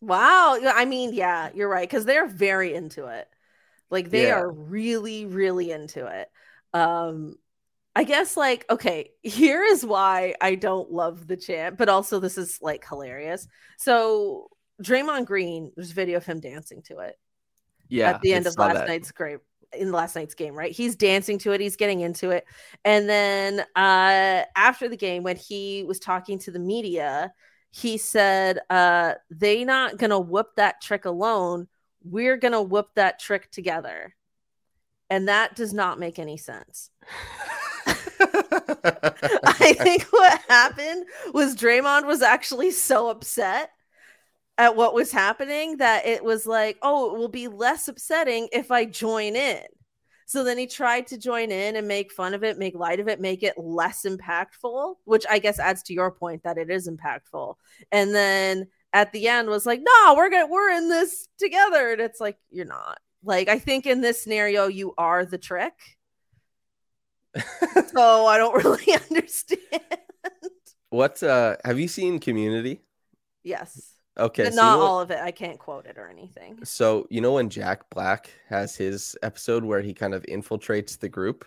wow 0.00 0.58
i 0.74 0.84
mean 0.84 1.12
yeah 1.14 1.50
you're 1.54 1.68
right 1.68 1.88
because 1.88 2.04
they're 2.04 2.26
very 2.26 2.74
into 2.74 3.06
it 3.06 3.28
like 3.90 4.10
they 4.10 4.28
Yeah. 4.28 4.34
are 4.36 4.50
really 4.50 5.26
really 5.26 5.70
into 5.70 6.06
it 6.06 6.28
um 6.74 7.36
i 7.94 8.02
guess 8.04 8.36
like 8.36 8.64
okay 8.70 9.10
here 9.22 9.62
is 9.62 9.84
why 9.84 10.34
i 10.40 10.54
don't 10.56 10.90
love 10.90 11.26
the 11.28 11.36
chant 11.36 11.78
but 11.78 11.88
also 11.88 12.18
this 12.18 12.36
is 12.38 12.58
like 12.62 12.86
hilarious 12.88 13.46
so 13.78 14.48
Draymond 14.82 15.26
Green, 15.26 15.70
there's 15.76 15.92
a 15.92 15.94
video 15.94 16.16
of 16.16 16.24
him 16.24 16.40
dancing 16.40 16.82
to 16.84 16.98
it. 17.00 17.16
Yeah, 17.88 18.10
at 18.10 18.20
the 18.20 18.32
end 18.32 18.46
of 18.48 18.58
last 18.58 18.74
that. 18.74 18.88
night's 18.88 19.12
great 19.12 19.38
in 19.74 19.92
last 19.92 20.16
night's 20.16 20.34
game, 20.34 20.54
right? 20.54 20.72
He's 20.72 20.96
dancing 20.96 21.38
to 21.38 21.52
it, 21.52 21.60
he's 21.60 21.76
getting 21.76 22.00
into 22.00 22.30
it. 22.30 22.44
And 22.84 23.08
then 23.08 23.60
uh 23.76 24.44
after 24.56 24.88
the 24.88 24.96
game, 24.96 25.22
when 25.22 25.36
he 25.36 25.84
was 25.86 25.98
talking 25.98 26.38
to 26.40 26.50
the 26.50 26.58
media, 26.58 27.32
he 27.70 27.96
said, 27.96 28.60
uh, 28.68 29.14
they 29.30 29.64
not 29.64 29.96
gonna 29.96 30.20
whoop 30.20 30.48
that 30.56 30.80
trick 30.82 31.04
alone. 31.04 31.68
We're 32.04 32.36
gonna 32.36 32.62
whoop 32.62 32.88
that 32.96 33.18
trick 33.18 33.50
together. 33.50 34.14
And 35.10 35.28
that 35.28 35.56
does 35.56 35.72
not 35.72 35.98
make 35.98 36.18
any 36.18 36.36
sense. 36.36 36.90
I 38.84 39.74
think 39.78 40.04
what 40.04 40.40
happened 40.48 41.06
was 41.32 41.56
Draymond 41.56 42.06
was 42.06 42.22
actually 42.22 42.70
so 42.70 43.08
upset 43.08 43.70
at 44.58 44.76
what 44.76 44.94
was 44.94 45.10
happening 45.12 45.78
that 45.78 46.06
it 46.06 46.22
was 46.22 46.46
like, 46.46 46.78
oh, 46.82 47.14
it 47.14 47.18
will 47.18 47.28
be 47.28 47.48
less 47.48 47.88
upsetting 47.88 48.48
if 48.52 48.70
I 48.70 48.84
join 48.84 49.34
in. 49.36 49.62
So 50.26 50.44
then 50.44 50.56
he 50.56 50.66
tried 50.66 51.08
to 51.08 51.18
join 51.18 51.50
in 51.50 51.76
and 51.76 51.86
make 51.88 52.12
fun 52.12 52.32
of 52.32 52.42
it, 52.44 52.58
make 52.58 52.74
light 52.74 53.00
of 53.00 53.08
it, 53.08 53.20
make 53.20 53.42
it 53.42 53.58
less 53.58 54.04
impactful, 54.04 54.94
which 55.04 55.24
I 55.28 55.38
guess 55.38 55.58
adds 55.58 55.82
to 55.84 55.92
your 55.94 56.10
point 56.10 56.44
that 56.44 56.58
it 56.58 56.70
is 56.70 56.88
impactful. 56.88 57.56
And 57.90 58.14
then 58.14 58.68
at 58.92 59.12
the 59.12 59.28
end 59.28 59.48
was 59.48 59.66
like, 59.66 59.80
no, 59.82 60.14
we're 60.16 60.30
gonna 60.30 60.46
we're 60.46 60.70
in 60.70 60.88
this 60.88 61.28
together. 61.38 61.92
And 61.92 62.00
it's 62.00 62.20
like, 62.20 62.38
you're 62.50 62.66
not. 62.66 62.98
Like, 63.24 63.48
I 63.48 63.58
think 63.58 63.86
in 63.86 64.00
this 64.00 64.22
scenario, 64.22 64.68
you 64.68 64.94
are 64.96 65.24
the 65.24 65.38
trick. 65.38 65.74
so 67.94 68.26
I 68.26 68.38
don't 68.38 68.54
really 68.64 68.94
understand. 69.10 69.82
what 70.90 71.22
uh 71.22 71.56
have 71.64 71.78
you 71.78 71.88
seen 71.88 72.18
Community? 72.18 72.80
yes. 73.42 73.91
Okay, 74.18 74.50
so 74.50 74.50
you 74.50 74.56
not 74.56 74.78
know 74.78 74.86
all 74.86 75.00
of 75.00 75.10
it. 75.10 75.18
I 75.20 75.30
can't 75.30 75.58
quote 75.58 75.86
it 75.86 75.98
or 75.98 76.08
anything. 76.08 76.58
So 76.64 77.06
you 77.10 77.20
know 77.20 77.32
when 77.32 77.48
Jack 77.48 77.88
Black 77.90 78.30
has 78.48 78.76
his 78.76 79.16
episode 79.22 79.64
where 79.64 79.80
he 79.80 79.94
kind 79.94 80.14
of 80.14 80.22
infiltrates 80.24 80.98
the 80.98 81.08
group? 81.08 81.44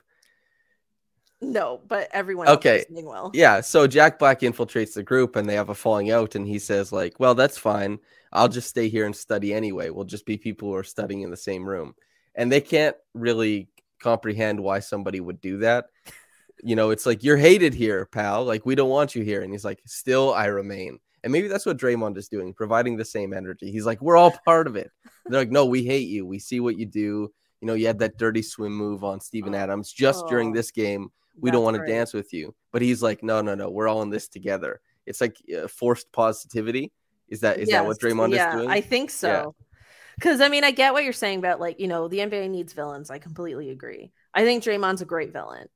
No, 1.41 1.81
but 1.87 2.07
everyone 2.11 2.47
Okay. 2.47 2.77
listening 2.79 3.05
will. 3.05 3.31
Yeah, 3.33 3.61
so 3.61 3.87
Jack 3.87 4.17
Black 4.19 4.39
infiltrates 4.39 4.93
the 4.93 5.03
group 5.03 5.35
and 5.35 5.47
they 5.47 5.55
have 5.55 5.69
a 5.69 5.75
falling 5.75 6.09
out 6.11 6.35
and 6.35 6.47
he 6.47 6.59
says 6.59 6.91
like, 6.91 7.19
"Well, 7.19 7.35
that's 7.35 7.57
fine. 7.57 7.99
I'll 8.31 8.47
just 8.47 8.69
stay 8.69 8.89
here 8.89 9.05
and 9.05 9.15
study 9.15 9.53
anyway. 9.53 9.89
We'll 9.89 10.05
just 10.05 10.25
be 10.25 10.37
people 10.37 10.69
who 10.69 10.75
are 10.75 10.83
studying 10.83 11.21
in 11.21 11.29
the 11.29 11.37
same 11.37 11.67
room." 11.67 11.95
And 12.35 12.51
they 12.51 12.61
can't 12.61 12.95
really 13.13 13.69
comprehend 13.99 14.59
why 14.59 14.79
somebody 14.79 15.19
would 15.19 15.41
do 15.41 15.59
that. 15.59 15.85
You 16.63 16.75
know, 16.75 16.91
it's 16.91 17.05
like 17.05 17.23
you're 17.23 17.37
hated 17.37 17.73
here, 17.73 18.05
pal. 18.07 18.45
Like 18.45 18.65
we 18.65 18.75
don't 18.75 18.89
want 18.89 19.15
you 19.15 19.23
here. 19.23 19.41
And 19.41 19.51
he's 19.51 19.65
like, 19.65 19.81
"Still 19.85 20.33
I 20.33 20.45
remain." 20.47 20.99
And 21.25 21.31
maybe 21.33 21.49
that's 21.49 21.65
what 21.65 21.75
Draymond 21.77 22.15
is 22.17 22.29
doing, 22.29 22.53
providing 22.53 22.95
the 22.95 23.03
same 23.03 23.33
energy. 23.33 23.69
He's 23.71 23.85
like, 23.85 24.01
"We're 24.01 24.15
all 24.15 24.31
part 24.45 24.67
of 24.67 24.77
it." 24.77 24.89
They're 25.25 25.41
like, 25.41 25.51
"No, 25.51 25.65
we 25.65 25.83
hate 25.83 26.07
you. 26.07 26.25
We 26.25 26.39
see 26.39 26.61
what 26.61 26.77
you 26.77 26.85
do. 26.85 27.33
You 27.59 27.67
know, 27.67 27.73
you 27.73 27.87
had 27.87 27.99
that 27.99 28.17
dirty 28.17 28.41
swim 28.43 28.73
move 28.73 29.03
on 29.03 29.19
Steven 29.19 29.53
Oh. 29.53 29.57
Adams 29.57 29.91
just 29.91 30.25
during 30.27 30.51
Oh. 30.51 30.53
this 30.53 30.71
game 30.71 31.11
we 31.41 31.51
don't 31.51 31.65
want 31.65 31.75
to 31.75 31.85
dance 31.85 32.13
with 32.13 32.31
you 32.31 32.55
but 32.71 32.81
he's 32.81 33.03
like 33.03 33.21
no 33.21 33.41
no 33.41 33.53
no 33.55 33.69
we're 33.69 33.89
all 33.89 34.01
in 34.03 34.09
this 34.09 34.29
together 34.29 34.79
it's 35.05 35.19
like 35.19 35.35
uh, 35.53 35.67
forced 35.67 36.09
positivity 36.13 36.93
is 37.27 37.41
that 37.41 37.59
is 37.59 37.67
that 37.67 37.85
what 37.85 37.97
Yes, 38.01 38.13
Draymond 38.13 38.33
yeah, 38.33 38.49
is 38.49 38.55
doing 38.55 38.69
I 38.69 38.79
think 38.79 39.09
so. 39.09 39.53
Because 40.15 40.39
I 40.39 40.47
mean, 40.47 40.63
I 40.63 40.71
get 40.71 40.93
what 40.93 41.03
you're 41.03 41.11
saying 41.11 41.39
about 41.39 41.59
like 41.59 41.77
you 41.79 41.87
know 41.87 42.07
the 42.07 42.19
NBA 42.19 42.49
needs 42.49 42.71
villains. 42.71 43.09
I 43.09 43.19
completely 43.19 43.69
agree. 43.71 44.13
I 44.33 44.45
think 44.45 44.63
Draymond's 44.63 45.01
a 45.01 45.05
great 45.05 45.33
villain, 45.33 45.67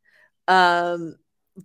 um, 0.47 1.17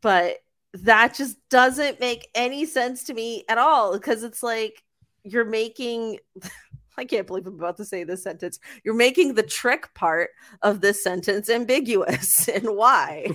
but 0.03 0.39
that 0.75 1.15
just 1.15 1.37
doesn't 1.49 2.01
make 2.01 2.29
any 2.35 2.67
sense 2.67 3.05
to 3.05 3.15
me 3.15 3.45
at 3.49 3.59
all. 3.59 3.93
Because 3.93 4.23
it's 4.23 4.43
like 4.43 4.83
you're 5.23 5.45
making. 5.45 6.19
I 6.97 7.05
can't 7.05 7.27
believe 7.27 7.45
I'm 7.49 7.55
about 7.55 7.77
to 7.79 7.85
say 7.85 8.05
this 8.05 8.23
sentence. 8.23 8.61
You're 8.85 8.95
making 8.95 9.35
the 9.35 9.43
trick 9.43 9.93
part 9.95 10.31
of 10.63 10.81
this 10.81 11.03
sentence 11.03 11.51
ambiguous, 11.51 12.49
and 12.55 12.77
why? 12.77 13.31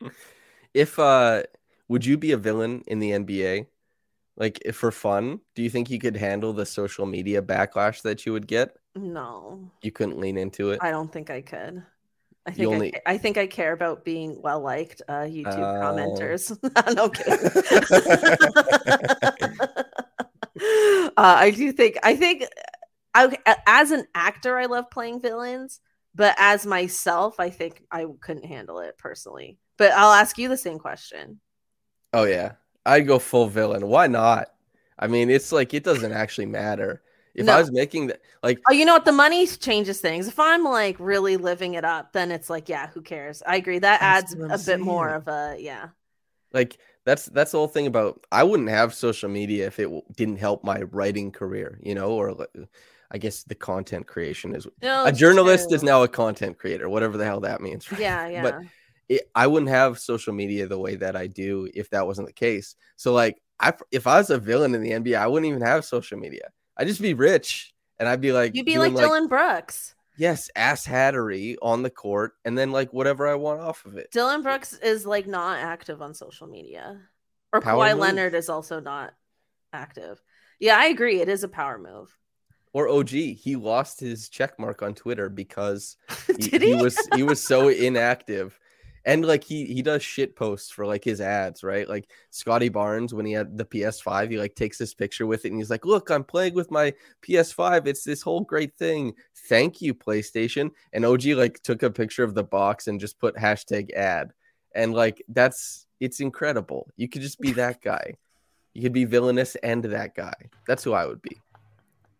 if 0.74 0.98
uh 0.98 1.42
would 1.88 2.04
you 2.04 2.16
be 2.16 2.32
a 2.32 2.36
villain 2.36 2.82
in 2.86 2.98
the 2.98 3.10
NBA 3.10 3.66
like 4.36 4.60
if 4.64 4.76
for 4.76 4.92
fun 4.92 5.40
do 5.54 5.62
you 5.62 5.70
think 5.70 5.90
you 5.90 5.98
could 5.98 6.16
handle 6.16 6.52
the 6.52 6.66
social 6.66 7.06
media 7.06 7.42
backlash 7.42 8.02
that 8.02 8.24
you 8.24 8.32
would 8.32 8.46
get 8.46 8.76
No, 8.94 9.70
You 9.82 9.90
couldn't 9.90 10.20
lean 10.20 10.36
into 10.38 10.70
it. 10.70 10.78
I 10.82 10.90
don't 10.90 11.12
think 11.12 11.30
I 11.30 11.40
could. 11.40 11.82
I 12.48 12.50
think 12.52 12.68
only- 12.68 12.96
I, 12.96 13.00
I 13.14 13.18
think 13.18 13.36
I 13.36 13.46
care 13.46 13.72
about 13.72 14.04
being 14.06 14.40
well 14.40 14.60
liked. 14.60 15.02
Uh, 15.06 15.20
YouTube 15.24 15.58
Oh. 15.58 15.82
commenters. 15.84 16.56
no 16.96 17.10
kidding. 17.10 17.34
uh, 21.16 21.36
I 21.38 21.50
do 21.50 21.72
think 21.72 21.98
I 22.02 22.16
think 22.16 22.44
I, 23.14 23.36
as 23.66 23.90
an 23.90 24.06
actor, 24.14 24.56
I 24.58 24.64
love 24.66 24.90
playing 24.90 25.20
villains, 25.20 25.80
but 26.14 26.34
as 26.38 26.64
myself, 26.64 27.38
I 27.38 27.50
think 27.50 27.82
I 27.90 28.06
couldn't 28.20 28.46
handle 28.46 28.80
it 28.80 28.96
personally. 28.96 29.58
But 29.76 29.92
I'll 29.92 30.12
ask 30.12 30.38
you 30.38 30.48
the 30.48 30.56
same 30.56 30.78
question. 30.78 31.40
Oh 32.14 32.24
yeah, 32.24 32.52
I'd 32.86 33.06
go 33.06 33.18
full 33.18 33.48
villain. 33.48 33.86
Why 33.88 34.06
not? 34.06 34.48
I 34.98 35.06
mean, 35.06 35.28
it's 35.28 35.52
like 35.52 35.74
it 35.74 35.84
doesn't 35.84 36.12
actually 36.12 36.46
matter. 36.46 37.02
If 37.34 37.46
No. 37.46 37.54
I 37.54 37.58
was 37.58 37.70
making 37.72 38.08
that, 38.08 38.20
like, 38.42 38.60
Oh, 38.68 38.72
you 38.72 38.84
know 38.84 38.94
what? 38.94 39.04
The 39.04 39.12
money 39.12 39.46
changes 39.46 40.00
things. 40.00 40.28
If 40.28 40.38
I'm 40.38 40.64
like 40.64 40.96
really 40.98 41.36
living 41.36 41.74
it 41.74 41.84
up, 41.84 42.12
then 42.12 42.30
it's 42.30 42.50
like, 42.50 42.68
yeah, 42.68 42.88
who 42.88 43.00
cares? 43.02 43.42
I 43.46 43.56
agree. 43.56 43.78
That 43.78 44.02
adds 44.02 44.34
a 44.34 44.38
a 44.48 44.52
I'm 44.54 44.62
bit 44.64 44.80
more 44.80 45.08
of 45.10 45.26
a 45.28 45.56
yeah. 45.58 45.88
like 46.52 46.78
that's 47.04 47.26
that's 47.26 47.52
the 47.52 47.58
whole 47.58 47.68
thing 47.68 47.86
about. 47.86 48.24
I 48.30 48.42
wouldn't 48.44 48.68
have 48.68 48.94
social 48.94 49.28
media 49.28 49.66
if 49.66 49.78
it 49.78 49.84
w- 49.84 50.02
didn't 50.16 50.36
help 50.38 50.64
my 50.64 50.82
writing 50.82 51.30
career, 51.32 51.78
you 51.82 51.94
know, 51.94 52.10
or 52.12 52.46
I 53.10 53.18
guess 53.18 53.44
the 53.44 53.54
content 53.54 54.06
creation 54.06 54.54
is. 54.54 54.66
No, 54.82 55.06
a 55.06 55.08
it's 55.08 55.18
journalist 55.18 55.72
is 55.72 55.82
now 55.82 56.02
a 56.02 56.08
content 56.08 56.58
creator, 56.58 56.88
whatever 56.88 57.16
the 57.16 57.24
hell 57.24 57.40
that 57.40 57.60
means. 57.60 57.90
right? 57.92 58.00
Yeah, 58.00 58.28
yeah. 58.28 58.42
But 58.42 58.60
it, 59.08 59.30
I 59.34 59.46
wouldn't 59.46 59.70
have 59.70 59.98
social 59.98 60.34
media 60.34 60.66
the 60.66 60.78
way 60.78 60.96
that 60.96 61.16
I 61.16 61.26
do 61.26 61.68
if 61.74 61.90
that 61.90 62.06
wasn't 62.06 62.28
the 62.28 62.34
case. 62.34 62.76
So 62.96 63.12
like, 63.12 63.40
I 63.60 63.72
if 63.90 64.06
I 64.06 64.18
was 64.18 64.30
a 64.30 64.38
villain 64.38 64.74
in 64.74 64.82
the 64.82 64.92
NBA, 64.92 65.18
I 65.18 65.26
wouldn't 65.26 65.48
even 65.48 65.62
have 65.62 65.84
social 65.84 66.18
media. 66.18 66.50
I'd 66.78 66.86
just 66.86 67.02
be 67.02 67.14
rich, 67.14 67.74
and 67.98 68.08
I'd 68.08 68.20
be 68.20 68.32
like, 68.32 68.54
You'd 68.54 68.66
be 68.66 68.74
doing, 68.74 68.94
like 68.94 69.02
Dillon 69.02 69.26
Brooks. 69.28 69.94
yes, 70.16 70.50
ass 70.56 70.84
hattery 70.86 71.56
on 71.60 71.82
the 71.82 71.90
court, 71.90 72.32
and 72.44 72.56
then 72.56 72.70
like 72.72 72.92
whatever 72.92 73.26
I 73.26 73.34
want 73.34 73.60
off 73.60 73.84
of 73.84 73.96
it. 73.96 74.10
Dillon 74.12 74.42
Brooks 74.42 74.74
is 74.74 75.04
like 75.06 75.26
not 75.26 75.58
active 75.58 76.00
on 76.02 76.14
social 76.14 76.46
media. 76.46 77.00
Or 77.52 77.60
Power 77.60 77.84
Kawhi 77.84 77.90
move. 77.92 77.98
Leonard 78.00 78.34
is 78.34 78.48
also 78.48 78.78
not 78.80 79.14
active. 79.72 80.20
Yeah, 80.60 80.76
I 80.78 80.86
agree. 80.86 81.20
It 81.20 81.28
is 81.28 81.44
a 81.44 81.48
power 81.48 81.78
move. 81.78 82.16
Or 82.74 82.88
OG, 82.88 83.08
he 83.08 83.56
lost 83.56 83.98
his 84.00 84.28
check 84.28 84.58
mark 84.58 84.82
on 84.82 84.94
Twitter 84.94 85.28
because 85.30 85.96
he, 86.26 86.34
Did 86.34 86.62
he? 86.62 86.74
was 86.74 86.98
he 87.14 87.22
was 87.22 87.42
so 87.42 87.68
inactive. 87.88 88.58
And 89.08 89.24
like 89.24 89.42
he 89.42 89.64
he 89.64 89.80
does 89.80 90.02
shit 90.02 90.36
posts 90.36 90.70
for 90.70 90.84
like 90.84 91.02
his 91.02 91.22
ads, 91.22 91.64
right? 91.64 91.88
Like 91.88 92.10
Scottie 92.28 92.68
Barnes 92.68 93.14
when 93.14 93.24
he 93.24 93.32
had 93.32 93.56
the 93.56 93.64
PS5, 93.64 94.30
he 94.30 94.38
like 94.38 94.54
takes 94.54 94.76
this 94.76 94.92
picture 94.92 95.26
with 95.26 95.46
it 95.46 95.48
and 95.48 95.56
he's 95.58 95.70
like, 95.70 95.86
"Look, 95.86 96.10
I'm 96.10 96.22
playing 96.22 96.52
with 96.52 96.70
my 96.70 96.92
PS5. 97.22 97.86
It's 97.86 98.04
this 98.04 98.20
whole 98.20 98.42
great 98.42 98.76
thing. 98.76 99.14
Thank 99.48 99.80
you, 99.80 99.94
PlayStation." 99.94 100.72
And 100.92 101.06
OG 101.06 101.24
like 101.28 101.62
took 101.62 101.82
a 101.82 101.90
picture 101.90 102.22
of 102.22 102.34
the 102.34 102.44
box 102.44 102.86
and 102.86 103.00
just 103.00 103.18
put 103.18 103.34
hashtag 103.34 103.94
ad. 103.94 104.34
And 104.74 104.92
like 104.92 105.22
that's 105.28 105.86
it's 106.00 106.20
incredible. 106.20 106.90
You 106.96 107.08
could 107.08 107.22
just 107.22 107.40
be 107.40 107.52
that 107.52 107.80
guy. 107.80 108.12
You 108.74 108.82
could 108.82 108.92
be 108.92 109.06
villainous 109.06 109.54
and 109.62 109.82
that 109.84 110.16
guy. 110.16 110.34
That's 110.66 110.84
who 110.84 110.92
I 110.92 111.06
would 111.06 111.22
be. 111.22 111.40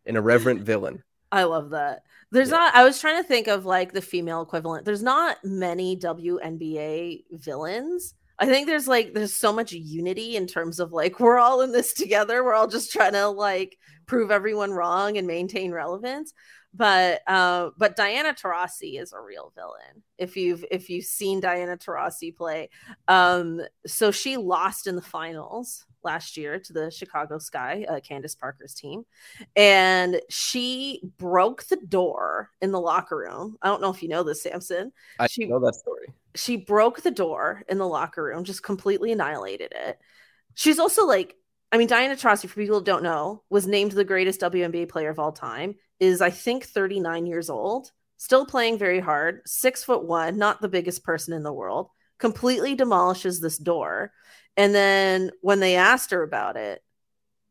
An 0.06 0.16
irreverent 0.16 0.62
villain. 0.62 1.04
I 1.30 1.44
love 1.44 1.70
that. 1.70 2.02
There's 2.30 2.48
Yeah. 2.50 2.56
not 2.56 2.74
I 2.74 2.84
was 2.84 3.00
trying 3.00 3.22
to 3.22 3.26
think 3.28 3.48
of 3.48 3.66
like 3.66 3.92
the 3.92 4.00
female 4.02 4.42
equivalent. 4.42 4.84
There's 4.84 5.02
not 5.02 5.38
many 5.44 5.96
WNBA 5.96 7.24
villains. 7.32 8.14
I 8.38 8.46
think 8.46 8.66
there's 8.66 8.88
like 8.88 9.14
there's 9.14 9.34
so 9.34 9.52
much 9.52 9.72
unity 9.72 10.36
in 10.36 10.46
terms 10.46 10.80
of 10.80 10.92
like 10.92 11.20
we're 11.20 11.38
all 11.38 11.60
in 11.62 11.72
this 11.72 11.92
together. 11.92 12.42
We're 12.44 12.54
all 12.54 12.68
just 12.68 12.92
trying 12.92 13.12
to 13.12 13.28
like 13.28 13.78
prove 14.06 14.30
everyone 14.30 14.70
wrong 14.72 15.16
and 15.18 15.26
maintain 15.26 15.72
relevance. 15.72 16.32
But 16.74 17.22
uh 17.26 17.70
but 17.76 17.96
Diana 17.96 18.34
Taurasi 18.34 19.00
is 19.00 19.12
a 19.12 19.20
real 19.20 19.52
villain. 19.54 20.02
If 20.18 20.36
you've 20.36 20.64
if 20.70 20.88
you've 20.90 21.04
seen 21.06 21.40
Diana 21.40 21.76
Taurasi 21.76 22.34
play. 22.36 22.70
Um 23.08 23.60
so 23.86 24.10
she 24.10 24.36
lost 24.36 24.86
in 24.86 24.94
the 24.96 25.02
finals 25.02 25.84
last 26.04 26.36
year 26.36 26.58
to 26.58 26.72
the 26.72 26.90
Chicago 26.90 27.38
Sky, 27.38 27.84
uh, 27.88 28.00
Candace 28.00 28.34
Parker's 28.34 28.74
team 28.74 29.04
and 29.56 30.20
she 30.28 31.02
broke 31.18 31.64
the 31.64 31.76
door 31.76 32.50
in 32.60 32.70
the 32.70 32.80
locker 32.80 33.16
room. 33.16 33.56
I 33.62 33.68
don't 33.68 33.80
know 33.82 33.90
if 33.90 34.02
you 34.02 34.08
know 34.08 34.22
this, 34.22 34.42
Samson. 34.42 34.92
I 35.18 35.26
She- 35.26 35.46
know 35.46 35.58
that 35.60 35.74
story. 35.74 36.12
She 36.34 36.56
broke 36.56 37.02
the 37.02 37.10
door 37.10 37.62
in 37.68 37.78
the 37.78 37.86
locker 37.88 38.22
room, 38.24 38.44
just 38.44 38.62
completely 38.62 39.10
annihilated 39.12 39.72
it. 39.72 39.98
She's 40.54 40.78
also 40.78 41.04
like, 41.06 41.34
I 41.72 41.78
mean, 41.78 41.88
Diana 41.88 42.14
Taurasi, 42.14 42.48
for 42.48 42.54
people 42.60 42.78
who 42.78 42.84
don't 42.84 43.02
know, 43.02 43.42
was 43.50 43.66
named 43.66 43.92
the 43.92 44.04
greatest 44.04 44.40
WNBA 44.40 44.88
player 44.88 45.10
of 45.10 45.18
all 45.18 45.32
time. 45.32 45.74
Is 46.00 46.20
I 46.20 46.30
think 46.30 46.64
39 46.64 47.26
years 47.26 47.50
old, 47.50 47.90
still 48.18 48.46
playing 48.46 48.78
very 48.78 49.00
hard, 49.00 49.42
six 49.46 49.82
foot 49.82 50.04
one, 50.04 50.38
not 50.38 50.60
the 50.60 50.68
biggest 50.68 51.02
person 51.02 51.34
in 51.34 51.42
the 51.42 51.52
world. 51.52 51.88
Completely 52.18 52.74
demolishes 52.76 53.40
this 53.40 53.58
door, 53.58 54.12
and 54.58 54.74
then 54.74 55.30
when 55.40 55.60
they 55.60 55.76
asked 55.76 56.10
her 56.10 56.22
about 56.22 56.56
it, 56.56 56.82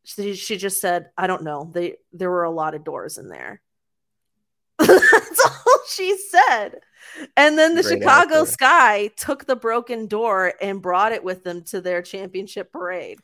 she, 0.03 0.35
she 0.35 0.57
just 0.57 0.81
said, 0.81 1.09
"I 1.17 1.25
don't 1.25 1.43
know. 1.43 1.71
They 1.73 1.95
there 2.11 2.29
were 2.29 2.43
a 2.43 2.51
lot 2.51 2.75
of 2.75 2.83
doors 2.83 3.17
in 3.17 3.29
there." 3.29 3.61
That's 4.77 5.45
all 5.45 5.79
she 5.89 6.17
said. 6.17 6.81
And 7.37 7.57
then 7.57 7.75
the 7.75 7.81
Great 7.81 7.99
Chicago 7.99 8.41
actor. 8.41 8.51
Sky 8.51 9.09
took 9.17 9.45
the 9.45 9.55
broken 9.55 10.07
door 10.07 10.53
and 10.61 10.81
brought 10.81 11.13
it 11.13 11.23
with 11.23 11.43
them 11.45 11.63
to 11.65 11.79
their 11.81 12.01
championship 12.01 12.71
parade. 12.71 13.19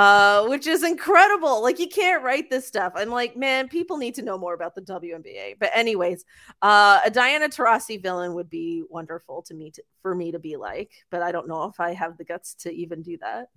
Uh, 0.00 0.46
which 0.46 0.66
is 0.66 0.82
incredible. 0.82 1.62
Like 1.62 1.78
you 1.78 1.86
can't 1.86 2.22
write 2.22 2.48
this 2.48 2.66
stuff. 2.66 2.94
I'm 2.96 3.10
like, 3.10 3.36
man, 3.36 3.68
people 3.68 3.98
need 3.98 4.14
to 4.14 4.22
know 4.22 4.38
more 4.38 4.54
about 4.54 4.74
the 4.74 4.80
WNBA. 4.80 5.56
But 5.60 5.72
anyways, 5.74 6.24
uh, 6.62 7.00
a 7.04 7.10
Diana 7.10 7.50
Taurasi 7.50 8.02
villain 8.02 8.32
would 8.32 8.48
be 8.48 8.82
wonderful 8.88 9.42
to 9.42 9.52
me 9.52 9.70
to, 9.72 9.82
for 10.00 10.14
me 10.14 10.32
to 10.32 10.38
be 10.38 10.56
like, 10.56 10.90
but 11.10 11.22
I 11.22 11.32
don't 11.32 11.46
know 11.46 11.64
if 11.64 11.78
I 11.80 11.92
have 11.92 12.16
the 12.16 12.24
guts 12.24 12.54
to 12.60 12.72
even 12.72 13.02
do 13.02 13.18
that. 13.18 13.50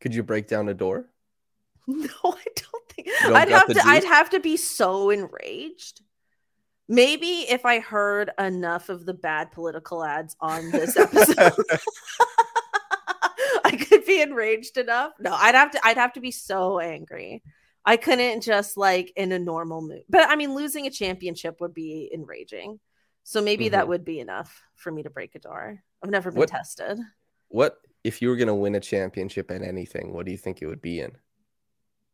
Could 0.00 0.14
you 0.14 0.22
break 0.22 0.48
down 0.48 0.70
a 0.70 0.74
door? 0.74 1.04
No, 1.86 2.06
I 2.24 2.44
don't 2.54 2.88
think 2.94 3.08
don't 3.22 3.34
I'd 3.34 3.48
have 3.48 3.66
to. 3.66 3.82
I'd 3.84 4.04
have 4.04 4.30
to 4.30 4.38
be 4.38 4.56
so 4.56 5.10
enraged. 5.10 6.02
Maybe 6.88 7.46
if 7.48 7.66
I 7.66 7.80
heard 7.80 8.30
enough 8.38 8.88
of 8.88 9.06
the 9.06 9.14
bad 9.14 9.52
political 9.52 10.04
ads 10.04 10.36
on 10.40 10.70
this 10.70 10.96
episode, 10.96 11.52
be 14.10 14.20
enraged 14.22 14.76
enough. 14.76 15.12
No, 15.18 15.32
I'd 15.32 15.54
have 15.54 15.70
to. 15.72 15.80
I'd 15.86 15.96
have 15.96 16.12
to 16.14 16.20
be 16.20 16.30
so 16.30 16.78
angry. 16.80 17.42
I 17.84 17.96
couldn't 17.96 18.42
just 18.42 18.76
like 18.76 19.12
in 19.16 19.32
a 19.32 19.38
normal 19.38 19.80
mood. 19.80 20.02
But 20.08 20.28
I 20.28 20.36
mean, 20.36 20.54
losing 20.54 20.86
a 20.86 20.90
championship 20.90 21.60
would 21.60 21.72
be 21.74 22.10
enraging. 22.12 22.78
So 23.22 23.40
maybe 23.40 23.70
that 23.70 23.84
Mhm. 23.84 23.88
would 23.88 24.04
be 24.04 24.20
enough 24.20 24.62
for 24.76 24.90
me 24.92 25.02
to 25.02 25.10
break 25.10 25.34
a 25.34 25.38
door. 25.38 25.82
I've 26.02 26.10
never 26.10 26.30
been 26.30 26.40
What- 26.40 26.48
tested. 26.50 26.98
What 27.48 27.78
if 28.04 28.20
you 28.22 28.28
were 28.28 28.36
gonna 28.36 28.54
win 28.54 28.74
a 28.74 28.80
championship 28.80 29.50
in 29.50 29.62
anything? 29.64 30.12
What 30.12 30.26
do 30.26 30.32
you 30.32 30.38
think 30.38 30.60
it 30.62 30.66
would 30.66 30.82
be 30.82 31.00
in? 31.00 31.12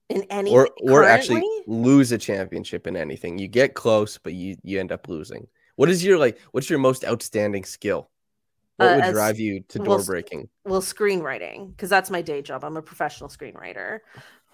In 0.09 0.22
any 0.30 0.52
Or 0.52 0.68
or 0.82 1.02
actually 1.04 1.42
lose 1.66 2.12
a 2.12 2.18
championship 2.18 2.87
in 2.87 2.96
anything? 2.96 3.38
You 3.38 3.48
get 3.48 3.74
close, 3.74 4.18
but 4.18 4.35
you 4.35 4.56
you 4.62 4.78
end 4.78 4.92
up 4.92 5.09
losing. 5.09 5.48
What 5.74 5.90
is 5.90 6.04
your 6.04 6.16
like? 6.18 6.38
What's 6.52 6.70
your 6.70 6.78
most 6.78 7.04
outstanding 7.04 7.64
skill? 7.64 8.09
What 8.77 8.93
Uh, 8.93 8.95
would 8.97 9.05
drive 9.15 9.39
you 9.39 9.61
to 9.69 9.79
door 9.79 9.99
s- 9.99 10.07
breaking? 10.07 10.49
well 10.65 10.83
screenwriting 10.83 11.71
because 11.71 11.91
that's 11.91 12.11
my 12.11 12.23
day 12.23 12.43
job 12.43 12.65
i'm 12.65 12.77
a 12.77 12.83
professional 12.83 13.29
screenwriter 13.31 14.01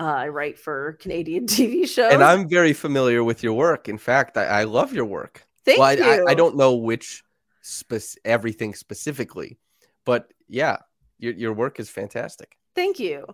uh, 0.01 0.05
i 0.05 0.29
write 0.29 0.59
for 0.59 0.95
canadian 1.01 1.47
tv 1.55 1.87
shows 1.89 2.13
And 2.13 2.23
I'm 2.23 2.49
very 2.49 2.73
familiar 2.73 3.25
with 3.25 3.43
your 3.43 3.55
work. 3.55 3.89
In 3.89 3.99
fact, 3.99 4.37
I, 4.37 4.45
I 4.45 4.65
love 4.65 4.93
your 4.93 5.05
work. 5.07 5.47
thank 5.65 5.79
well, 5.79 5.89
I, 5.89 5.93
you 5.95 6.27
I, 6.27 6.33
I 6.33 6.35
don't 6.35 6.57
know 6.57 6.75
which 6.77 7.23
spec- 7.63 8.19
everything 8.25 8.75
specifically, 8.75 9.59
but 10.05 10.33
yeah, 10.49 10.79
your 11.19 11.33
your 11.35 11.53
work 11.53 11.81
is 11.81 11.89
fantastic. 11.91 12.57
thank 12.75 12.99
you 12.99 13.25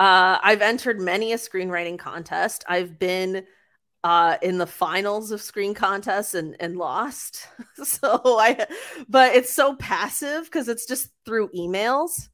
uh, 0.00 0.38
i've 0.42 0.62
entered 0.62 1.00
many 1.00 1.32
a 1.32 1.36
screenwriting 1.36 1.98
contest 1.98 2.64
i've 2.68 2.98
been 2.98 3.44
uh, 4.04 4.36
in 4.42 4.58
the 4.58 4.66
finals 4.66 5.30
of 5.32 5.42
screen 5.42 5.74
contests 5.74 6.34
and, 6.34 6.56
and 6.60 6.76
lost 6.76 7.48
so 7.82 8.20
i 8.38 8.66
but 9.08 9.34
it's 9.34 9.52
so 9.52 9.74
passive 9.76 10.44
because 10.44 10.68
it's 10.68 10.86
just 10.86 11.08
through 11.24 11.48
emails 11.50 12.28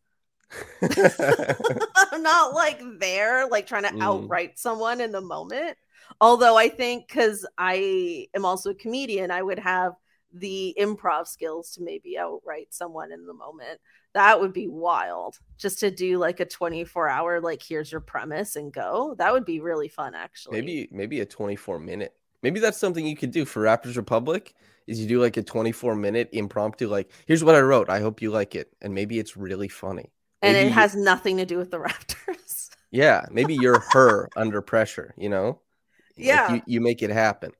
I'm 2.12 2.22
not 2.22 2.54
like 2.54 2.80
there, 2.98 3.46
like 3.48 3.66
trying 3.66 3.84
to 3.84 3.92
Mm. 3.92 3.98
outright 4.00 4.58
someone 4.58 5.00
in 5.00 5.12
the 5.12 5.20
moment. 5.20 5.76
Although 6.20 6.56
I 6.56 6.68
think 6.68 7.08
because 7.08 7.46
I 7.58 8.28
am 8.34 8.44
also 8.44 8.70
a 8.70 8.74
comedian, 8.74 9.30
I 9.30 9.42
would 9.42 9.58
have 9.58 9.92
the 10.34 10.74
improv 10.78 11.26
skills 11.28 11.70
to 11.72 11.82
maybe 11.82 12.18
outright 12.18 12.68
someone 12.70 13.12
in 13.12 13.24
the 13.26 13.32
moment. 13.32 13.80
That 14.14 14.40
would 14.40 14.52
be 14.52 14.68
wild. 14.68 15.38
Just 15.58 15.80
to 15.80 15.90
do 15.90 16.18
like 16.18 16.40
a 16.40 16.44
24 16.44 17.08
hour, 17.08 17.40
like, 17.40 17.62
here's 17.62 17.90
your 17.90 18.00
premise 18.00 18.56
and 18.56 18.72
go. 18.72 19.14
That 19.18 19.32
would 19.32 19.44
be 19.44 19.60
really 19.60 19.88
fun, 19.88 20.14
actually. 20.14 20.60
maybe 20.60 20.88
maybe 20.92 21.20
a 21.20 21.26
24 21.26 21.78
minute. 21.78 22.14
Maybe 22.42 22.60
that's 22.60 22.78
something 22.78 23.06
you 23.06 23.16
could 23.16 23.30
do 23.30 23.44
for 23.44 23.62
Raptors 23.62 23.96
Republic. 23.96 24.54
Is 24.86 25.00
you 25.00 25.08
do 25.08 25.20
like 25.20 25.36
a 25.38 25.42
24 25.42 25.94
minute 25.96 26.28
impromptu, 26.32 26.88
like 26.88 27.10
here's 27.26 27.42
what 27.42 27.54
I 27.54 27.60
wrote. 27.60 27.88
I 27.88 28.00
hope 28.00 28.20
you 28.20 28.30
like 28.30 28.54
it, 28.54 28.70
and 28.82 28.94
maybe 28.94 29.18
it's 29.18 29.34
really 29.36 29.68
funny. 29.68 30.10
And 30.42 30.52
maybe 30.52 30.66
it 30.66 30.68
you- 30.68 30.74
has 30.74 30.94
nothing 30.94 31.38
to 31.38 31.46
do 31.46 31.56
with 31.56 31.70
the 31.70 31.78
Raptors. 31.88 32.68
Yeah, 32.90 33.24
maybe 33.30 33.54
you're 33.54 33.80
her 33.92 34.28
under 34.36 34.60
pressure. 34.60 35.14
You 35.16 35.30
know, 35.30 35.46
Like, 36.18 36.26
Yeah. 36.26 36.54
you, 36.54 36.62
you 36.66 36.80
make 36.82 37.02
it 37.02 37.10
happen. 37.10 37.52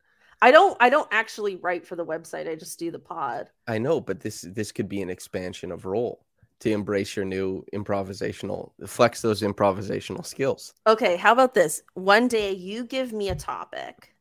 I 0.43 0.51
don't 0.51 0.77
I 0.81 0.91
don't 0.91 1.09
actually 1.11 1.57
write 1.57 1.87
for 1.87 1.97
the 1.97 2.05
website. 2.05 2.49
I 2.49 2.55
just 2.55 2.79
do 2.79 2.91
the 2.91 2.99
pod. 2.99 3.51
I 3.67 3.79
know, 3.79 4.01
but 4.01 4.21
this 4.21 4.43
this 4.43 4.73
could 4.73 4.89
be 4.89 5.03
an 5.03 5.11
expansion 5.11 5.73
of 5.73 5.87
role 5.87 6.25
to 6.61 6.71
embrace 6.71 7.17
your 7.17 7.25
new 7.25 7.65
improvisational 7.75 8.73
flex 8.87 9.21
those 9.21 9.43
improvisational 9.43 10.25
skills. 10.25 10.75
Okay, 10.87 11.17
how 11.17 11.33
about 11.33 11.55
this? 11.55 11.83
One 11.95 12.29
day 12.29 12.53
you 12.53 12.85
give 12.85 13.13
me 13.13 13.29
a 13.29 13.35
topic. 13.35 14.15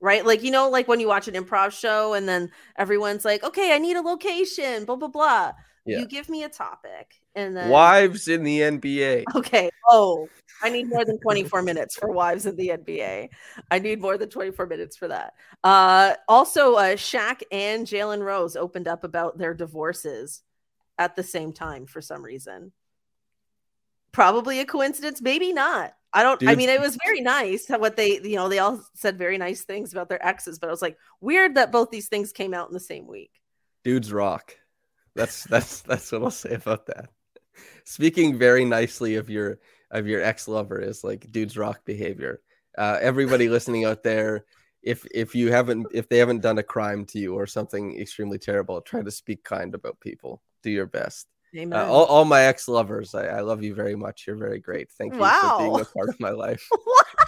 Right? 0.00 0.26
Like 0.26 0.42
you 0.42 0.50
know 0.50 0.68
like 0.68 0.88
when 0.88 0.98
you 1.00 1.08
watch 1.08 1.28
an 1.28 1.34
improv 1.34 1.72
show 1.72 2.14
and 2.14 2.28
then 2.28 2.50
everyone's 2.76 3.24
like, 3.24 3.44
"Okay, 3.44 3.72
I 3.74 3.78
need 3.78 3.96
a 3.96 4.02
location, 4.02 4.84
blah 4.84 4.96
blah 4.96 5.08
blah." 5.08 5.52
Yeah. 5.84 5.98
You 5.98 6.06
give 6.06 6.28
me 6.28 6.44
a 6.44 6.48
topic 6.48 7.14
and 7.34 7.56
then 7.56 7.68
wives 7.68 8.28
in 8.28 8.44
the 8.44 8.60
NBA. 8.60 9.24
Okay. 9.34 9.68
Oh, 9.90 10.28
I 10.62 10.70
need 10.70 10.88
more 10.88 11.04
than 11.04 11.18
24 11.18 11.62
minutes 11.62 11.96
for 11.96 12.10
wives 12.10 12.46
in 12.46 12.54
the 12.56 12.68
NBA. 12.68 13.28
I 13.70 13.78
need 13.78 14.00
more 14.00 14.16
than 14.16 14.28
24 14.28 14.66
minutes 14.66 14.96
for 14.96 15.08
that. 15.08 15.34
Uh 15.64 16.14
also 16.28 16.74
uh 16.74 16.94
Shaq 16.94 17.42
and 17.50 17.86
Jalen 17.86 18.22
Rose 18.22 18.54
opened 18.54 18.86
up 18.86 19.02
about 19.02 19.38
their 19.38 19.54
divorces 19.54 20.42
at 20.98 21.16
the 21.16 21.22
same 21.22 21.52
time 21.52 21.86
for 21.86 22.00
some 22.00 22.22
reason. 22.22 22.72
Probably 24.12 24.60
a 24.60 24.64
coincidence, 24.64 25.20
maybe 25.20 25.52
not. 25.52 25.94
I 26.12 26.22
don't 26.22 26.38
Dude. 26.38 26.48
I 26.48 26.54
mean 26.54 26.68
it 26.68 26.80
was 26.80 26.96
very 27.04 27.20
nice 27.20 27.66
what 27.68 27.96
they 27.96 28.20
you 28.22 28.36
know 28.36 28.48
they 28.48 28.60
all 28.60 28.84
said 28.94 29.18
very 29.18 29.38
nice 29.38 29.62
things 29.62 29.92
about 29.92 30.08
their 30.08 30.24
exes, 30.24 30.60
but 30.60 30.68
I 30.68 30.70
was 30.70 30.82
like 30.82 30.96
weird 31.20 31.56
that 31.56 31.72
both 31.72 31.90
these 31.90 32.08
things 32.08 32.32
came 32.32 32.54
out 32.54 32.68
in 32.68 32.74
the 32.74 32.80
same 32.80 33.08
week. 33.08 33.32
Dudes 33.82 34.12
rock. 34.12 34.56
That's 35.14 35.44
that's 35.44 35.82
that's 35.82 36.10
what 36.12 36.22
I'll 36.22 36.30
say 36.30 36.54
about 36.54 36.86
that. 36.86 37.10
Speaking 37.84 38.38
very 38.38 38.64
nicely 38.64 39.16
of 39.16 39.28
your 39.28 39.58
of 39.90 40.06
your 40.06 40.22
ex 40.22 40.48
lover 40.48 40.80
is 40.80 41.04
like 41.04 41.30
dudes 41.30 41.56
rock 41.56 41.84
behavior. 41.84 42.40
Uh, 42.76 42.98
everybody 43.00 43.48
listening 43.48 43.84
out 43.84 44.02
there, 44.02 44.44
if 44.82 45.06
if 45.14 45.34
you 45.34 45.52
haven't 45.52 45.86
if 45.92 46.08
they 46.08 46.18
haven't 46.18 46.40
done 46.40 46.58
a 46.58 46.62
crime 46.62 47.04
to 47.06 47.18
you 47.18 47.34
or 47.34 47.46
something 47.46 47.98
extremely 48.00 48.38
terrible, 48.38 48.80
try 48.80 49.02
to 49.02 49.10
speak 49.10 49.44
kind 49.44 49.74
about 49.74 50.00
people. 50.00 50.42
Do 50.62 50.70
your 50.70 50.86
best. 50.86 51.26
Uh, 51.54 51.86
all, 51.86 52.06
all, 52.06 52.24
my 52.24 52.44
ex 52.44 52.66
lovers, 52.66 53.14
I, 53.14 53.26
I, 53.26 53.40
love 53.40 53.62
you 53.62 53.74
very 53.74 53.94
much. 53.94 54.24
You're 54.26 54.36
very 54.36 54.58
great. 54.58 54.90
Thank 54.92 55.12
you 55.12 55.20
wow. 55.20 55.56
for 55.58 55.58
being 55.58 55.80
a 55.80 55.84
part 55.84 56.08
of 56.08 56.18
my 56.18 56.30
life. 56.30 56.66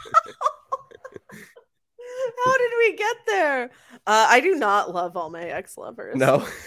How 2.44 2.58
did 2.58 2.70
we 2.78 2.96
get 2.96 3.16
there? 3.26 3.64
Uh, 4.06 4.26
I 4.28 4.40
do 4.40 4.54
not 4.54 4.94
love 4.94 5.16
all 5.16 5.30
my 5.30 5.44
ex 5.44 5.76
lovers. 5.76 6.16
No. 6.16 6.46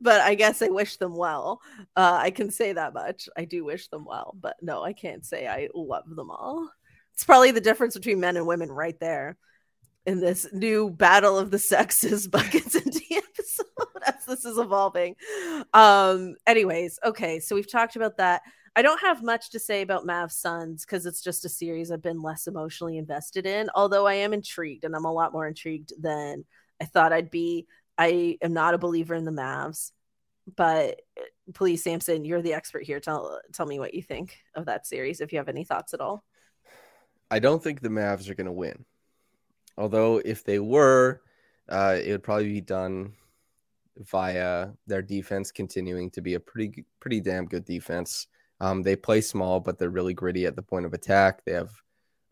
but 0.00 0.20
I 0.20 0.34
guess 0.34 0.62
I 0.62 0.68
wish 0.68 0.96
them 0.96 1.16
well. 1.16 1.60
Uh, 1.96 2.18
I 2.20 2.30
can 2.30 2.50
say 2.50 2.72
that 2.72 2.94
much. 2.94 3.28
I 3.36 3.44
do 3.44 3.64
wish 3.64 3.88
them 3.88 4.04
well, 4.04 4.36
but 4.40 4.56
no, 4.62 4.82
I 4.82 4.92
can't 4.92 5.24
say 5.24 5.46
I 5.46 5.68
love 5.74 6.08
them 6.08 6.30
all. 6.30 6.70
It's 7.14 7.24
probably 7.24 7.50
the 7.50 7.60
difference 7.60 7.94
between 7.94 8.20
men 8.20 8.36
and 8.36 8.46
women 8.46 8.70
right 8.70 8.98
there 9.00 9.36
in 10.06 10.20
this 10.20 10.46
new 10.52 10.88
battle 10.88 11.38
of 11.38 11.50
the 11.50 11.58
sexes 11.58 12.26
buckets 12.28 12.74
and 12.74 12.92
tea 12.92 13.16
episode 13.16 13.66
as 14.06 14.24
this 14.26 14.44
is 14.44 14.58
evolving. 14.58 15.16
Um, 15.74 16.36
anyways, 16.46 16.98
okay, 17.04 17.40
so 17.40 17.54
we've 17.54 17.70
talked 17.70 17.96
about 17.96 18.16
that. 18.16 18.42
I 18.78 18.82
don't 18.82 19.00
have 19.00 19.24
much 19.24 19.50
to 19.50 19.58
say 19.58 19.82
about 19.82 20.06
Mav 20.06 20.30
Suns 20.30 20.84
because 20.84 21.04
it's 21.04 21.20
just 21.20 21.44
a 21.44 21.48
series 21.48 21.90
I've 21.90 22.00
been 22.00 22.22
less 22.22 22.46
emotionally 22.46 22.96
invested 22.96 23.44
in, 23.44 23.68
although 23.74 24.06
I 24.06 24.14
am 24.14 24.32
intrigued 24.32 24.84
and 24.84 24.94
I'm 24.94 25.04
a 25.04 25.12
lot 25.12 25.32
more 25.32 25.48
intrigued 25.48 26.00
than 26.00 26.44
I 26.80 26.84
thought 26.84 27.12
I'd 27.12 27.28
be. 27.28 27.66
I 27.98 28.38
am 28.40 28.52
not 28.52 28.74
a 28.74 28.78
believer 28.78 29.16
in 29.16 29.24
the 29.24 29.32
Mavs, 29.32 29.90
but 30.54 31.00
uh, 31.18 31.24
please, 31.54 31.82
Samson, 31.82 32.24
you're 32.24 32.40
the 32.40 32.54
expert 32.54 32.84
here. 32.84 33.00
Tell 33.00 33.40
tell 33.52 33.66
me 33.66 33.80
what 33.80 33.94
you 33.94 34.02
think 34.02 34.36
of 34.54 34.66
that 34.66 34.86
series 34.86 35.20
if 35.20 35.32
you 35.32 35.40
have 35.40 35.48
any 35.48 35.64
thoughts 35.64 35.92
at 35.92 36.00
all. 36.00 36.22
I 37.32 37.40
don't 37.40 37.60
think 37.60 37.80
the 37.80 37.88
Mavs 37.88 38.30
are 38.30 38.36
going 38.36 38.46
to 38.46 38.52
win. 38.52 38.84
Although 39.76 40.22
if 40.24 40.44
they 40.44 40.60
were, 40.60 41.20
uh, 41.68 41.98
it 42.00 42.12
would 42.12 42.22
probably 42.22 42.52
be 42.52 42.60
done 42.60 43.14
via 43.96 44.68
their 44.86 45.02
defense 45.02 45.50
continuing 45.50 46.10
to 46.10 46.20
be 46.20 46.34
a 46.34 46.40
pretty 46.40 46.84
pretty 47.00 47.20
damn 47.20 47.46
good 47.46 47.64
defense. 47.64 48.28
Um, 48.60 48.82
they 48.82 48.96
play 48.96 49.20
small, 49.20 49.60
but 49.60 49.78
they're 49.78 49.90
really 49.90 50.14
gritty 50.14 50.46
at 50.46 50.56
the 50.56 50.62
point 50.62 50.86
of 50.86 50.94
attack. 50.94 51.44
They 51.44 51.52
have 51.52 51.70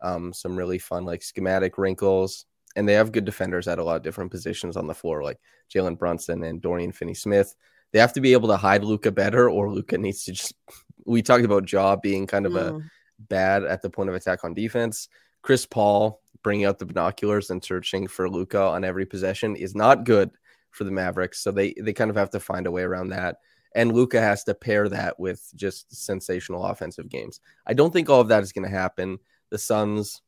um, 0.01 0.33
some 0.33 0.55
really 0.55 0.77
fun 0.77 1.05
like 1.05 1.23
schematic 1.23 1.77
wrinkles 1.77 2.45
and 2.77 2.87
they 2.87 2.93
have 2.93 3.11
good 3.11 3.25
defenders 3.25 3.67
at 3.67 3.79
a 3.79 3.83
lot 3.83 3.95
of 3.97 4.03
different 4.03 4.29
positions 4.29 4.77
on 4.77 4.85
the 4.85 4.93
floor, 4.93 5.23
like 5.23 5.39
Jalen 5.73 5.97
Brunson 5.97 6.43
and 6.43 6.61
Dorian 6.61 6.91
Finney 6.91 7.15
Smith. 7.15 7.55
They 7.91 7.99
have 7.99 8.13
to 8.13 8.21
be 8.21 8.33
able 8.33 8.49
to 8.49 8.55
hide 8.55 8.83
Luka 8.83 9.11
better, 9.11 9.49
or 9.49 9.71
Luka 9.71 9.97
needs 9.97 10.23
to 10.25 10.31
just. 10.31 10.53
We 11.05 11.21
talked 11.21 11.45
about 11.45 11.71
Ja 11.71 11.95
being 11.95 12.27
kind 12.27 12.45
of 12.45 12.51
mm. 12.51 12.81
a 12.81 12.85
bad 13.17 13.63
at 13.63 13.81
the 13.81 13.89
point 13.89 14.09
of 14.09 14.15
attack 14.15 14.43
on 14.43 14.53
defense. 14.53 15.07
Chris 15.41 15.65
Paul 15.65 16.19
bringing 16.43 16.65
out 16.65 16.79
the 16.79 16.85
binoculars 16.85 17.49
and 17.49 17.63
searching 17.63 18.07
for 18.07 18.29
Luka 18.29 18.61
on 18.61 18.83
every 18.83 19.05
possession 19.05 19.55
is 19.55 19.73
not 19.73 20.03
good 20.03 20.31
for 20.71 20.83
the 20.83 20.91
Mavericks. 20.91 21.41
So 21.41 21.51
they 21.51 21.73
they 21.81 21.93
kind 21.93 22.09
of 22.09 22.17
have 22.17 22.31
to 22.31 22.41
find 22.41 22.67
a 22.67 22.71
way 22.71 22.81
around 22.81 23.09
that. 23.09 23.37
And 23.75 23.93
Luka 23.93 24.19
has 24.19 24.43
to 24.45 24.53
pair 24.53 24.89
that 24.89 25.19
with 25.19 25.51
just 25.55 25.93
sensational 25.95 26.63
offensive 26.63 27.09
games. 27.09 27.41
I 27.65 27.73
don't 27.73 27.91
think 27.91 28.09
all 28.09 28.21
of 28.21 28.29
that 28.29 28.43
is 28.43 28.51
going 28.51 28.65
to 28.65 28.75
happen. 28.75 29.19
The 29.49 29.57
Suns, 29.57 30.21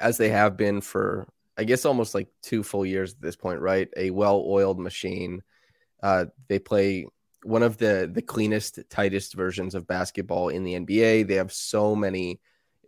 as 0.00 0.16
they 0.16 0.30
have 0.30 0.56
been 0.56 0.80
for 0.80 1.28
I 1.56 1.64
guess 1.64 1.84
almost 1.84 2.14
like 2.14 2.28
two 2.42 2.62
full 2.62 2.84
years 2.84 3.12
at 3.12 3.20
this 3.20 3.36
point, 3.36 3.60
right? 3.60 3.88
A 3.96 4.10
well-oiled 4.10 4.80
machine. 4.80 5.42
Uh, 6.02 6.26
they 6.48 6.58
play 6.58 7.06
one 7.44 7.62
of 7.62 7.76
the 7.76 8.10
the 8.12 8.22
cleanest, 8.22 8.80
tightest 8.90 9.34
versions 9.34 9.74
of 9.74 9.86
basketball 9.86 10.48
in 10.48 10.64
the 10.64 10.74
NBA. 10.74 11.28
They 11.28 11.34
have 11.34 11.52
so 11.52 11.94
many 11.94 12.40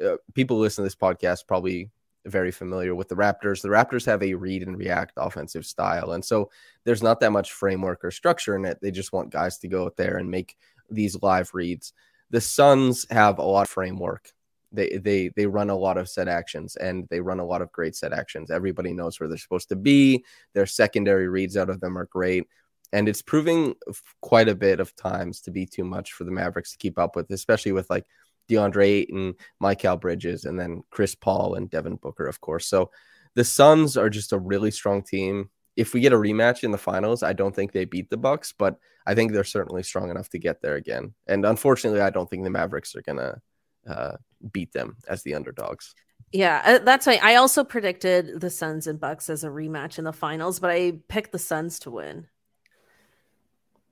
uh, 0.04 0.16
people 0.34 0.58
listen 0.58 0.82
to 0.82 0.86
this 0.86 0.96
podcast 0.96 1.46
probably 1.46 1.90
very 2.26 2.50
familiar 2.50 2.94
with 2.94 3.08
the 3.08 3.14
Raptors. 3.14 3.62
The 3.62 3.68
Raptors 3.68 4.06
have 4.06 4.22
a 4.22 4.34
read 4.34 4.62
and 4.62 4.78
react 4.78 5.12
offensive 5.16 5.66
style, 5.66 6.12
and 6.12 6.24
so 6.24 6.50
there's 6.84 7.02
not 7.02 7.20
that 7.20 7.32
much 7.32 7.52
framework 7.52 8.04
or 8.04 8.10
structure 8.10 8.56
in 8.56 8.64
it. 8.64 8.78
They 8.80 8.90
just 8.90 9.12
want 9.12 9.30
guys 9.30 9.58
to 9.58 9.68
go 9.68 9.86
out 9.86 9.96
there 9.96 10.18
and 10.18 10.30
make 10.30 10.56
these 10.90 11.20
live 11.22 11.50
reads. 11.54 11.92
The 12.30 12.40
Suns 12.40 13.06
have 13.10 13.38
a 13.38 13.42
lot 13.42 13.62
of 13.62 13.70
framework 13.70 14.32
they 14.72 14.98
they 14.98 15.28
they 15.30 15.46
run 15.46 15.70
a 15.70 15.76
lot 15.76 15.96
of 15.96 16.08
set 16.08 16.28
actions 16.28 16.76
and 16.76 17.06
they 17.08 17.20
run 17.20 17.40
a 17.40 17.44
lot 17.44 17.62
of 17.62 17.72
great 17.72 17.96
set 17.96 18.12
actions. 18.12 18.50
Everybody 18.50 18.92
knows 18.92 19.18
where 19.18 19.28
they're 19.28 19.38
supposed 19.38 19.68
to 19.70 19.76
be. 19.76 20.24
Their 20.52 20.66
secondary 20.66 21.28
reads 21.28 21.56
out 21.56 21.70
of 21.70 21.80
them 21.80 21.98
are 21.98 22.06
great. 22.06 22.44
And 22.92 23.08
it's 23.08 23.22
proving 23.22 23.74
quite 24.20 24.48
a 24.48 24.54
bit 24.54 24.78
of 24.78 24.94
times 24.94 25.40
to 25.42 25.50
be 25.50 25.66
too 25.66 25.84
much 25.84 26.12
for 26.12 26.22
the 26.24 26.30
Mavericks 26.30 26.70
to 26.70 26.78
keep 26.78 26.98
up 26.98 27.16
with, 27.16 27.30
especially 27.30 27.72
with 27.72 27.90
like 27.90 28.06
DeAndre 28.48 28.86
Ayton, 28.86 29.34
Mikal 29.62 30.00
Bridges, 30.00 30.44
and 30.44 30.58
then 30.58 30.82
Chris 30.90 31.14
Paul 31.14 31.54
and 31.54 31.70
Devin 31.70 31.96
Booker, 31.96 32.26
of 32.26 32.40
course. 32.40 32.66
So 32.66 32.90
the 33.34 33.44
Suns 33.44 33.96
are 33.96 34.10
just 34.10 34.32
a 34.32 34.38
really 34.38 34.70
strong 34.70 35.02
team. 35.02 35.50
If 35.76 35.92
we 35.92 36.00
get 36.00 36.12
a 36.12 36.16
rematch 36.16 36.64
in 36.64 36.70
the 36.70 36.78
finals, 36.78 37.22
I 37.22 37.34
don't 37.34 37.54
think 37.54 37.72
they 37.72 37.84
beat 37.84 38.08
the 38.08 38.16
Bucks, 38.16 38.54
but 38.56 38.78
I 39.06 39.14
think 39.14 39.32
they're 39.32 39.44
certainly 39.44 39.82
strong 39.82 40.10
enough 40.10 40.28
to 40.30 40.38
get 40.38 40.62
there 40.62 40.76
again. 40.76 41.14
And 41.26 41.44
unfortunately, 41.44 42.00
I 42.00 42.10
don't 42.10 42.28
think 42.28 42.44
the 42.44 42.50
Mavericks 42.50 42.96
are 42.96 43.02
gonna 43.02 43.40
uh, 43.86 44.16
beat 44.52 44.72
them 44.72 44.96
as 45.08 45.22
the 45.22 45.34
underdogs. 45.34 45.94
Yeah, 46.32 46.62
uh, 46.64 46.78
that's 46.78 47.06
why 47.06 47.20
I 47.22 47.36
also 47.36 47.62
predicted 47.62 48.40
the 48.40 48.50
Suns 48.50 48.86
and 48.86 48.98
Bucks 48.98 49.30
as 49.30 49.44
a 49.44 49.48
rematch 49.48 49.98
in 49.98 50.04
the 50.04 50.12
finals, 50.12 50.58
but 50.58 50.70
I 50.70 50.94
picked 51.08 51.32
the 51.32 51.38
Suns 51.38 51.78
to 51.80 51.90
win. 51.90 52.26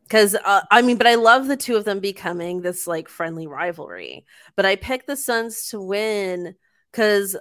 Because 0.05 0.35
uh, 0.35 0.61
I 0.71 0.83
mean, 0.83 0.99
but 0.99 1.07
I 1.07 1.15
love 1.17 1.47
the 1.47 1.57
two 1.57 1.77
of 1.77 1.85
them 1.85 2.01
becoming 2.01 2.61
this 2.61 2.87
like 2.87 3.09
friendly 3.09 3.47
rivalry. 3.47 4.27
But 4.55 4.67
I 4.67 4.77
picked 4.77 5.07
the 5.07 5.17
Suns 5.17 5.69
to 5.71 5.81
win 5.81 6.55
because 6.93 7.37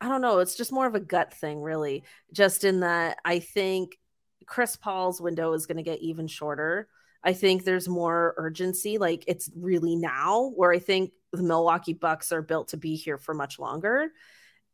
I 0.00 0.08
don't 0.08 0.20
know, 0.20 0.40
it's 0.40 0.56
just 0.56 0.72
more 0.72 0.86
of 0.86 0.94
a 0.96 1.00
gut 1.00 1.32
thing, 1.32 1.60
really. 1.60 2.04
Just 2.32 2.64
in 2.64 2.80
that 2.80 3.18
I 3.24 3.38
think 3.38 3.98
Chris 4.46 4.76
Paul's 4.76 5.20
window 5.20 5.52
is 5.52 5.66
going 5.66 5.76
to 5.76 5.82
get 5.82 6.00
even 6.00 6.26
shorter. 6.26 6.88
I 7.22 7.34
think 7.34 7.64
there's 7.64 7.88
more 7.88 8.34
urgency. 8.36 8.98
Like 8.98 9.24
it's 9.26 9.50
really 9.54 9.94
now, 9.94 10.52
where 10.56 10.72
I 10.72 10.78
think 10.78 11.12
the 11.32 11.42
Milwaukee 11.42 11.92
Bucks 11.92 12.32
are 12.32 12.42
built 12.42 12.68
to 12.68 12.76
be 12.76 12.96
here 12.96 13.18
for 13.18 13.34
much 13.34 13.58
longer. 13.58 14.08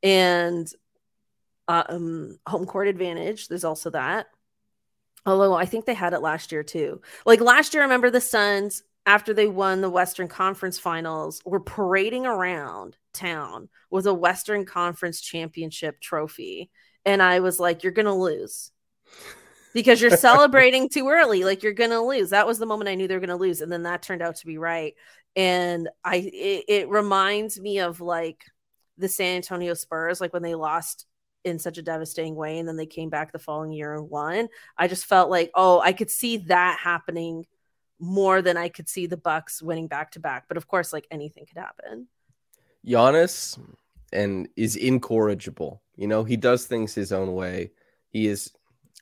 And 0.02 0.66
um, 1.68 2.38
home 2.46 2.66
court 2.66 2.88
advantage, 2.88 3.48
there's 3.48 3.64
also 3.64 3.90
that. 3.90 4.26
Although 5.26 5.54
I 5.54 5.66
think 5.66 5.84
they 5.84 5.94
had 5.94 6.12
it 6.12 6.22
last 6.22 6.52
year 6.52 6.62
too. 6.62 7.00
Like 7.24 7.40
last 7.40 7.74
year, 7.74 7.82
I 7.82 7.86
remember 7.86 8.10
the 8.10 8.20
Suns, 8.20 8.82
after 9.04 9.34
they 9.34 9.46
won 9.46 9.80
the 9.80 9.90
Western 9.90 10.28
Conference 10.28 10.78
finals, 10.78 11.42
were 11.44 11.60
parading 11.60 12.26
around 12.26 12.96
town 13.12 13.68
with 13.90 14.06
a 14.06 14.14
Western 14.14 14.64
Conference 14.64 15.20
championship 15.20 16.00
trophy. 16.00 16.70
And 17.04 17.22
I 17.22 17.40
was 17.40 17.60
like, 17.60 17.82
you're 17.82 17.92
going 17.92 18.06
to 18.06 18.12
lose 18.12 18.72
because 19.74 20.00
you're 20.00 20.16
celebrating 20.16 20.88
too 20.88 21.08
early. 21.08 21.44
Like 21.44 21.62
you're 21.62 21.72
going 21.72 21.90
to 21.90 22.00
lose. 22.00 22.30
That 22.30 22.46
was 22.46 22.58
the 22.58 22.66
moment 22.66 22.88
I 22.88 22.94
knew 22.94 23.06
they 23.06 23.14
were 23.14 23.20
going 23.20 23.28
to 23.28 23.36
lose. 23.36 23.60
And 23.60 23.70
then 23.70 23.84
that 23.84 24.02
turned 24.02 24.22
out 24.22 24.36
to 24.36 24.46
be 24.46 24.58
right 24.58 24.94
and 25.36 25.90
I 26.02 26.16
it, 26.16 26.64
it 26.66 26.88
reminds 26.88 27.60
me 27.60 27.80
of 27.80 28.00
like 28.00 28.44
the 28.96 29.08
San 29.08 29.36
Antonio 29.36 29.74
Spurs, 29.74 30.20
like 30.20 30.32
when 30.32 30.42
they 30.42 30.54
lost 30.54 31.06
in 31.46 31.58
such 31.60 31.78
a 31.78 31.82
devastating 31.82 32.34
way 32.34 32.58
and 32.58 32.68
then 32.68 32.76
they 32.76 32.86
came 32.86 33.08
back 33.08 33.30
the 33.30 33.38
following 33.38 33.72
year 33.72 33.94
and 33.94 34.10
won. 34.10 34.48
I 34.76 34.88
just 34.88 35.06
felt 35.06 35.30
like, 35.30 35.50
oh, 35.54 35.80
I 35.80 35.92
could 35.92 36.10
see 36.10 36.38
that 36.48 36.78
happening 36.80 37.46
more 38.00 38.42
than 38.42 38.56
I 38.56 38.68
could 38.68 38.88
see 38.88 39.06
the 39.06 39.16
Bucks 39.16 39.62
winning 39.62 39.86
back 39.86 40.10
to 40.12 40.20
back. 40.20 40.46
But 40.48 40.56
of 40.56 40.66
course, 40.66 40.92
like 40.92 41.06
anything 41.10 41.46
could 41.46 41.58
happen. 41.58 42.08
Giannis 42.84 43.58
and 44.12 44.48
is 44.56 44.76
incorrigible. 44.76 45.82
You 45.96 46.08
know, 46.08 46.24
he 46.24 46.36
does 46.36 46.66
things 46.66 46.94
his 46.94 47.12
own 47.12 47.32
way. 47.32 47.70
He 48.10 48.26
is 48.26 48.52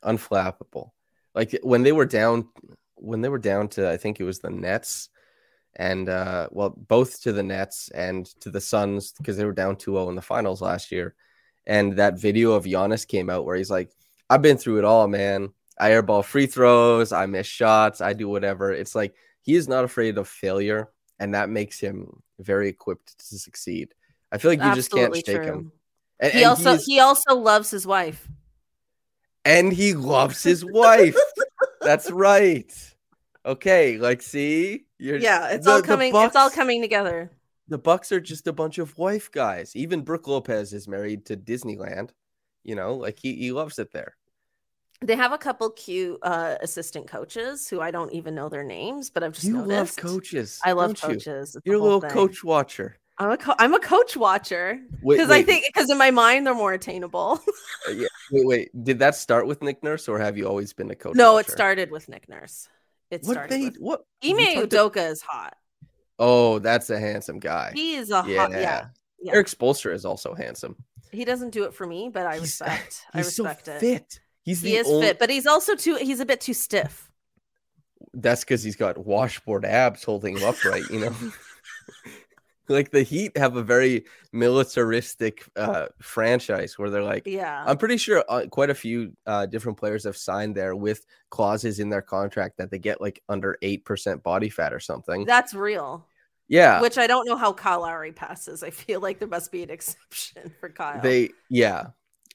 unflappable. 0.04 0.90
Like 1.34 1.58
when 1.62 1.82
they 1.82 1.92
were 1.92 2.06
down, 2.06 2.48
when 2.96 3.22
they 3.22 3.28
were 3.30 3.38
down 3.38 3.68
to, 3.68 3.90
I 3.90 3.96
think 3.96 4.20
it 4.20 4.24
was 4.24 4.38
the 4.38 4.50
Nets, 4.50 5.08
and 5.74 6.08
uh, 6.08 6.48
well, 6.52 6.70
both 6.70 7.22
to 7.22 7.32
the 7.32 7.42
Nets 7.42 7.88
and 7.88 8.26
to 8.40 8.50
the 8.50 8.60
Suns 8.60 9.12
because 9.12 9.36
they 9.36 9.44
were 9.44 9.52
down 9.52 9.76
2-0 9.76 10.08
in 10.10 10.14
the 10.14 10.22
finals 10.22 10.62
last 10.62 10.92
year. 10.92 11.14
And 11.66 11.96
that 11.96 12.18
video 12.18 12.52
of 12.52 12.64
Giannis 12.64 13.06
came 13.06 13.30
out 13.30 13.44
where 13.44 13.56
he's 13.56 13.70
like, 13.70 13.90
"I've 14.28 14.42
been 14.42 14.58
through 14.58 14.78
it 14.78 14.84
all, 14.84 15.08
man. 15.08 15.50
I 15.78 15.90
airball 15.90 16.24
free 16.24 16.46
throws, 16.46 17.12
I 17.12 17.26
miss 17.26 17.46
shots, 17.46 18.00
I 18.00 18.12
do 18.12 18.28
whatever." 18.28 18.72
It's 18.72 18.94
like 18.94 19.14
he 19.42 19.54
is 19.54 19.68
not 19.68 19.84
afraid 19.84 20.18
of 20.18 20.28
failure, 20.28 20.90
and 21.18 21.34
that 21.34 21.48
makes 21.48 21.80
him 21.80 22.22
very 22.38 22.68
equipped 22.68 23.18
to 23.18 23.38
succeed. 23.38 23.94
I 24.30 24.38
feel 24.38 24.50
like 24.50 24.58
you 24.58 24.64
Absolutely 24.64 25.20
just 25.20 25.26
can't 25.26 25.36
shake 25.36 25.46
true. 25.48 25.58
him. 25.58 25.72
And, 26.20 26.32
he 26.32 26.38
and 26.38 26.48
also 26.48 26.76
he 26.76 27.00
also 27.00 27.34
loves 27.36 27.70
his 27.70 27.86
wife. 27.86 28.28
And 29.44 29.72
he 29.72 29.94
loves 29.94 30.42
his 30.42 30.64
wife. 30.64 31.16
That's 31.80 32.10
right. 32.10 32.72
Okay, 33.46 33.98
like 33.98 34.22
see, 34.22 34.86
you're 34.98 35.18
yeah, 35.18 35.48
it's 35.48 35.66
the, 35.66 35.72
all 35.72 35.82
coming. 35.82 36.12
Bucks, 36.12 36.28
it's 36.28 36.36
all 36.36 36.50
coming 36.50 36.80
together. 36.80 37.30
The 37.68 37.78
Bucks 37.78 38.12
are 38.12 38.20
just 38.20 38.46
a 38.46 38.52
bunch 38.52 38.78
of 38.78 38.96
wife 38.98 39.30
guys. 39.30 39.74
Even 39.74 40.02
Brook 40.02 40.28
Lopez 40.28 40.72
is 40.72 40.86
married 40.86 41.26
to 41.26 41.36
Disneyland. 41.36 42.10
You 42.62 42.74
know, 42.74 42.94
like 42.94 43.18
he 43.18 43.34
he 43.34 43.52
loves 43.52 43.78
it 43.78 43.92
there. 43.92 44.16
They 45.00 45.16
have 45.16 45.32
a 45.32 45.38
couple 45.38 45.70
cute 45.70 46.18
uh, 46.22 46.56
assistant 46.60 47.08
coaches 47.08 47.68
who 47.68 47.80
I 47.80 47.90
don't 47.90 48.12
even 48.12 48.34
know 48.34 48.48
their 48.48 48.64
names, 48.64 49.10
but 49.10 49.22
I've 49.22 49.32
just 49.32 49.46
you 49.46 49.54
noticed. 49.54 50.02
love 50.02 50.12
coaches. 50.12 50.60
I 50.64 50.72
love 50.72 51.00
coaches. 51.00 51.56
You? 51.56 51.72
You're 51.72 51.80
a 51.80 51.82
little 51.82 52.00
thing. 52.00 52.10
coach 52.10 52.42
watcher. 52.42 52.98
I'm 53.18 53.30
a 53.30 53.36
co- 53.36 53.54
I'm 53.58 53.74
a 53.74 53.80
coach 53.80 54.16
watcher 54.16 54.80
because 55.06 55.30
I 55.30 55.42
think 55.42 55.66
because 55.66 55.88
in 55.88 55.98
my 55.98 56.10
mind 56.10 56.46
they're 56.46 56.54
more 56.54 56.72
attainable. 56.72 57.40
uh, 57.88 57.92
yeah. 57.92 58.08
Wait, 58.32 58.46
wait. 58.46 58.84
Did 58.84 58.98
that 59.00 59.14
start 59.14 59.46
with 59.46 59.62
Nick 59.62 59.84
Nurse 59.84 60.08
or 60.08 60.18
have 60.18 60.36
you 60.36 60.48
always 60.48 60.72
been 60.72 60.90
a 60.90 60.96
coach? 60.96 61.14
No, 61.14 61.34
watcher? 61.34 61.48
it 61.48 61.52
started 61.52 61.90
with 61.90 62.08
Nick 62.08 62.28
Nurse. 62.28 62.68
It 63.10 63.22
what 63.22 63.34
started. 63.34 63.58
Made, 63.58 63.64
with... 63.74 63.80
What? 63.80 64.04
Ime 64.24 64.66
Udoka 64.66 64.94
to... 64.94 65.06
is 65.06 65.22
hot. 65.22 65.56
Oh, 66.18 66.58
that's 66.58 66.90
a 66.90 66.98
handsome 66.98 67.38
guy. 67.38 67.72
He 67.74 67.94
is 67.94 68.10
a 68.10 68.24
yeah. 68.26 68.36
hot. 68.36 68.52
Yeah. 68.52 68.86
yeah. 69.20 69.32
Erik 69.32 69.48
Spoelstra 69.48 69.92
is 69.94 70.04
also 70.04 70.34
handsome. 70.34 70.76
He 71.10 71.24
doesn't 71.24 71.50
do 71.50 71.64
it 71.64 71.74
for 71.74 71.86
me, 71.86 72.10
but 72.12 72.26
I 72.26 72.36
respect. 72.36 73.06
He's, 73.12 73.14
I 73.14 73.18
respect 73.18 73.66
so 73.66 73.72
it. 73.72 73.80
Fit. 73.80 74.20
He's 74.42 74.60
he 74.60 74.76
is 74.76 74.86
only... 74.86 75.06
fit, 75.06 75.18
but 75.18 75.30
he's 75.30 75.46
also 75.46 75.74
too. 75.74 75.96
He's 75.96 76.20
a 76.20 76.26
bit 76.26 76.40
too 76.40 76.54
stiff. 76.54 77.10
That's 78.12 78.42
because 78.42 78.62
he's 78.62 78.76
got 78.76 78.98
washboard 78.98 79.64
abs 79.64 80.04
holding 80.04 80.36
him 80.36 80.44
upright. 80.44 80.88
You 80.90 81.00
know. 81.00 81.14
like 82.68 82.90
the 82.90 83.02
Heat 83.02 83.36
have 83.36 83.56
a 83.56 83.62
very 83.62 84.04
militaristic 84.32 85.44
uh, 85.56 85.86
franchise 86.00 86.78
where 86.78 86.90
they're 86.90 87.02
like, 87.02 87.26
yeah, 87.26 87.64
I'm 87.66 87.76
pretty 87.76 87.96
sure 87.96 88.24
uh, 88.28 88.46
quite 88.50 88.70
a 88.70 88.74
few 88.74 89.12
uh, 89.26 89.46
different 89.46 89.78
players 89.78 90.04
have 90.04 90.16
signed 90.16 90.54
there 90.54 90.74
with 90.74 91.04
clauses 91.30 91.80
in 91.80 91.88
their 91.88 92.02
contract 92.02 92.58
that 92.58 92.70
they 92.70 92.78
get 92.78 93.00
like 93.00 93.22
under 93.28 93.58
eight 93.62 93.84
percent 93.84 94.22
body 94.22 94.48
fat 94.48 94.72
or 94.72 94.80
something. 94.80 95.24
That's 95.24 95.54
real. 95.54 96.06
Yeah, 96.48 96.80
which 96.80 96.98
I 96.98 97.06
don't 97.06 97.26
know 97.26 97.36
how 97.36 97.52
Kyle 97.52 97.80
Lowry 97.80 98.12
passes. 98.12 98.62
I 98.62 98.70
feel 98.70 99.00
like 99.00 99.18
there 99.18 99.28
must 99.28 99.50
be 99.50 99.62
an 99.62 99.70
exception 99.70 100.52
for 100.60 100.68
Kyle. 100.68 101.00
They, 101.00 101.30
yeah, 101.48 101.88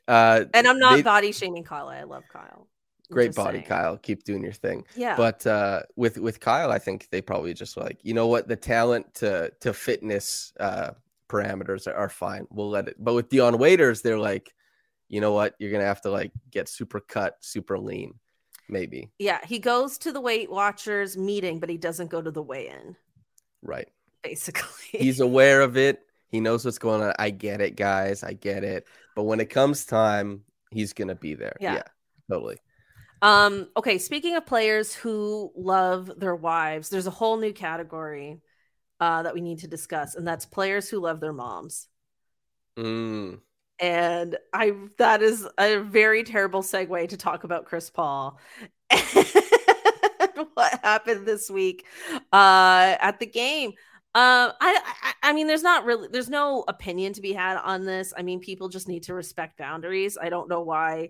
uh, 0.07 0.45
and 0.53 0.67
I'm 0.67 0.79
not 0.79 0.97
they, 0.97 1.01
body 1.03 1.31
shaming 1.31 1.63
Kyle. 1.63 1.87
I 1.87 2.03
love 2.03 2.23
Kyle. 2.31 2.67
Great 3.11 3.35
body, 3.35 3.59
saying. 3.59 3.67
Kyle. 3.67 3.97
Keep 3.97 4.23
doing 4.23 4.43
your 4.43 4.53
thing. 4.53 4.85
Yeah. 4.95 5.15
But 5.15 5.45
uh, 5.47 5.81
with 5.95 6.17
with 6.17 6.39
Kyle, 6.39 6.71
I 6.71 6.79
think 6.79 7.07
they 7.09 7.21
probably 7.21 7.53
just 7.53 7.75
like 7.75 7.99
you 8.03 8.13
know 8.13 8.27
what 8.27 8.47
the 8.47 8.55
talent 8.55 9.15
to 9.15 9.51
to 9.61 9.73
fitness 9.73 10.53
uh, 10.59 10.91
parameters 11.27 11.87
are, 11.87 11.95
are 11.95 12.09
fine. 12.09 12.47
We'll 12.51 12.69
let 12.69 12.87
it. 12.87 12.95
But 12.99 13.15
with 13.15 13.29
Dion 13.29 13.57
Waiters, 13.57 14.01
they're 14.01 14.19
like, 14.19 14.53
you 15.07 15.21
know 15.21 15.33
what, 15.33 15.55
you're 15.59 15.71
gonna 15.71 15.85
have 15.85 16.01
to 16.01 16.11
like 16.11 16.31
get 16.51 16.69
super 16.69 16.99
cut, 16.99 17.37
super 17.39 17.79
lean, 17.79 18.13
maybe. 18.67 19.09
Yeah, 19.17 19.39
he 19.43 19.59
goes 19.59 19.97
to 19.99 20.11
the 20.11 20.21
Weight 20.21 20.51
Watchers 20.51 21.17
meeting, 21.17 21.59
but 21.59 21.69
he 21.69 21.77
doesn't 21.77 22.11
go 22.11 22.21
to 22.21 22.31
the 22.31 22.43
weigh-in. 22.43 22.95
Right. 23.61 23.89
Basically, 24.21 24.99
he's 24.99 25.19
aware 25.19 25.61
of 25.61 25.77
it. 25.77 26.01
He 26.27 26.39
knows 26.41 26.63
what's 26.63 26.77
going 26.77 27.01
on. 27.01 27.13
I 27.17 27.31
get 27.31 27.59
it, 27.59 27.75
guys. 27.75 28.23
I 28.23 28.33
get 28.33 28.63
it. 28.63 28.85
But 29.15 29.23
when 29.23 29.39
it 29.39 29.49
comes 29.49 29.85
time, 29.85 30.43
he's 30.69 30.93
gonna 30.93 31.15
be 31.15 31.33
there. 31.33 31.55
Yeah, 31.59 31.75
yeah 31.75 31.83
totally. 32.29 32.57
Um, 33.21 33.67
okay, 33.75 33.97
speaking 33.97 34.35
of 34.35 34.45
players 34.45 34.93
who 34.93 35.51
love 35.55 36.11
their 36.17 36.35
wives, 36.35 36.89
there's 36.89 37.07
a 37.07 37.11
whole 37.11 37.37
new 37.37 37.53
category 37.53 38.41
uh, 38.99 39.23
that 39.23 39.33
we 39.33 39.41
need 39.41 39.59
to 39.59 39.67
discuss, 39.67 40.15
and 40.15 40.27
that's 40.27 40.45
players 40.45 40.89
who 40.89 40.99
love 40.99 41.19
their 41.19 41.33
moms. 41.33 41.87
Mm. 42.77 43.39
And 43.79 44.37
I 44.53 44.73
that 44.97 45.21
is 45.21 45.47
a 45.57 45.77
very 45.77 46.23
terrible 46.23 46.61
segue 46.61 47.09
to 47.09 47.17
talk 47.17 47.43
about 47.43 47.65
Chris 47.65 47.89
Paul. 47.89 48.37
what 50.53 50.79
happened 50.83 51.25
this 51.25 51.49
week 51.49 51.85
uh, 52.33 52.95
at 52.99 53.19
the 53.19 53.25
game? 53.25 53.71
Uh, 54.15 54.51
I, 54.59 54.81
I 55.03 55.13
I 55.29 55.33
mean, 55.33 55.47
there's 55.47 55.63
not 55.63 55.85
really 55.85 56.07
there's 56.11 56.29
no 56.29 56.65
opinion 56.67 57.13
to 57.13 57.21
be 57.21 57.33
had 57.33 57.57
on 57.57 57.85
this. 57.85 58.13
I 58.17 58.23
mean, 58.23 58.39
people 58.39 58.67
just 58.69 58.87
need 58.87 59.03
to 59.03 59.13
respect 59.13 59.57
boundaries. 59.57 60.17
I 60.19 60.29
don't 60.29 60.49
know 60.49 60.61
why 60.61 61.09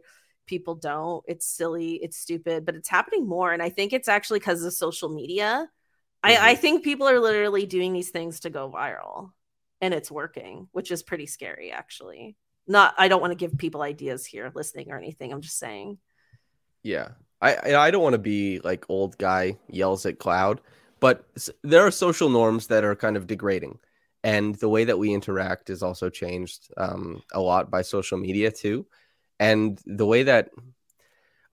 people 0.50 0.74
don't. 0.74 1.24
It's 1.28 1.45
silly, 1.45 1.93
it's 1.93 2.18
stupid, 2.18 2.66
but 2.66 2.76
it's 2.76 2.89
happening 2.89 3.28
more. 3.28 3.54
And 3.54 3.62
I 3.62 3.70
think 3.70 3.93
it's 3.93 4.08
actually 4.08 4.39
because 4.39 4.64
of 4.64 4.74
social 4.74 5.08
media. 5.08 5.70
Mm-hmm. 6.26 6.28
I, 6.32 6.50
I 6.50 6.54
mm-hmm. 6.54 6.62
think 6.62 6.84
people 6.84 7.08
are 7.08 7.20
literally 7.20 7.68
doing 7.68 7.93
these 7.93 8.10
things 8.10 8.41
to 8.41 8.50
go 8.50 8.70
viral 8.70 9.32
and 9.80 9.93
it's 9.93 10.12
working, 10.12 10.68
which 10.72 10.91
is 10.91 11.04
pretty 11.04 11.28
scary, 11.28 11.72
actually. 11.72 12.36
Not, 12.68 12.95
I 12.97 13.08
don't 13.08 13.22
want 13.22 13.32
to 13.32 13.38
give 13.38 13.58
people 13.58 13.84
ideas 13.84 14.26
here 14.26 14.52
listening 14.54 14.91
or 14.91 14.97
anything. 14.97 15.32
I'm 15.32 15.41
just 15.41 15.60
saying. 15.60 16.00
Yeah. 16.84 17.10
I, 17.41 17.76
I 17.76 17.91
don't 17.91 18.04
want 18.04 18.14
to 18.14 18.20
be 18.20 18.60
like 18.64 18.86
old 18.89 19.18
guy 19.18 19.58
yells 19.70 20.06
at 20.06 20.20
cloud, 20.20 20.62
but 21.00 21.26
there 21.64 21.86
are 21.86 21.91
social 21.91 22.30
norms 22.30 22.68
that 22.68 22.84
are 22.84 22.95
kind 22.95 23.16
of 23.16 23.28
degrading. 23.28 23.80
And 24.24 24.56
the 24.56 24.68
way 24.68 24.84
that 24.84 25.00
we 25.00 25.14
interact 25.14 25.70
is 25.70 25.82
also 25.82 26.10
changed 26.10 26.74
um, 26.76 27.22
a 27.32 27.39
lot 27.39 27.72
by 27.72 27.84
social 27.84 28.18
media 28.18 28.52
too 28.52 28.86
and 29.40 29.80
the 29.86 30.06
way 30.06 30.24
that 30.24 30.50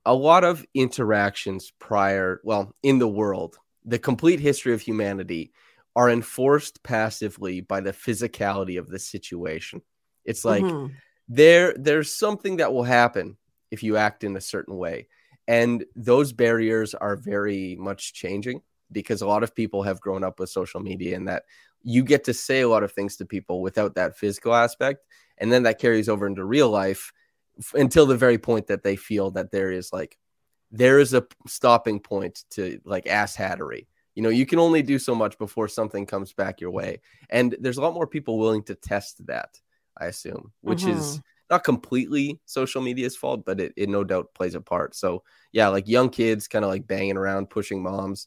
a 0.05 0.15
lot 0.15 0.45
of 0.45 0.65
interactions 0.75 1.73
prior, 1.79 2.41
well, 2.45 2.75
in 2.83 2.99
the 2.99 3.09
world, 3.09 3.57
the 3.85 3.99
complete 3.99 4.41
history 4.41 4.73
of 4.73 4.81
humanity 4.81 5.53
are 5.95 6.11
enforced 6.11 6.83
passively 6.83 7.61
by 7.61 7.81
the 7.81 7.93
physicality 7.93 8.79
of 8.79 8.89
the 8.89 8.99
situation. 8.99 9.83
It's 10.25 10.45
like 10.45 10.63
mm-hmm. 10.63 10.93
there 11.29 11.75
there's 11.77 12.13
something 12.13 12.59
that 12.59 12.73
will 12.73 12.85
happen 12.85 13.37
if 13.71 13.83
you 13.83 13.97
act 13.97 14.23
in 14.23 14.37
a 14.37 14.41
certain 14.41 14.77
way. 14.77 15.09
And 15.49 15.85
those 15.95 16.33
barriers 16.33 16.95
are 16.95 17.17
very 17.17 17.77
much 17.77 18.13
changing 18.13 18.63
because 18.93 19.23
a 19.23 19.27
lot 19.27 19.43
of 19.43 19.55
people 19.55 19.83
have 19.83 20.01
grown 20.01 20.25
up 20.25 20.39
with 20.39 20.51
social 20.51 20.81
media 20.81 21.17
and 21.17 21.29
that 21.29 21.45
you 21.83 22.03
get 22.03 22.25
to 22.25 22.35
say 22.35 22.61
a 22.61 22.69
lot 22.69 22.83
of 22.83 22.93
things 22.93 23.17
to 23.17 23.25
people 23.25 23.63
without 23.63 23.95
that 23.95 24.19
physical 24.19 24.55
aspect. 24.55 25.05
And 25.39 25.53
then 25.53 25.63
that 25.65 25.79
carries 25.79 26.09
over 26.09 26.27
into 26.27 26.45
real 26.45 26.69
life 26.69 27.13
until 27.75 28.07
the 28.07 28.17
very 28.17 28.39
point 28.39 28.67
that 28.69 28.83
they 28.83 28.97
feel 28.97 29.31
that 29.33 29.51
there 29.51 29.71
is 29.71 29.93
like 29.93 30.19
there 30.71 30.99
is 30.99 31.15
a 31.15 31.27
stopping 31.47 32.01
point 32.01 32.45
to 32.51 32.81
like 32.85 33.07
ass 33.07 33.37
hattery. 33.37 33.87
You 34.15 34.23
know, 34.23 34.31
you 34.31 34.47
can 34.47 34.59
only 34.59 34.83
do 34.83 34.99
so 34.99 35.15
much 35.15 35.39
before 35.39 35.69
something 35.69 36.07
comes 36.07 36.33
back 36.33 36.61
your 36.61 36.71
way. 36.71 37.01
And 37.29 37.55
there's 37.61 37.77
a 37.77 37.83
lot 37.83 37.95
more 37.95 38.07
people 38.07 38.39
willing 38.39 38.63
to 38.65 38.75
test 38.75 39.27
that, 39.27 39.61
I 39.97 40.07
assume, 40.07 40.53
which 40.63 40.81
mm-hmm. 40.81 40.99
is 40.99 41.21
not 41.51 41.65
completely 41.65 42.41
social 42.47 42.81
media's 42.81 43.17
fault, 43.17 43.45
but 43.45 43.61
it, 43.61 43.75
it 43.77 43.89
no 43.89 44.05
doubt 44.05 44.35
plays 44.35 44.55
a 44.55 44.61
part. 44.61 44.95
So, 44.95 45.23
yeah, 45.53 45.69
like 45.69 45.87
young 45.87 46.09
kids 46.09 46.49
kind 46.49 46.65
of 46.65 46.71
like 46.71 46.87
banging 46.87 47.19
around, 47.19 47.51
pushing 47.51 47.83
moms. 47.83 48.27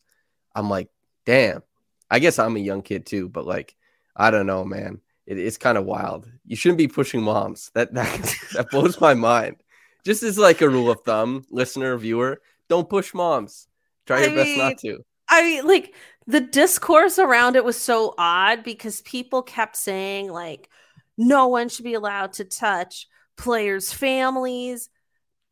I'm 0.55 0.69
like, 0.69 0.89
damn, 1.25 1.63
I 2.09 2.19
guess 2.19 2.38
I'm 2.38 2.55
a 2.55 2.59
young 2.59 2.84
kid 2.84 3.05
too, 3.07 3.27
but 3.27 3.45
like, 3.45 3.75
I 4.15 4.32
don't 4.32 4.47
know, 4.47 4.63
man 4.63 5.01
it, 5.30 5.38
it's 5.38 5.57
kind 5.57 5.77
of 5.77 5.86
wild. 5.86 6.30
You 6.45 6.55
shouldn't 6.55 6.80
be 6.80 6.88
pushing 6.88 7.21
moms. 7.21 7.71
That 7.75 7.93
that 7.93 8.36
that 8.53 8.71
blows 8.71 8.99
my 8.99 9.13
mind. 9.13 9.57
Just 10.03 10.23
as 10.23 10.38
like 10.38 10.61
a 10.61 10.69
rule 10.69 10.89
of 10.89 11.01
thumb, 11.01 11.45
listener, 11.51 11.95
viewer, 11.97 12.41
don't 12.67 12.89
push 12.89 13.13
moms. 13.13 13.67
Try 14.07 14.21
your 14.21 14.32
I 14.32 14.36
best 14.36 14.49
mean, 14.49 14.57
not 14.57 14.77
to. 14.80 15.05
I 15.30 15.43
mean, 15.43 15.67
like 15.67 15.93
the 16.25 16.41
discourse 16.41 17.19
around 17.19 17.55
it 17.55 17.63
was 17.63 17.77
so 17.77 18.15
odd 18.17 18.63
because 18.63 19.01
people 19.01 19.41
kept 19.43 19.75
saying 19.75 20.32
like 20.32 20.69
no 21.17 21.47
one 21.47 21.69
should 21.69 21.86
be 21.86 21.93
allowed 21.93 22.34
to 22.34 22.45
touch 22.45 23.07
players' 23.38 23.93
families, 23.93 24.89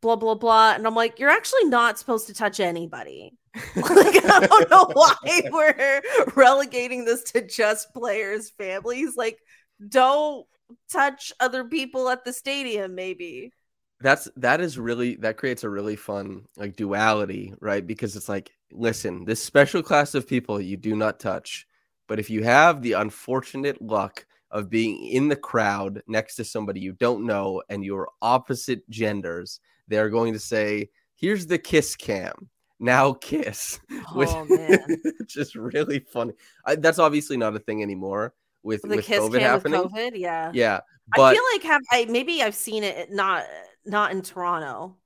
blah 0.02 0.16
blah 0.16 0.34
blah, 0.34 0.72
and 0.72 0.86
I'm 0.86 0.94
like, 0.94 1.20
you're 1.20 1.30
actually 1.30 1.66
not 1.66 1.98
supposed 1.98 2.26
to 2.26 2.34
touch 2.34 2.58
anybody. 2.58 3.34
like, 3.76 4.24
I 4.24 4.46
don't 4.46 4.70
know 4.70 4.90
why 4.92 5.14
we're 5.50 6.02
relegating 6.34 7.04
this 7.04 7.22
to 7.32 7.46
just 7.46 7.92
players' 7.92 8.50
families. 8.50 9.16
Like, 9.16 9.38
don't 9.86 10.46
touch 10.90 11.32
other 11.40 11.64
people 11.64 12.08
at 12.08 12.24
the 12.24 12.32
stadium 12.32 12.94
maybe. 12.94 13.52
That's 14.00 14.28
that 14.36 14.60
is 14.60 14.78
really 14.78 15.16
that 15.16 15.36
creates 15.36 15.64
a 15.64 15.70
really 15.70 15.96
fun 15.96 16.46
like 16.56 16.76
duality 16.76 17.54
right? 17.60 17.86
Because 17.86 18.16
it's 18.16 18.28
like 18.28 18.50
listen 18.70 19.24
this 19.24 19.42
special 19.42 19.82
class 19.82 20.14
of 20.14 20.26
people 20.26 20.60
you 20.60 20.76
do 20.76 20.94
not 20.94 21.18
touch 21.18 21.66
but 22.08 22.18
if 22.18 22.28
you 22.28 22.42
have 22.42 22.82
the 22.82 22.94
unfortunate 22.94 23.80
luck 23.80 24.26
of 24.50 24.70
being 24.70 25.06
in 25.06 25.28
the 25.28 25.36
crowd 25.36 26.02
next 26.06 26.36
to 26.36 26.44
somebody 26.44 26.80
you 26.80 26.92
don't 26.92 27.24
know 27.24 27.62
and 27.68 27.84
you're 27.84 28.08
opposite 28.22 28.88
genders, 28.88 29.60
they're 29.86 30.08
going 30.10 30.32
to 30.32 30.38
say, 30.38 30.88
"Here's 31.14 31.46
the 31.46 31.58
kiss 31.58 31.94
cam." 31.94 32.48
Now 32.80 33.12
kiss, 33.12 33.78
which 34.14 34.28
Oh 34.32 34.44
man, 34.46 35.02
just 35.26 35.54
really 35.54 35.98
funny. 36.00 36.32
I, 36.64 36.76
that's 36.76 36.98
obviously 36.98 37.36
not 37.36 37.56
a 37.56 37.58
thing 37.58 37.82
anymore 37.82 38.34
with 38.62 38.82
the 38.82 38.96
with 38.96 39.04
kiss 39.04 39.20
COVID 39.20 39.38
cam 39.38 39.42
happening. 39.42 39.82
with 39.82 39.92
COVID, 39.92 40.12
yeah. 40.14 40.50
Yeah, 40.54 40.80
I 41.16 41.32
feel 41.34 41.42
like 41.52 41.62
have 41.62 41.82
I 41.92 42.04
maybe 42.06 42.42
I've 42.42 42.54
seen 42.54 42.84
it 42.84 43.10
not 43.12 43.44
not 43.84 44.10
in 44.10 44.22
Toronto, 44.22 44.96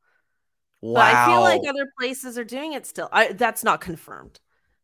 wow, 0.80 0.94
but 0.94 1.14
I 1.14 1.26
feel 1.26 1.40
like 1.40 1.60
other 1.68 1.92
places 1.98 2.38
are 2.38 2.44
doing 2.44 2.72
it 2.72 2.86
still. 2.86 3.08
I 3.12 3.32
that's 3.32 3.62
not 3.62 3.80
confirmed, 3.80 4.40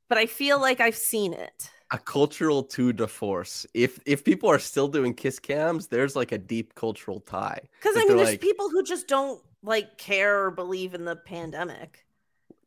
but 0.08 0.18
I 0.18 0.26
feel 0.26 0.60
like 0.60 0.80
I've 0.80 0.96
seen 0.96 1.32
it. 1.32 1.70
a 1.90 1.98
cultural 1.98 2.62
tour 2.62 2.92
de 2.92 3.06
force. 3.06 3.66
If 3.74 3.98
if 4.04 4.22
people 4.24 4.50
are 4.50 4.58
still 4.58 4.88
doing 4.88 5.14
kiss 5.14 5.38
cams, 5.38 5.86
there's 5.88 6.14
like 6.14 6.32
a 6.32 6.38
deep 6.38 6.74
cultural 6.74 7.20
tie. 7.20 7.62
Because 7.80 7.96
I 7.96 8.04
mean, 8.04 8.16
there's 8.16 8.30
like, 8.30 8.40
people 8.40 8.68
who 8.68 8.82
just 8.82 9.08
don't 9.08 9.40
like 9.62 9.98
care 9.98 10.44
or 10.44 10.50
believe 10.50 10.94
in 10.94 11.04
the 11.04 11.16
pandemic. 11.16 12.04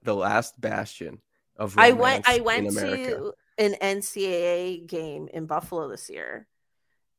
the 0.04 0.16
last 0.16 0.60
bastion 0.60 1.20
of 1.58 1.78
I 1.78 1.92
went. 1.92 2.28
I 2.28 2.40
went 2.40 2.72
to 2.78 3.34
an 3.62 3.76
NCAA 3.82 4.88
game 4.88 5.30
in 5.32 5.46
Buffalo 5.46 5.88
this 5.88 6.10
year, 6.10 6.48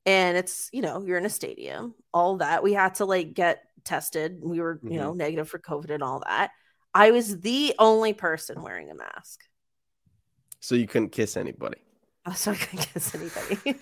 and 0.05 0.37
it's 0.37 0.69
you 0.73 0.83
know 0.83 1.03
you're 1.03 1.19
in 1.19 1.25
a 1.27 1.31
stadium, 1.31 1.95
all 2.13 2.39
that. 2.39 2.63
We 2.63 2.73
had 2.75 2.97
to 2.97 3.05
like 3.07 3.33
get 3.35 3.63
tested. 3.85 4.41
We 4.43 4.61
were 4.61 4.81
you 4.83 4.91
Mm-hmm. 4.91 4.99
know 4.99 5.13
negative 5.15 5.49
for 5.49 5.59
COVID 5.59 5.91
and 5.91 6.03
all 6.03 6.23
that. 6.27 6.51
I 6.95 7.11
was 7.13 7.41
the 7.41 7.75
only 7.79 8.13
person 8.13 8.63
wearing 8.63 8.91
a 8.91 8.95
mask. 8.95 9.41
so 10.61 10.75
you 10.75 10.87
couldn't 10.87 11.11
kiss 11.11 11.37
anybody. 11.37 11.79
Oh, 12.25 12.33
so 12.33 12.53
I 12.53 12.55
couldn't 12.55 12.87
kiss 12.93 13.15
anybody, 13.17 13.77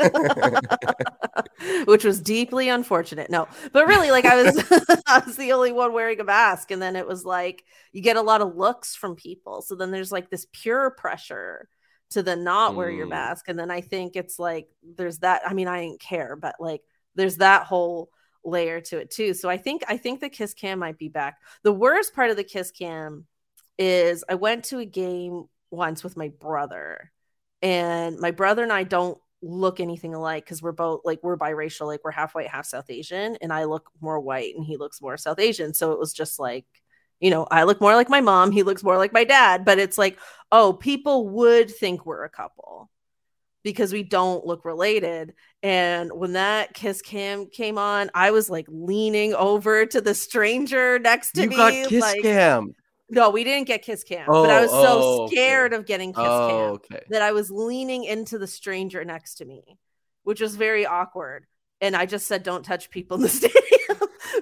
which 1.84 2.04
was 2.04 2.20
deeply 2.20 2.68
unfortunate. 2.70 3.30
No, 3.30 3.48
but 3.72 3.86
really, 3.86 4.10
like 4.10 4.24
I 4.24 4.42
was, 4.42 4.56
I 5.06 5.22
was 5.26 5.36
the 5.36 5.52
only 5.52 5.72
one 5.72 5.92
wearing 5.92 6.20
a 6.20 6.24
mask, 6.24 6.70
and 6.70 6.80
then 6.80 6.96
it 6.96 7.06
was 7.06 7.24
like 7.24 7.64
you 7.92 8.00
get 8.00 8.16
a 8.16 8.22
lot 8.22 8.40
of 8.40 8.56
looks 8.56 8.94
from 8.96 9.14
people. 9.16 9.60
So 9.62 9.74
then 9.74 9.90
there's 9.90 10.12
like 10.12 10.30
this 10.30 10.46
pure 10.52 10.90
pressure 10.90 11.68
to 12.10 12.22
then 12.22 12.44
not 12.44 12.74
wear 12.76 12.90
your 12.90 13.06
Mm. 13.06 13.10
mask, 13.10 13.48
and 13.48 13.58
then 13.58 13.70
I 13.70 13.80
think 13.80 14.16
it's 14.16 14.38
like 14.38 14.68
there's 14.82 15.18
that. 15.20 15.42
I 15.46 15.54
mean, 15.54 15.68
I 15.68 15.82
didn't 15.82 16.00
care, 16.00 16.36
but 16.36 16.56
like 16.60 16.82
there's 17.14 17.36
that 17.38 17.64
whole 17.66 18.10
layer 18.44 18.80
to 18.80 18.98
it 18.98 19.10
too. 19.10 19.34
So 19.34 19.48
I 19.50 19.56
think 19.58 19.84
I 19.88 19.96
think 19.96 20.20
the 20.20 20.28
kiss 20.28 20.54
cam 20.54 20.78
might 20.80 20.98
be 20.98 21.08
back. 21.08 21.38
The 21.62 21.72
worst 21.72 22.14
part 22.14 22.30
of 22.30 22.36
the 22.36 22.44
kiss 22.44 22.70
cam 22.70 23.26
is 23.78 24.24
I 24.28 24.34
went 24.34 24.64
to 24.66 24.78
a 24.78 24.84
game 24.84 25.44
once 25.70 26.02
with 26.04 26.16
my 26.16 26.28
brother 26.28 27.12
and 27.62 28.18
my 28.18 28.30
brother 28.30 28.62
and 28.62 28.72
I 28.72 28.82
don't 28.84 29.18
look 29.42 29.80
anything 29.80 30.14
alike 30.14 30.44
because 30.44 30.62
we're 30.62 30.72
both 30.72 31.00
like 31.04 31.20
we're 31.22 31.36
biracial, 31.38 31.86
like 31.86 32.00
we're 32.04 32.10
half 32.10 32.34
white, 32.34 32.48
half 32.48 32.66
South 32.66 32.90
Asian, 32.90 33.36
and 33.40 33.52
I 33.52 33.64
look 33.64 33.90
more 34.00 34.20
white 34.20 34.54
and 34.54 34.64
he 34.64 34.76
looks 34.76 35.00
more 35.00 35.16
South 35.16 35.38
Asian. 35.38 35.72
So 35.74 35.92
it 35.92 35.98
was 35.98 36.12
just 36.12 36.38
like, 36.38 36.66
you 37.20 37.30
know, 37.30 37.46
I 37.50 37.64
look 37.64 37.80
more 37.80 37.94
like 37.94 38.08
my 38.08 38.20
mom, 38.20 38.50
he 38.50 38.62
looks 38.62 38.82
more 38.82 38.96
like 38.98 39.12
my 39.12 39.24
dad, 39.24 39.64
but 39.64 39.78
it's 39.78 39.98
like, 39.98 40.18
oh, 40.52 40.72
people 40.72 41.28
would 41.28 41.70
think 41.74 42.04
we're 42.06 42.24
a 42.24 42.30
couple 42.30 42.90
because 43.62 43.92
we 43.92 44.02
don't 44.02 44.46
look 44.46 44.64
related. 44.64 45.34
And 45.62 46.10
when 46.12 46.32
that 46.32 46.72
kiss 46.74 47.02
cam 47.02 47.46
came 47.46 47.78
on, 47.78 48.10
I 48.14 48.30
was 48.30 48.48
like 48.48 48.66
leaning 48.68 49.34
over 49.34 49.84
to 49.86 50.00
the 50.00 50.14
stranger 50.14 50.98
next 50.98 51.32
to 51.32 51.42
me. 51.42 51.44
You 51.44 51.50
me. 51.50 51.56
got 51.56 51.88
kiss 51.88 52.00
like, 52.00 52.22
cam. 52.22 52.74
no, 53.10 53.30
we 53.30 53.44
didn't 53.44 53.66
get 53.66 53.82
kiss 53.82 54.02
cam, 54.04 54.36
but 54.40 54.50
I 54.50 54.58
Oh, 54.58 54.62
was 54.62 54.70
so 54.70 55.02
oh, 55.02 55.22
okay. 55.24 55.34
scared 55.36 55.72
of 55.74 55.84
getting 55.86 56.12
kiss 56.12 56.22
Oh, 56.26 56.48
cam 56.48 56.96
okay. 56.96 57.04
that 57.10 57.22
I 57.22 57.32
was 57.32 57.50
leaning 57.50 58.04
into 58.04 58.38
the 58.38 58.46
stranger 58.46 59.04
next 59.04 59.34
to 59.36 59.44
me, 59.44 59.78
which 60.22 60.40
was 60.40 60.56
very 60.56 60.86
awkward. 60.86 61.46
And 61.82 61.96
I 61.96 62.06
just 62.06 62.26
said, 62.26 62.42
"Don't 62.42 62.64
touch 62.64 62.90
people 62.90 63.16
in 63.16 63.22
the 63.22 63.28
stadium." 63.40 63.60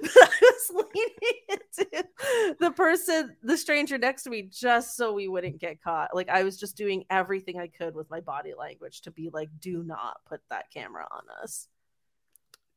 but 0.71 0.85
I 0.85 0.89
was 0.89 0.95
leaning 0.95 1.59
into 1.77 2.55
the 2.59 2.71
person, 2.71 3.35
the 3.43 3.57
stranger 3.57 3.97
next 3.97 4.23
to 4.23 4.29
me, 4.29 4.43
just 4.43 4.95
so 4.95 5.13
we 5.13 5.27
wouldn't 5.27 5.59
get 5.59 5.81
caught. 5.81 6.15
Like 6.15 6.29
I 6.29 6.43
was 6.43 6.59
just 6.59 6.75
doing 6.75 7.05
everything 7.09 7.59
I 7.59 7.67
could 7.67 7.95
with 7.95 8.09
my 8.09 8.21
body 8.21 8.53
language 8.57 9.01
to 9.01 9.11
be 9.11 9.29
like, 9.31 9.49
"Do 9.59 9.83
not 9.83 10.17
put 10.27 10.41
that 10.49 10.71
camera 10.71 11.07
on 11.11 11.23
us." 11.43 11.67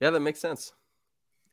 Yeah, 0.01 0.11
that 0.11 0.21
makes 0.21 0.41
sense. 0.41 0.73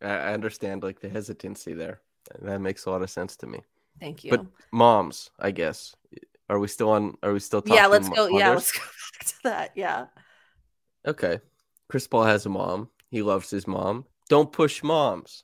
I, 0.01 0.33
understand 0.33 0.83
like 0.83 1.01
the 1.01 1.09
hesitancy 1.09 1.73
there. 1.73 2.01
That 2.41 2.61
makes 2.61 2.85
a 2.85 2.91
lot 2.91 3.01
of 3.01 3.09
sense 3.09 3.35
to 3.37 3.47
me. 3.47 3.59
Thank 3.99 4.23
you. 4.23 4.31
But 4.31 4.45
moms, 4.71 5.29
I 5.39 5.51
guess. 5.51 5.95
Are 6.49 6.59
we 6.59 6.67
still 6.67 6.89
on? 6.89 7.17
Are 7.21 7.33
we 7.33 7.39
still 7.39 7.61
talking? 7.61 7.75
yeah, 7.75 7.87
let's 7.87 8.09
go. 8.09 8.27
Yeah, 8.27 8.51
let's 8.51 8.71
go 8.77 8.79
back 8.79 9.27
to 9.27 9.35
that. 9.43 9.71
Yeah. 9.75 10.05
Okay. 11.05 11.39
Chris 11.89 12.07
Paul 12.07 12.23
has 12.23 12.45
a 12.45 12.49
mom. 12.49 12.89
He 13.09 13.21
loves 13.21 13.49
his 13.49 13.67
mom. 13.67 14.05
Don't 14.29 14.51
push 14.51 14.83
moms. 14.83 15.43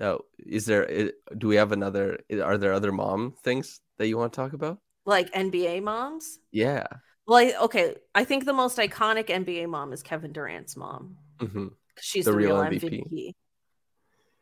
Oh, 0.00 0.20
is 0.38 0.66
there? 0.66 1.10
Do 1.36 1.48
we 1.48 1.56
have 1.56 1.72
another? 1.72 2.20
Are 2.42 2.58
there 2.58 2.72
other 2.72 2.92
mom 2.92 3.34
things 3.42 3.80
that 3.98 4.06
you 4.06 4.16
want 4.16 4.32
to 4.32 4.36
talk 4.36 4.52
about? 4.52 4.78
Like 5.04 5.30
NBA 5.34 5.80
moms. 5.80 6.38
Yeah. 6.52 6.86
Well, 7.26 7.38
I, 7.38 7.52
okay. 7.64 7.96
I 8.14 8.24
think 8.24 8.44
the 8.44 8.52
most 8.52 8.78
iconic 8.78 9.28
NBA 9.28 9.68
mom 9.68 9.92
is 9.92 10.02
Kevin 10.02 10.32
Durant's 10.32 10.76
mom. 10.76 11.16
hmm 11.40 11.68
'cause 11.94 12.04
She's 12.04 12.24
The 12.24 12.30
the, 12.30 12.36
real 12.36 12.54
real 12.56 12.62
MVP. 12.64 12.98
MVP. 12.98 13.36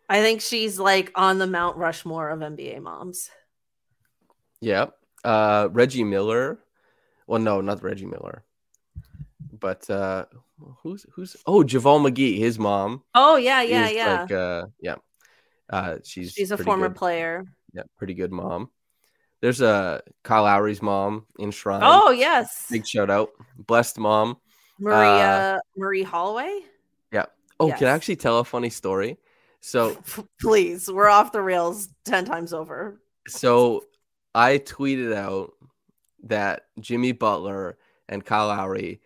I 0.08 0.20
think 0.20 0.40
she's 0.40 0.78
like 0.78 1.10
on 1.14 1.38
the 1.38 1.46
Mount 1.46 1.76
Rushmore 1.76 2.30
of 2.30 2.40
NBA 2.40 2.80
moms. 2.80 3.30
Yeah. 4.60 4.86
Uh, 5.24 5.68
Reggie 5.72 6.04
Miller. 6.04 6.58
Well, 7.26 7.40
no, 7.40 7.60
not 7.60 7.82
Reggie 7.82 8.06
Miller. 8.06 8.44
But 9.58 9.88
uh, 9.90 10.26
who's 10.82 11.06
who's? 11.12 11.36
Oh, 11.46 11.62
JaVale 11.62 12.10
McGee. 12.10 12.38
His 12.38 12.58
mom. 12.58 13.02
Oh 13.14 13.36
yeah, 13.36 13.62
yeah, 13.62 13.88
yeah. 13.88 14.20
Like, 14.20 14.32
uh, 14.32 14.62
yeah. 14.80 14.96
Uh, 15.70 15.96
she's 16.04 16.32
she's 16.32 16.50
a 16.52 16.58
former 16.58 16.88
good. 16.88 16.96
player. 16.96 17.44
Yeah, 17.72 17.82
pretty 17.96 18.14
good 18.14 18.32
mom. 18.32 18.70
There's 19.40 19.60
a 19.60 20.02
Kyle 20.22 20.44
Lowry's 20.44 20.80
mom 20.80 21.26
in 21.38 21.50
Shrine. 21.50 21.80
Oh 21.82 22.10
yes, 22.10 22.66
big 22.70 22.86
shout 22.86 23.10
out, 23.10 23.30
blessed 23.56 23.98
mom. 23.98 24.36
Maria 24.78 25.60
Marie 25.76 26.02
Holloway. 26.02 26.60
Yeah. 27.12 27.26
Oh, 27.58 27.72
can 27.72 27.88
I 27.88 27.90
actually 27.92 28.16
tell 28.16 28.38
a 28.38 28.44
funny 28.44 28.70
story? 28.70 29.18
So, 29.60 29.96
Please, 30.40 30.90
we're 30.90 31.08
off 31.08 31.32
the 31.32 31.42
rails 31.42 31.88
ten 32.04 32.24
times 32.24 32.52
over. 32.52 33.00
so 33.26 33.84
I 34.34 34.58
tweeted 34.58 35.14
out 35.14 35.52
that 36.24 36.64
Jimmy 36.80 37.12
Butler 37.12 37.78
and 38.08 38.24
Kyle 38.24 38.48
Lowry 38.48 39.00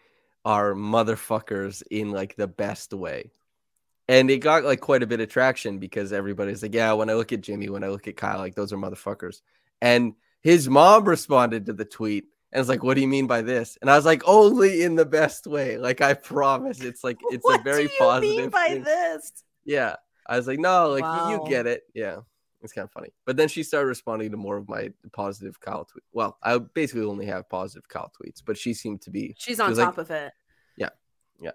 are 0.44 0.74
motherfuckers 0.74 1.82
in 1.90 2.10
like 2.10 2.36
the 2.36 2.48
best 2.48 2.92
way. 2.92 3.30
And 4.10 4.28
it 4.30 4.38
got 4.38 4.64
like 4.64 4.80
quite 4.80 5.02
a 5.04 5.06
bit 5.06 5.20
of 5.20 5.28
traction 5.28 5.78
because 5.78 6.12
everybody's 6.12 6.62
like, 6.62 6.74
yeah, 6.74 6.92
when 6.94 7.08
I 7.08 7.14
look 7.14 7.32
at 7.32 7.42
Jimmy, 7.42 7.68
when 7.68 7.84
I 7.84 7.88
look 7.88 8.08
at 8.08 8.16
Kyle, 8.16 8.38
like 8.38 8.56
those 8.56 8.72
are 8.72 8.76
motherfuckers. 8.76 9.40
And 9.80 10.14
his 10.40 10.68
mom 10.68 11.04
responded 11.04 11.66
to 11.66 11.72
the 11.72 11.84
tweet 11.84 12.24
and 12.50 12.60
was 12.60 12.68
like, 12.68 12.82
what 12.82 12.94
do 12.94 13.02
you 13.02 13.06
mean 13.08 13.28
by 13.28 13.42
this? 13.42 13.78
And 13.80 13.88
I 13.88 13.94
was 13.94 14.04
like, 14.04 14.22
only 14.26 14.82
in 14.82 14.96
the 14.96 15.04
best 15.04 15.46
way. 15.46 15.78
Like, 15.78 16.00
I 16.00 16.14
promise. 16.14 16.80
It's 16.80 17.04
like, 17.04 17.18
it's 17.30 17.46
a 17.48 17.62
very 17.62 17.88
positive." 17.98 18.00
What 18.00 18.20
do 18.22 18.26
you 18.26 18.40
mean 18.40 18.50
by 18.50 18.66
thing. 18.66 18.82
this? 18.82 19.32
Yeah. 19.64 19.94
I 20.26 20.36
was 20.36 20.48
like, 20.48 20.58
no, 20.58 20.88
like 20.90 21.02
you- 21.02 21.08
Wow. 21.08 21.44
you 21.44 21.48
get 21.48 21.66
it. 21.68 21.82
Yeah. 21.94 22.16
It's 22.62 22.72
kind 22.72 22.84
of 22.84 22.90
funny. 22.90 23.10
But 23.26 23.36
then 23.36 23.46
she 23.48 23.62
started 23.62 23.86
responding 23.86 24.32
to 24.32 24.36
more 24.36 24.56
of 24.56 24.68
my 24.68 24.90
positive 25.12 25.60
Kyle 25.60 25.84
tweets. 25.86 26.02
Well, 26.12 26.36
I 26.42 26.58
basically 26.58 27.04
only 27.04 27.26
have 27.26 27.48
positive 27.48 27.88
Kyle 27.88 28.10
tweets, 28.20 28.42
but 28.44 28.58
she 28.58 28.74
seemed 28.74 29.02
to 29.02 29.10
be 29.10 29.34
She's 29.38 29.60
on 29.60 29.72
like- 29.74 29.84
top 29.86 29.98
of 29.98 30.10
it. 30.10 30.32
Yeah. 30.76 30.90
Yeah. 31.40 31.52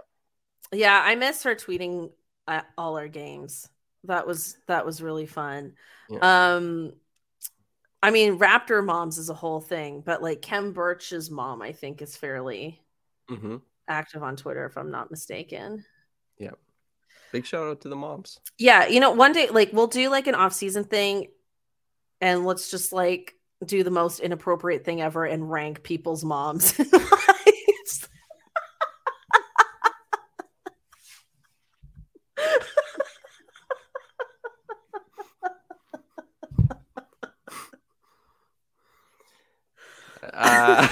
Yeah, 0.72 1.02
I 1.06 1.16
miss 1.16 1.44
her 1.44 1.54
tweeting 1.54 2.12
at 2.48 2.68
all 2.78 2.98
our 2.98 3.08
games. 3.08 3.68
That 4.06 4.28
was 4.28 4.58
that 4.68 4.86
was 4.86 5.02
really 5.02 5.26
fun. 5.26 5.74
Um 6.22 6.94
I 8.04 8.12
mean 8.12 8.38
Raptor 8.38 8.86
moms 8.86 9.18
is 9.18 9.30
a 9.30 9.34
whole 9.34 9.62
thing, 9.62 10.02
but 10.06 10.22
like 10.22 10.42
Khem 10.42 10.74
Birch's 10.74 11.32
mom 11.32 11.62
I 11.62 11.72
think 11.72 12.02
is 12.02 12.16
fairly 12.16 12.82
hmm 13.28 13.58
active 13.88 14.24
on 14.24 14.36
Twitter 14.36 14.66
if 14.66 14.78
I'm 14.78 14.92
not 14.92 15.12
mistaken. 15.12 15.86
Yeah. 16.40 16.52
Big 17.32 17.46
shout 17.46 17.68
out 17.68 17.82
to 17.82 17.90
the 17.90 17.96
moms. 17.96 18.40
Yeah, 18.58 18.88
you 18.88 19.00
know, 19.00 19.12
one 19.12 19.32
day 19.34 19.50
like 19.50 19.72
we'll 19.74 19.88
do 19.88 20.10
like 20.10 20.28
an 20.28 20.36
off-season 20.36 20.86
thing 20.86 21.28
and 22.22 22.46
let's 22.46 22.72
just 22.72 22.94
like 22.94 23.34
do 23.66 23.84
the 23.84 23.92
most 23.92 24.20
inappropriate 24.20 24.86
thing 24.86 25.02
ever 25.02 25.26
and 25.26 25.50
rank 25.50 25.84
people's 25.84 26.24
moms. 26.24 26.80
Uh, 40.34 40.88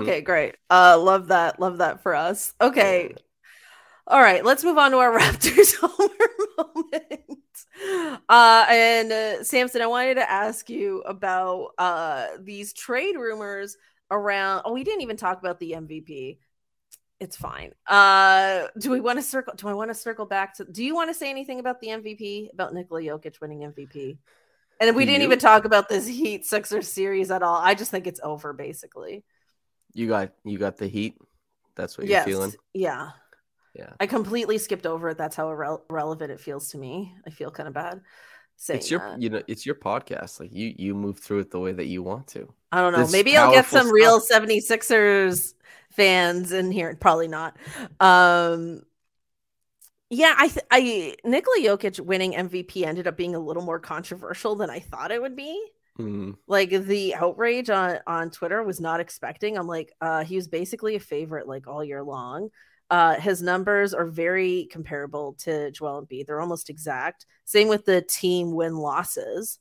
mhm. 0.00 0.05
Okay, 0.16 0.24
great. 0.24 0.56
Uh 0.70 0.98
love 0.98 1.28
that. 1.28 1.60
Love 1.60 1.78
that 1.78 2.02
for 2.02 2.14
us. 2.14 2.54
Okay. 2.60 3.14
All 4.06 4.20
right, 4.20 4.44
let's 4.44 4.64
move 4.64 4.78
on 4.78 4.92
to 4.92 4.98
our 4.98 5.12
Raptors 5.18 5.74
homer 5.78 6.08
moment. 6.58 8.22
Uh 8.28 8.66
and 8.70 9.12
uh, 9.12 9.44
Samson, 9.44 9.82
I 9.82 9.86
wanted 9.86 10.14
to 10.14 10.30
ask 10.30 10.70
you 10.70 11.00
about 11.02 11.72
uh 11.76 12.28
these 12.40 12.72
trade 12.72 13.16
rumors 13.16 13.76
around. 14.10 14.62
Oh, 14.64 14.72
we 14.72 14.84
didn't 14.84 15.02
even 15.02 15.18
talk 15.18 15.38
about 15.38 15.58
the 15.58 15.72
MVP. 15.72 16.38
It's 17.18 17.36
fine. 17.36 17.72
Uh, 17.86 18.66
do 18.78 18.90
we 18.90 19.00
want 19.00 19.18
to 19.18 19.22
circle? 19.22 19.54
Do 19.56 19.68
I 19.68 19.74
want 19.74 19.90
to 19.90 19.94
circle 19.94 20.26
back 20.26 20.54
to? 20.56 20.64
Do 20.64 20.84
you 20.84 20.94
want 20.94 21.08
to 21.10 21.14
say 21.14 21.30
anything 21.30 21.60
about 21.60 21.80
the 21.80 21.88
MVP 21.88 22.52
about 22.52 22.74
Nikola 22.74 23.00
Jokic 23.00 23.40
winning 23.40 23.60
MVP? 23.60 24.18
And 24.80 24.94
we 24.94 25.06
didn't 25.06 25.22
you? 25.22 25.26
even 25.26 25.38
talk 25.38 25.64
about 25.64 25.88
this 25.88 26.06
Heat 26.06 26.44
Sixers 26.44 26.88
series 26.88 27.30
at 27.30 27.42
all. 27.42 27.56
I 27.56 27.74
just 27.74 27.90
think 27.90 28.06
it's 28.06 28.20
over, 28.22 28.52
basically. 28.52 29.24
You 29.96 30.08
got 30.08 30.32
you 30.44 30.58
got 30.58 30.76
the 30.76 30.88
heat. 30.88 31.16
That's 31.74 31.96
what 31.96 32.06
yes. 32.06 32.26
you're 32.26 32.36
feeling. 32.36 32.52
Yeah. 32.74 33.10
Yeah. 33.74 33.90
I 33.98 34.06
completely 34.06 34.58
skipped 34.58 34.86
over 34.86 35.10
it. 35.10 35.18
That's 35.18 35.36
how 35.36 35.48
irre- 35.48 35.82
relevant 35.90 36.30
it 36.30 36.40
feels 36.40 36.70
to 36.70 36.78
me. 36.78 37.14
I 37.26 37.30
feel 37.30 37.50
kind 37.50 37.66
of 37.66 37.74
bad 37.74 38.00
It's 38.68 38.90
your 38.90 39.00
that. 39.00 39.20
you 39.20 39.30
know 39.30 39.42
it's 39.48 39.64
your 39.64 39.74
podcast. 39.74 40.38
Like 40.40 40.52
you 40.52 40.74
you 40.76 40.94
move 40.94 41.18
through 41.18 41.40
it 41.40 41.50
the 41.50 41.60
way 41.60 41.72
that 41.72 41.86
you 41.86 42.02
want 42.02 42.26
to. 42.28 42.52
I 42.72 42.80
don't 42.80 42.92
know. 42.92 43.00
This 43.00 43.12
Maybe 43.12 43.36
I'll 43.36 43.52
get 43.52 43.66
some 43.66 43.90
real 43.90 44.20
76ers 44.20 45.54
fans 45.92 46.52
in 46.52 46.70
here. 46.70 46.94
Probably 47.00 47.28
not. 47.28 47.56
Um 47.98 48.82
yeah, 50.08 50.34
I 50.38 50.48
th- 50.48 50.66
I 50.70 51.16
Nikola 51.24 51.56
Jokic 51.58 52.00
winning 52.00 52.32
MVP 52.32 52.84
ended 52.84 53.06
up 53.06 53.16
being 53.16 53.34
a 53.34 53.40
little 53.40 53.62
more 53.62 53.80
controversial 53.80 54.54
than 54.56 54.70
I 54.70 54.78
thought 54.78 55.10
it 55.10 55.20
would 55.20 55.36
be. 55.36 55.62
Mhm. 55.98 56.36
Like 56.46 56.70
the 56.70 57.14
outrage 57.14 57.70
on 57.70 57.98
on 58.06 58.30
Twitter 58.30 58.62
was 58.62 58.80
not 58.80 59.00
expecting. 59.00 59.56
I'm 59.56 59.66
like, 59.66 59.92
uh 60.00 60.24
he 60.24 60.36
was 60.36 60.48
basically 60.48 60.94
a 60.96 61.00
favorite 61.00 61.48
like 61.48 61.66
all 61.66 61.82
year 61.82 62.02
long. 62.02 62.50
Uh 62.90 63.14
his 63.14 63.40
numbers 63.42 63.94
are 63.94 64.06
very 64.06 64.68
comparable 64.70 65.34
to 65.40 65.70
Joel 65.70 66.04
Embiid. 66.06 66.26
They're 66.26 66.40
almost 66.40 66.68
exact. 66.70 67.24
Same 67.44 67.68
with 67.68 67.84
the 67.86 68.02
team 68.02 68.52
win 68.54 68.76
losses. 68.76 69.58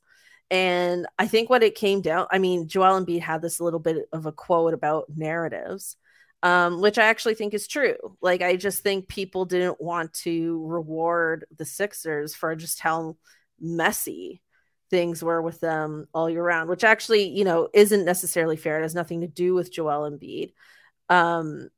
And 0.51 1.07
I 1.17 1.27
think 1.27 1.49
what 1.49 1.63
it 1.63 1.75
came 1.75 2.01
down, 2.01 2.27
I 2.31 2.37
mean, 2.39 2.67
Joel 2.67 3.01
Embiid 3.03 3.21
had 3.21 3.41
this 3.41 3.59
little 3.61 3.79
bit 3.79 4.07
of 4.13 4.25
a 4.27 4.31
quote 4.31 4.73
about 4.75 5.05
narratives, 5.15 5.97
um, 6.43 6.81
which 6.81 6.97
I 6.99 7.05
actually 7.05 7.35
think 7.35 7.53
is 7.55 7.67
true. 7.67 7.95
Like, 8.21 8.41
I 8.43 8.55
just 8.55 8.83
think 8.83 9.07
people 9.07 9.45
didn't 9.45 9.81
want 9.81 10.13
to 10.23 10.63
reward 10.67 11.45
the 11.57 11.65
Sixers 11.65 12.35
for 12.35 12.55
just 12.55 12.79
how 12.79 13.17
messy 13.59 14.41
things 14.95 15.21
were 15.21 15.41
with 15.41 15.59
them 15.59 16.07
all 16.13 16.29
year 16.29 16.41
round, 16.41 16.69
which 16.69 16.85
actually, 16.85 17.27
you 17.27 17.43
know, 17.43 17.67
isn't 17.73 18.05
necessarily 18.05 18.55
fair. 18.55 18.79
It 18.79 18.83
has 18.83 18.95
nothing 18.95 19.21
to 19.21 19.27
do 19.27 19.53
with 19.53 19.73
Joel 19.73 20.09
Embiid 20.09 20.53
um, 21.09 21.69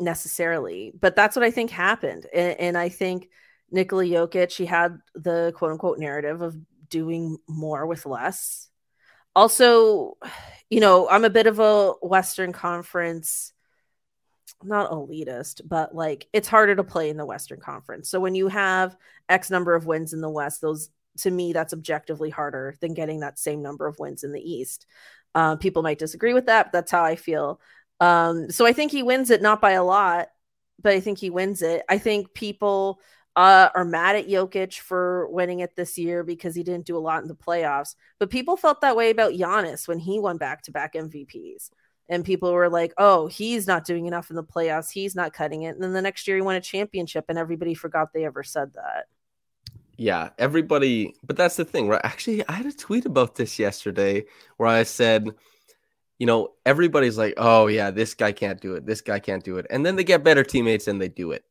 necessarily, 0.00 0.92
but 1.00 1.14
that's 1.14 1.36
what 1.36 1.44
I 1.44 1.52
think 1.52 1.70
happened. 1.70 2.26
And, 2.34 2.58
and 2.58 2.76
I 2.76 2.88
think 2.88 3.28
Nikola 3.70 4.02
Jokic, 4.02 4.50
he 4.50 4.66
had 4.66 4.98
the 5.14 5.52
quote 5.54 5.70
unquote 5.70 6.00
narrative 6.00 6.42
of 6.42 6.56
doing 6.88 7.38
more 7.48 7.86
with 7.86 8.04
less. 8.04 8.68
Also, 9.36 10.18
you 10.68 10.80
know, 10.80 11.08
I'm 11.08 11.24
a 11.24 11.30
bit 11.30 11.46
of 11.46 11.60
a 11.60 11.92
Western 12.02 12.52
Conference, 12.52 13.52
not 14.64 14.90
elitist, 14.90 15.60
but 15.64 15.94
like 15.94 16.26
it's 16.32 16.48
harder 16.48 16.74
to 16.74 16.82
play 16.82 17.10
in 17.10 17.16
the 17.16 17.24
Western 17.24 17.60
Conference. 17.60 18.10
So 18.10 18.18
when 18.18 18.34
you 18.34 18.48
have 18.48 18.96
X 19.28 19.50
number 19.50 19.76
of 19.76 19.86
wins 19.86 20.12
in 20.12 20.20
the 20.20 20.28
West, 20.28 20.60
those 20.60 20.90
to 21.18 21.30
me, 21.30 21.52
that's 21.52 21.72
objectively 21.72 22.30
harder 22.30 22.76
than 22.80 22.94
getting 22.94 23.20
that 23.20 23.38
same 23.38 23.62
number 23.62 23.86
of 23.86 23.98
wins 23.98 24.24
in 24.24 24.32
the 24.32 24.40
East. 24.40 24.86
Uh, 25.34 25.56
people 25.56 25.82
might 25.82 25.98
disagree 25.98 26.32
with 26.32 26.46
that, 26.46 26.66
but 26.66 26.72
that's 26.72 26.90
how 26.90 27.04
I 27.04 27.16
feel. 27.16 27.60
Um, 28.00 28.50
so 28.50 28.66
I 28.66 28.72
think 28.72 28.90
he 28.90 29.02
wins 29.02 29.30
it 29.30 29.42
not 29.42 29.60
by 29.60 29.72
a 29.72 29.84
lot, 29.84 30.28
but 30.82 30.92
I 30.92 31.00
think 31.00 31.18
he 31.18 31.30
wins 31.30 31.62
it. 31.62 31.82
I 31.88 31.98
think 31.98 32.34
people 32.34 33.00
uh, 33.36 33.68
are 33.74 33.84
mad 33.84 34.16
at 34.16 34.28
Jokic 34.28 34.78
for 34.78 35.28
winning 35.30 35.60
it 35.60 35.76
this 35.76 35.98
year 35.98 36.24
because 36.24 36.54
he 36.54 36.62
didn't 36.62 36.86
do 36.86 36.96
a 36.96 36.98
lot 36.98 37.22
in 37.22 37.28
the 37.28 37.34
playoffs. 37.34 37.94
But 38.18 38.30
people 38.30 38.56
felt 38.56 38.80
that 38.80 38.96
way 38.96 39.10
about 39.10 39.34
Giannis 39.34 39.86
when 39.86 39.98
he 39.98 40.18
won 40.18 40.38
back 40.38 40.62
to 40.62 40.72
back 40.72 40.94
MVPs. 40.94 41.70
And 42.08 42.24
people 42.24 42.52
were 42.52 42.70
like, 42.70 42.94
oh, 42.98 43.26
he's 43.26 43.66
not 43.66 43.84
doing 43.84 44.06
enough 44.06 44.30
in 44.30 44.36
the 44.36 44.44
playoffs. 44.44 44.90
He's 44.90 45.14
not 45.14 45.32
cutting 45.32 45.62
it. 45.62 45.74
And 45.74 45.82
then 45.82 45.92
the 45.92 46.00
next 46.00 46.26
year 46.26 46.36
he 46.36 46.42
won 46.42 46.56
a 46.56 46.60
championship, 46.60 47.26
and 47.28 47.38
everybody 47.38 47.74
forgot 47.74 48.12
they 48.12 48.24
ever 48.24 48.42
said 48.42 48.72
that. 48.74 49.06
Yeah, 49.98 50.30
everybody, 50.38 51.14
but 51.24 51.36
that's 51.36 51.56
the 51.56 51.64
thing, 51.64 51.88
right? 51.88 52.00
Actually, 52.04 52.46
I 52.48 52.52
had 52.52 52.66
a 52.66 52.72
tweet 52.72 53.06
about 53.06 53.36
this 53.36 53.58
yesterday 53.58 54.24
where 54.58 54.68
I 54.68 54.82
said, 54.82 55.30
you 56.18 56.26
know, 56.26 56.52
everybody's 56.66 57.16
like, 57.18 57.34
"Oh 57.38 57.66
yeah, 57.66 57.90
this 57.90 58.14
guy 58.14 58.32
can't 58.32 58.60
do 58.60 58.74
it. 58.74 58.86
This 58.86 59.00
guy 59.00 59.18
can't 59.18 59.44
do 59.44 59.56
it." 59.58 59.66
And 59.70 59.84
then 59.86 59.96
they 59.96 60.04
get 60.04 60.24
better 60.24 60.44
teammates 60.44 60.86
and 60.88 61.00
they 61.00 61.08
do 61.08 61.32
it. 61.32 61.44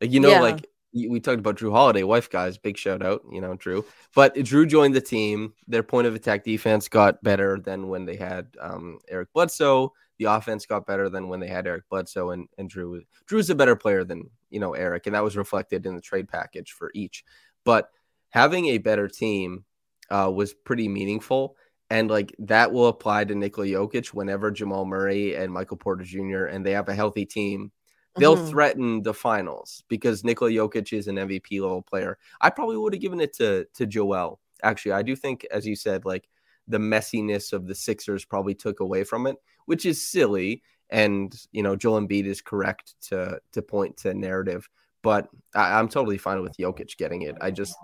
Like 0.00 0.12
you 0.12 0.20
know, 0.20 0.30
Yeah. 0.30 0.40
like 0.40 0.66
we 0.92 1.20
talked 1.20 1.38
about 1.40 1.56
Jrue 1.56 1.72
Holiday, 1.72 2.02
wife 2.02 2.30
guys, 2.30 2.56
big 2.58 2.76
shout 2.78 3.02
out, 3.04 3.22
you 3.30 3.40
know, 3.40 3.54
Jrue. 3.56 3.84
But 4.14 4.34
Jrue 4.36 4.66
joined 4.68 4.94
the 4.94 5.00
team. 5.00 5.52
Their 5.68 5.82
point 5.82 6.06
of 6.06 6.14
attack 6.14 6.44
defense 6.44 6.88
got 6.88 7.22
better 7.22 7.60
than 7.60 7.88
when 7.88 8.06
they 8.06 8.16
had 8.16 8.48
um, 8.60 8.98
Eric 9.08 9.28
Bledsoe. 9.34 9.92
The 10.18 10.24
offense 10.24 10.66
got 10.66 10.86
better 10.86 11.08
than 11.08 11.28
when 11.28 11.38
they 11.40 11.46
had 11.46 11.66
Eric 11.66 11.84
Bledsoe 11.90 12.30
and, 12.30 12.48
and 12.58 12.70
Jrue. 12.70 13.02
Jrue's 13.30 13.50
a 13.50 13.54
better 13.54 13.76
player 13.76 14.02
than, 14.02 14.30
you 14.50 14.58
know, 14.60 14.72
Eric, 14.72 15.06
and 15.06 15.14
that 15.14 15.22
was 15.22 15.36
reflected 15.36 15.86
in 15.86 15.94
the 15.94 16.00
trade 16.00 16.28
package 16.28 16.72
for 16.72 16.90
each. 16.94 17.22
But 17.68 17.90
having 18.30 18.64
a 18.66 18.78
better 18.78 19.08
team 19.08 19.64
uh, 20.10 20.30
was 20.34 20.54
pretty 20.54 20.88
meaningful. 20.88 21.42
And 21.90 22.10
like 22.10 22.34
that 22.38 22.72
will 22.72 22.88
apply 22.88 23.24
to 23.24 23.34
Nikola 23.34 23.66
Jokic 23.68 24.08
whenever 24.08 24.50
Jamal 24.50 24.86
Murray 24.86 25.34
and 25.36 25.52
Michael 25.52 25.76
Porter 25.76 26.04
Jr. 26.04 26.44
and 26.52 26.64
they 26.64 26.72
have 26.72 26.88
a 26.88 26.94
healthy 26.94 27.26
team, 27.26 27.72
they'll 28.18 28.36
Mhm. 28.36 28.50
threaten 28.50 29.02
the 29.02 29.12
finals 29.14 29.84
because 29.88 30.24
Nikola 30.24 30.50
Jokic 30.50 30.92
is 30.98 31.08
an 31.08 31.18
MVP 31.18 31.60
level 31.60 31.82
player. 31.82 32.18
I 32.40 32.50
probably 32.50 32.78
would 32.78 32.94
have 32.94 33.02
given 33.02 33.20
it 33.20 33.32
to 33.34 33.66
to 33.74 33.86
Joel. 33.86 34.40
Actually, 34.62 34.92
I 34.92 35.02
do 35.02 35.14
think, 35.16 35.46
as 35.50 35.66
you 35.66 35.76
said, 35.76 36.04
like 36.06 36.28
the 36.66 36.78
messiness 36.78 37.52
of 37.52 37.66
the 37.66 37.74
Sixers 37.74 38.24
probably 38.24 38.54
took 38.54 38.80
away 38.80 39.04
from 39.04 39.26
it, 39.26 39.36
which 39.66 39.84
is 39.86 40.02
silly. 40.16 40.62
And 40.90 41.34
you 41.52 41.62
know, 41.62 41.76
Joel 41.76 42.00
Embiid 42.00 42.24
is 42.24 42.40
correct 42.40 42.94
to 43.08 43.40
to 43.52 43.62
point 43.62 43.96
to 43.98 44.14
narrative, 44.14 44.68
but 45.08 45.28
I, 45.54 45.78
I'm 45.78 45.88
totally 45.88 46.18
fine 46.18 46.42
with 46.42 46.56
Jokic 46.58 46.96
getting 46.98 47.22
it. 47.22 47.36
I 47.40 47.50
just 47.50 47.74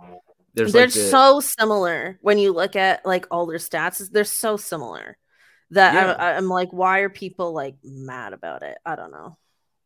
there's 0.55 0.73
they're 0.73 0.83
like 0.87 0.93
the- 0.93 1.11
so 1.11 1.41
similar 1.41 2.19
when 2.21 2.39
you 2.39 2.53
look 2.53 2.77
at 2.77 3.05
like 3.07 3.27
all 3.31 3.47
their 3.47 3.59
stats. 3.59 4.11
They're 4.11 4.25
so 4.25 4.57
similar 4.59 5.17
that 5.71 5.95
Yeah. 5.95 6.13
I, 6.25 6.37
I'm 6.37 6.49
like, 6.49 6.71
why 6.73 6.99
are 7.01 7.09
people 7.09 7.55
like 7.55 7.77
mad 7.83 8.33
about 8.35 8.63
it? 8.63 8.77
I 8.85 8.95
don't 8.97 9.11
know. 9.11 9.39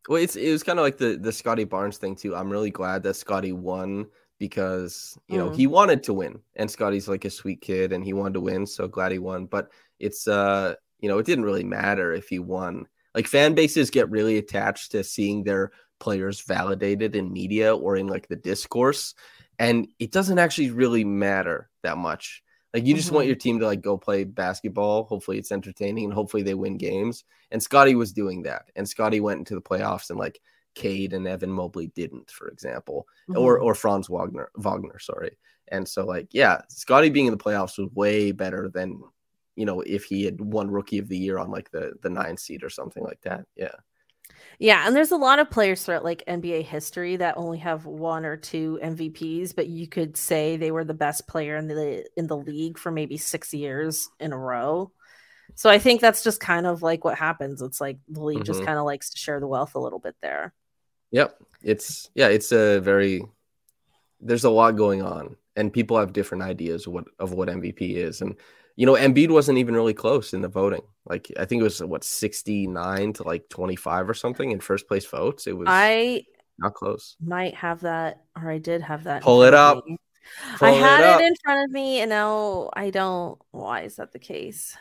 Well, 0.09 0.21
it's 0.21 0.35
it 0.37 0.51
was 0.51 0.65
kind 0.65 0.79
of 0.81 0.85
like 0.85 0.99
the 0.99 1.17
the 1.17 1.33
Scottie 1.33 1.65
Barnes 1.65 1.99
thing 1.99 2.17
too. 2.17 2.35
I'm 2.35 2.51
really 2.51 2.71
glad 2.71 3.03
that 3.05 3.15
Scottie 3.15 3.53
won 3.53 4.07
because 4.39 5.17
you 5.29 5.39
know 5.39 5.51
Mm. 5.51 5.57
he 5.57 5.67
wanted 5.67 6.03
to 6.05 6.13
win, 6.15 6.41
and 6.57 6.69
Scottie's 6.71 7.09
like 7.09 7.25
a 7.25 7.31
sweet 7.31 7.61
kid, 7.61 7.93
and 7.93 8.05
he 8.05 8.13
wanted 8.13 8.35
to 8.35 8.41
win. 8.41 8.67
So 8.67 8.89
glad 8.89 9.13
he 9.13 9.19
won. 9.21 9.47
But 9.47 9.71
it's 10.01 10.27
uh 10.27 10.75
you 11.01 11.09
know 11.09 11.19
it 11.19 11.27
didn't 11.27 11.45
really 11.45 11.65
matter 11.65 12.13
if 12.13 12.29
he 12.29 12.39
won. 12.41 12.87
Like 13.15 13.27
fan 13.29 13.55
bases 13.55 13.91
get 13.91 14.11
really 14.11 14.39
attached 14.39 14.93
to 14.93 15.03
seeing 15.05 15.45
their 15.45 15.71
players 16.01 16.41
validated 16.43 17.17
in 17.17 17.33
media 17.33 17.75
or 17.77 17.97
in 17.97 18.07
like 18.07 18.29
the 18.29 18.37
discourse, 18.37 19.15
and 19.59 19.89
it 19.99 20.13
doesn't 20.13 20.39
actually 20.39 20.71
really 20.71 21.05
matter 21.05 21.71
that 21.83 21.99
much. 21.99 22.43
Like 22.75 22.85
you 22.87 22.95
just 22.95 23.11
want 23.13 23.25
Mhm. 23.25 23.29
your 23.29 23.37
team 23.37 23.59
to 23.61 23.67
like 23.67 23.81
go 23.81 23.97
play 23.97 24.25
basketball. 24.25 25.05
Hopefully 25.05 25.39
it's 25.39 25.53
entertaining 25.53 26.05
and 26.05 26.13
hopefully 26.15 26.43
they 26.43 26.55
win 26.55 26.77
games. 26.77 27.25
And 27.51 27.63
Scottie 27.63 27.95
was 27.95 28.13
doing 28.13 28.43
that. 28.43 28.71
And 28.77 28.87
Scottie 28.89 29.21
went 29.21 29.39
into 29.39 29.55
the 29.55 29.63
playoffs 29.63 30.11
and 30.11 30.19
like 30.19 30.41
Cade 30.75 31.13
and 31.15 31.27
Evan 31.27 31.51
Mobley 31.51 31.89
didn't, 31.95 32.31
for 32.31 32.49
example, 32.49 33.09
or 33.35 33.59
Mhm. 33.59 33.65
or 33.65 33.75
Franz 33.75 34.09
Wagner, 34.11 34.51
Wagner, 34.57 34.99
sorry. 34.99 35.39
And 35.69 35.89
so 35.89 36.05
like 36.05 36.29
yeah, 36.33 36.61
Scottie 36.69 37.11
being 37.11 37.27
in 37.27 37.33
the 37.33 37.39
playoffs 37.43 37.79
was 37.79 37.91
way 37.95 38.33
better 38.33 38.69
than 38.69 39.03
you 39.57 39.65
know 39.67 39.81
if 39.81 40.05
he 40.05 40.25
had 40.25 40.41
won 40.41 40.71
Rookie 40.71 40.99
of 40.99 41.09
the 41.09 41.19
Year 41.19 41.39
on 41.39 41.51
like 41.51 41.71
the 41.71 41.95
the 42.03 42.11
nine 42.11 42.37
seed 42.37 42.63
or 42.63 42.71
something 42.71 43.03
like 43.03 43.21
that. 43.23 43.47
Yeah, 43.57 43.75
Yeah, 44.59 44.87
and 44.87 44.97
there's 44.97 45.13
a 45.13 45.17
lot 45.17 45.39
of 45.39 45.51
players 45.51 45.85
throughout 45.85 46.05
like 46.05 46.25
NBA 46.27 46.63
history 46.63 47.17
that 47.17 47.37
only 47.37 47.59
have 47.59 47.87
one 47.87 48.25
or 48.25 48.37
two 48.37 48.79
MVPs, 48.83 49.53
but 49.53 49.69
you 49.69 49.87
could 49.87 50.17
say 50.17 50.57
they 50.57 50.73
were 50.73 50.85
the 50.85 50.95
best 50.95 51.29
player 51.29 51.57
in 51.57 51.69
the 51.69 52.07
in 52.17 52.27
the 52.27 52.37
league 52.37 52.77
for 52.79 52.91
maybe 52.91 53.17
6 53.19 53.55
years 53.55 54.09
in 54.19 54.33
a 54.33 54.39
row. 54.39 54.91
So 55.57 55.71
I 55.71 55.79
think 55.79 56.01
that's 56.01 56.25
just 56.25 56.41
kind 56.41 56.67
of 56.67 56.83
like 56.83 57.05
what 57.05 57.19
happens. 57.19 57.63
It's 57.63 57.81
like 57.81 57.99
the 58.09 58.23
league 58.25 58.45
just 58.45 58.63
Mhm. 58.63 58.65
kind 58.65 58.79
of 58.79 58.87
likes 58.87 59.11
to 59.11 59.19
share 59.19 59.41
the 59.41 59.49
wealth 59.49 59.75
a 59.77 59.81
little 59.81 60.01
bit 60.01 60.17
there. 60.23 60.55
yep. 61.11 61.37
It's 61.63 62.11
yeah, 62.15 62.29
it's 62.29 62.53
a 62.53 62.79
very 62.81 63.23
there's 64.21 64.45
a 64.45 64.51
lot 64.51 64.73
going 64.77 65.03
on, 65.03 65.37
and 65.57 65.73
people 65.73 65.99
have 65.99 66.13
different 66.13 66.45
ideas 66.45 66.87
of 66.87 66.93
what 66.95 67.05
of 67.19 67.33
what 67.33 67.49
MVP 67.49 67.97
is, 67.97 68.21
and 68.23 68.37
you 68.79 68.87
know 68.87 68.95
Embiid 68.95 69.31
wasn't 69.31 69.59
even 69.59 69.75
really 69.75 69.93
close 69.93 70.33
in 70.33 70.41
the 70.41 70.47
voting. 70.49 70.83
Like 71.05 71.33
I 71.37 71.47
think 71.47 71.59
it 71.61 71.65
was 71.65 71.83
what 71.83 72.05
69 72.05 73.13
to 73.15 73.25
like 73.25 73.49
25 73.49 74.09
or 74.09 74.15
something 74.15 74.53
in 74.53 74.61
first 74.61 74.87
place 74.87 75.05
votes. 75.05 75.49
It 75.49 75.57
was 75.57 75.67
I 75.69 76.23
not 76.61 76.75
close. 76.75 77.17
might 77.21 77.57
have 77.57 77.81
that, 77.81 78.23
or 78.37 78.49
I 78.49 78.59
did 78.59 78.83
have 78.83 79.03
that. 79.05 79.23
Pull 79.25 79.43
it 79.43 79.53
up. 79.53 79.85
Pull 80.59 80.69
I 80.69 80.71
it 80.71 80.81
had 80.81 81.03
up. 81.03 81.21
it 81.21 81.25
in 81.27 81.35
front 81.43 81.65
of 81.65 81.73
me, 81.73 81.99
and 81.99 82.09
now 82.09 82.71
I 82.73 82.91
don't. 82.91 83.37
Why 83.51 83.81
is 83.83 83.97
that 83.97 84.13
the 84.13 84.21
case? 84.21 84.77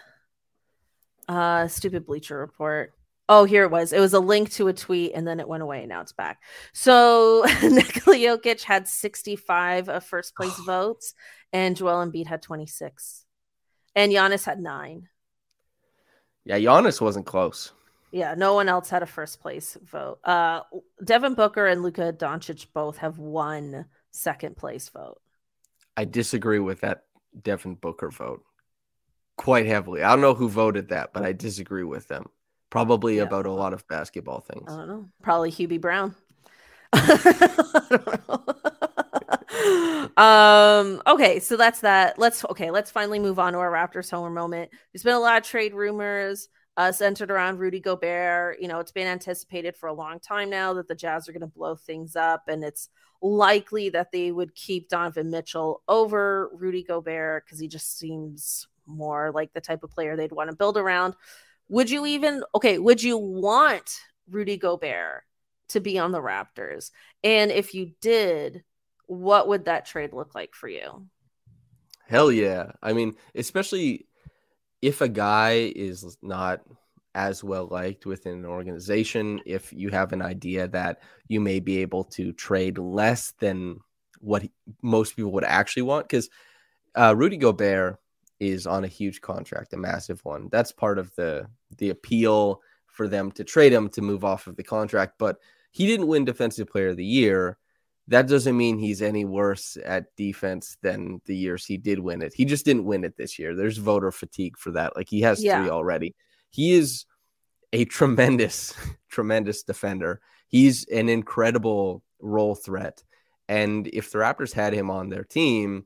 Uh, 1.27 1.67
stupid 1.67 2.05
Bleacher 2.05 2.37
Report. 2.37 2.93
Oh, 3.27 3.45
here 3.45 3.63
it 3.63 3.71
was. 3.71 3.93
It 3.93 3.99
was 3.99 4.13
a 4.13 4.19
link 4.19 4.51
to 4.51 4.67
a 4.67 4.73
tweet, 4.73 5.13
and 5.15 5.27
then 5.27 5.39
it 5.39 5.47
went 5.47 5.63
away. 5.63 5.79
And 5.79 5.89
now 5.89 6.01
it's 6.01 6.13
back. 6.13 6.39
So 6.71 7.45
Nikola 7.63 8.15
Jokic 8.15 8.61
had 8.61 8.87
65 8.87 9.89
of 9.89 10.03
first 10.03 10.35
place 10.35 10.55
votes, 10.67 11.15
and 11.51 11.75
Joel 11.75 12.05
Embiid 12.05 12.27
had 12.27 12.43
26, 12.43 13.25
and 13.97 14.13
Giannis 14.13 14.45
had 14.45 14.59
nine. 14.61 15.09
Yeah, 16.45 16.59
Giannis 16.59 17.01
wasn't 17.01 17.25
close. 17.25 17.73
Yeah, 18.11 18.35
no 18.37 18.53
one 18.53 18.69
else 18.69 18.89
had 18.89 19.03
a 19.03 19.07
first 19.07 19.41
place 19.41 19.75
vote. 19.83 20.19
Uh, 20.23 20.61
Devin 21.03 21.33
Booker 21.33 21.65
and 21.65 21.83
Luka 21.83 22.13
Doncic 22.13 22.67
both 22.73 22.97
have 22.99 23.17
one 23.17 23.85
second 24.11 24.55
place 24.55 24.87
vote. 24.87 25.19
I 25.97 26.05
disagree 26.05 26.59
with 26.59 26.81
that 26.81 27.03
Devin 27.41 27.75
Booker 27.75 28.09
vote 28.09 28.43
quite 29.35 29.65
heavily. 29.65 30.03
I 30.03 30.11
don't 30.11 30.21
know 30.21 30.35
who 30.35 30.47
voted 30.47 30.89
that, 30.89 31.11
but 31.11 31.25
I 31.25 31.33
disagree 31.33 31.83
with 31.83 32.07
them. 32.07 32.27
Probably 32.69 33.17
yeah. 33.17 33.23
about 33.23 33.47
a 33.47 33.51
lot 33.51 33.73
of 33.73 33.87
basketball 33.87 34.41
things. 34.41 34.71
I 34.71 34.77
don't 34.77 34.87
know. 34.87 35.09
Probably 35.21 35.51
Hubie 35.51 35.81
Brown. 35.81 36.15
um 40.15 41.01
okay 41.07 41.39
so 41.39 41.57
that's 41.57 41.81
that 41.81 42.17
let's 42.17 42.45
okay 42.45 42.71
let's 42.71 42.91
finally 42.91 43.19
move 43.19 43.39
on 43.39 43.53
to 43.53 43.59
our 43.59 43.71
raptors 43.71 44.09
homer 44.09 44.29
moment 44.29 44.69
there's 44.93 45.03
been 45.03 45.13
a 45.13 45.19
lot 45.19 45.37
of 45.37 45.43
trade 45.43 45.73
rumors 45.73 46.49
uh, 46.77 46.91
centered 46.91 47.31
around 47.31 47.57
Rudy 47.57 47.79
Gobert. 47.79 48.61
You 48.61 48.67
know, 48.67 48.79
it's 48.79 48.91
been 48.91 49.07
anticipated 49.07 49.75
for 49.75 49.87
a 49.87 49.93
long 49.93 50.19
time 50.19 50.49
now 50.49 50.73
that 50.73 50.87
the 50.87 50.95
Jazz 50.95 51.27
are 51.27 51.31
going 51.31 51.41
to 51.41 51.47
blow 51.47 51.75
things 51.75 52.15
up, 52.15 52.43
and 52.47 52.63
it's 52.63 52.89
likely 53.21 53.89
that 53.89 54.11
they 54.11 54.31
would 54.31 54.53
keep 54.53 54.89
Donovan 54.89 55.31
Mitchell 55.31 55.81
over 55.87 56.51
Rudy 56.53 56.83
Gobert 56.83 57.45
because 57.45 57.59
he 57.59 57.67
just 57.67 57.97
seems 57.97 58.67
more 58.85 59.31
like 59.33 59.53
the 59.53 59.61
type 59.61 59.83
of 59.83 59.89
player 59.89 60.15
they'd 60.15 60.31
want 60.31 60.51
to 60.51 60.55
build 60.55 60.77
around. 60.77 61.15
Would 61.69 61.89
you 61.89 62.05
even, 62.05 62.43
okay, 62.55 62.77
would 62.77 63.01
you 63.01 63.17
want 63.17 63.99
Rudy 64.29 64.57
Gobert 64.57 65.23
to 65.69 65.81
be 65.81 65.97
on 65.97 66.11
the 66.11 66.21
Raptors? 66.21 66.91
And 67.23 67.51
if 67.51 67.73
you 67.73 67.91
did, 68.01 68.63
what 69.07 69.47
would 69.47 69.65
that 69.65 69.85
trade 69.85 70.13
look 70.13 70.35
like 70.35 70.53
for 70.53 70.67
you? 70.67 71.07
Hell 72.07 72.31
yeah. 72.31 72.71
I 72.81 72.93
mean, 72.93 73.15
especially 73.35 74.05
if 74.81 75.01
a 75.01 75.09
guy 75.09 75.71
is 75.75 76.17
not 76.21 76.61
as 77.15 77.43
well 77.43 77.67
liked 77.67 78.05
within 78.05 78.33
an 78.33 78.45
organization, 78.45 79.41
if 79.45 79.73
you 79.73 79.89
have 79.89 80.13
an 80.13 80.21
idea 80.21 80.67
that 80.67 81.01
you 81.27 81.39
may 81.41 81.59
be 81.59 81.79
able 81.79 82.03
to 82.03 82.31
trade 82.31 82.77
less 82.77 83.31
than 83.39 83.79
what 84.19 84.43
most 84.81 85.15
people 85.15 85.31
would 85.31 85.43
actually 85.43 85.81
want, 85.81 86.07
because 86.07 86.29
uh, 86.95 87.13
Rudy 87.17 87.37
Gobert 87.37 87.97
is 88.39 88.67
on 88.67 88.83
a 88.83 88.87
huge 88.87 89.19
contract, 89.21 89.73
a 89.73 89.77
massive 89.77 90.23
one. 90.23 90.47
That's 90.51 90.71
part 90.71 90.99
of 90.99 91.13
the 91.15 91.47
the 91.77 91.89
appeal 91.89 92.61
for 92.85 93.07
them 93.07 93.31
to 93.31 93.43
trade 93.43 93.73
him 93.73 93.89
to 93.89 94.01
move 94.01 94.23
off 94.23 94.47
of 94.47 94.55
the 94.55 94.63
contract. 94.63 95.15
But 95.17 95.37
he 95.71 95.87
didn't 95.87 96.07
win 96.07 96.25
Defensive 96.25 96.69
Player 96.69 96.89
of 96.89 96.97
the 96.97 97.05
Year 97.05 97.57
that 98.09 98.27
doesn't 98.27 98.55
mean 98.55 98.77
he's 98.77 99.01
any 99.01 99.25
worse 99.25 99.77
at 99.83 100.15
defense 100.15 100.77
than 100.81 101.21
the 101.25 101.35
years 101.35 101.65
he 101.65 101.77
did 101.77 101.99
win 101.99 102.21
it. 102.21 102.33
He 102.33 102.45
just 102.45 102.63
didn't 102.63 102.85
win 102.85 103.03
it 103.03 103.17
this 103.17 103.37
year. 103.37 103.53
There's 103.53 103.77
voter 103.77 104.11
fatigue 104.11 104.57
for 104.57 104.71
that. 104.71 104.95
Like 104.95 105.09
he 105.09 105.21
has 105.21 105.43
yeah. 105.43 105.61
three 105.61 105.69
already. 105.69 106.15
He 106.49 106.73
is 106.73 107.05
a 107.73 107.83
tremendous, 107.85 108.73
tremendous 109.09 109.63
defender. 109.63 110.21
He's 110.47 110.85
an 110.87 111.09
incredible 111.09 112.01
roll 112.19 112.55
threat. 112.55 113.03
And 113.49 113.87
if 113.87 114.11
the 114.11 114.19
Raptors 114.19 114.53
had 114.53 114.73
him 114.73 114.89
on 114.89 115.09
their 115.09 115.23
team, 115.23 115.85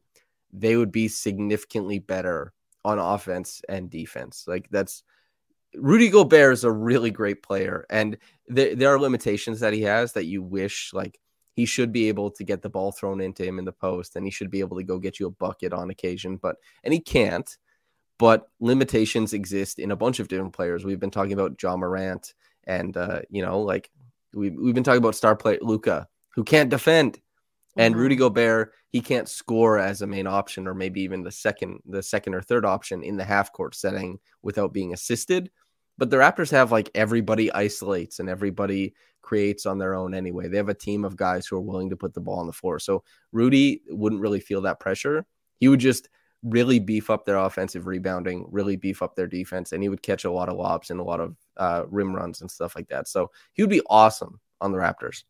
they 0.53 0.75
would 0.75 0.91
be 0.91 1.07
significantly 1.07 1.99
better 1.99 2.53
on 2.85 2.99
offense 2.99 3.61
and 3.67 3.89
defense. 3.89 4.45
Like 4.47 4.67
that's 4.69 5.03
Rudy 5.75 6.09
Gobert 6.09 6.53
is 6.53 6.63
a 6.63 6.71
really 6.71 7.11
great 7.11 7.41
player. 7.41 7.85
And 7.89 8.17
there, 8.47 8.75
there 8.75 8.93
are 8.93 8.99
limitations 8.99 9.61
that 9.61 9.73
he 9.73 9.81
has 9.83 10.13
that 10.13 10.25
you 10.25 10.43
wish 10.43 10.91
like 10.93 11.19
he 11.53 11.65
should 11.65 11.91
be 11.91 12.07
able 12.07 12.31
to 12.31 12.43
get 12.43 12.61
the 12.61 12.69
ball 12.69 12.91
thrown 12.91 13.21
into 13.21 13.43
him 13.43 13.59
in 13.59 13.65
the 13.65 13.71
post 13.71 14.15
and 14.15 14.25
he 14.25 14.31
should 14.31 14.49
be 14.49 14.59
able 14.59 14.77
to 14.77 14.83
go 14.83 14.97
get 14.97 15.19
you 15.19 15.27
a 15.27 15.31
bucket 15.31 15.73
on 15.73 15.89
occasion 15.89 16.37
but 16.37 16.55
and 16.83 16.93
he 16.93 16.99
can't 16.99 17.57
but 18.17 18.49
limitations 18.59 19.33
exist 19.33 19.79
in 19.79 19.91
a 19.91 19.95
bunch 19.95 20.19
of 20.19 20.27
different 20.27 20.53
players 20.53 20.85
we've 20.85 20.99
been 20.99 21.11
talking 21.11 21.33
about 21.33 21.61
Ja 21.61 21.75
Morant 21.75 22.33
and 22.65 22.95
uh, 22.97 23.21
you 23.29 23.41
know 23.41 23.61
like 23.61 23.89
we, 24.33 24.49
we've 24.49 24.75
been 24.75 24.83
talking 24.83 24.99
about 24.99 25.15
star 25.15 25.35
player 25.35 25.59
luka 25.61 26.07
who 26.35 26.43
can't 26.43 26.69
defend 26.69 27.19
and 27.77 27.93
mm-hmm. 27.93 28.01
Rudy 28.01 28.15
Gobert 28.15 28.73
he 28.89 29.01
can't 29.01 29.29
score 29.29 29.79
as 29.79 30.01
a 30.01 30.07
main 30.07 30.27
option 30.27 30.67
or 30.67 30.73
maybe 30.73 31.01
even 31.01 31.23
the 31.23 31.31
second 31.31 31.79
the 31.85 32.03
second 32.03 32.33
or 32.33 32.41
third 32.41 32.65
option 32.65 33.03
in 33.03 33.17
the 33.17 33.23
half 33.23 33.51
court 33.53 33.75
setting 33.75 34.19
without 34.41 34.73
being 34.73 34.93
assisted 34.93 35.49
but 35.97 36.09
the 36.09 36.17
Raptors 36.17 36.51
have 36.51 36.71
like 36.71 36.89
everybody 36.95 37.51
isolates 37.51 38.19
and 38.19 38.29
everybody 38.29 38.95
creates 39.21 39.65
on 39.65 39.77
their 39.77 39.93
own 39.93 40.13
anyway. 40.13 40.47
They 40.47 40.57
have 40.57 40.69
a 40.69 40.73
team 40.73 41.05
of 41.05 41.15
guys 41.15 41.47
who 41.47 41.55
are 41.55 41.61
willing 41.61 41.89
to 41.89 41.97
put 41.97 42.13
the 42.13 42.21
ball 42.21 42.39
on 42.39 42.47
the 42.47 42.53
floor. 42.53 42.79
So 42.79 43.03
Rudy 43.31 43.81
wouldn't 43.87 44.21
really 44.21 44.39
feel 44.39 44.61
that 44.61 44.79
pressure. 44.79 45.25
He 45.59 45.67
would 45.67 45.79
just 45.79 46.09
really 46.43 46.79
beef 46.79 47.09
up 47.09 47.25
their 47.25 47.37
offensive 47.37 47.87
rebounding, 47.87 48.47
really 48.51 48.75
beef 48.75 49.01
up 49.01 49.15
their 49.15 49.27
defense, 49.27 49.71
and 49.71 49.83
he 49.83 49.89
would 49.89 50.01
catch 50.01 50.25
a 50.25 50.31
lot 50.31 50.49
of 50.49 50.57
lobs 50.57 50.89
and 50.89 50.99
a 50.99 51.03
lot 51.03 51.19
of 51.19 51.35
uh, 51.57 51.83
rim 51.89 52.15
runs 52.15 52.41
and 52.41 52.49
stuff 52.49 52.75
like 52.75 52.87
that. 52.89 53.07
So 53.07 53.31
he 53.53 53.61
would 53.61 53.69
be 53.69 53.81
awesome 53.89 54.39
on 54.59 54.71
the 54.71 54.77
Raptors. 54.77 55.23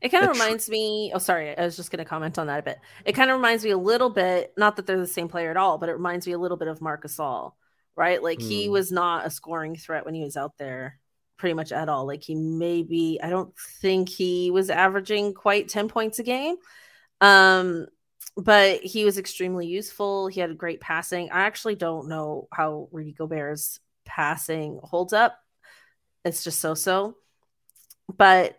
It 0.00 0.10
kind 0.10 0.24
of 0.24 0.30
reminds 0.30 0.70
me. 0.70 1.10
Oh, 1.12 1.18
sorry. 1.18 1.58
I 1.58 1.64
was 1.64 1.76
just 1.76 1.90
going 1.90 1.98
to 1.98 2.04
comment 2.04 2.38
on 2.38 2.46
that 2.46 2.60
a 2.60 2.62
bit. 2.62 2.78
It 3.04 3.12
kind 3.12 3.30
of 3.30 3.36
reminds 3.36 3.64
me 3.64 3.70
a 3.70 3.78
little 3.78 4.10
bit, 4.10 4.52
not 4.56 4.76
that 4.76 4.86
they're 4.86 4.98
the 4.98 5.08
same 5.08 5.28
player 5.28 5.50
at 5.50 5.56
all, 5.56 5.76
but 5.76 5.88
it 5.88 5.94
reminds 5.94 6.26
me 6.26 6.34
a 6.34 6.38
little 6.38 6.56
bit 6.56 6.68
of 6.68 6.80
Marc 6.80 7.04
Gasol, 7.04 7.52
right? 7.96 8.22
Like 8.22 8.38
mm. 8.38 8.48
he 8.48 8.66
hmm. 8.66 8.72
was 8.72 8.92
not 8.92 9.26
a 9.26 9.30
scoring 9.30 9.74
threat 9.74 10.04
when 10.04 10.14
he 10.14 10.22
was 10.22 10.36
out 10.36 10.56
there 10.56 11.00
pretty 11.38 11.54
much 11.54 11.72
at 11.72 11.88
all. 11.88 12.06
Like 12.06 12.22
he 12.22 12.34
maybe 12.34 13.18
I 13.22 13.30
don't 13.30 13.56
think 13.80 14.08
he 14.08 14.50
was 14.50 14.70
averaging 14.70 15.34
quite 15.34 15.68
10 15.68 15.88
points 15.88 16.18
a 16.18 16.22
game. 16.22 16.56
Um 17.20 17.86
but 18.36 18.82
he 18.82 19.04
was 19.04 19.18
extremely 19.18 19.66
useful. 19.66 20.28
He 20.28 20.40
had 20.40 20.56
great 20.58 20.80
passing. 20.80 21.30
I 21.30 21.40
actually 21.40 21.74
don't 21.74 22.08
know 22.08 22.46
how 22.52 22.88
Rudy 22.92 23.12
Gobert's 23.12 23.80
passing 24.04 24.78
holds 24.82 25.12
up. 25.12 25.36
It's 26.24 26.44
just 26.44 26.60
so-so. 26.60 27.16
But 28.16 28.56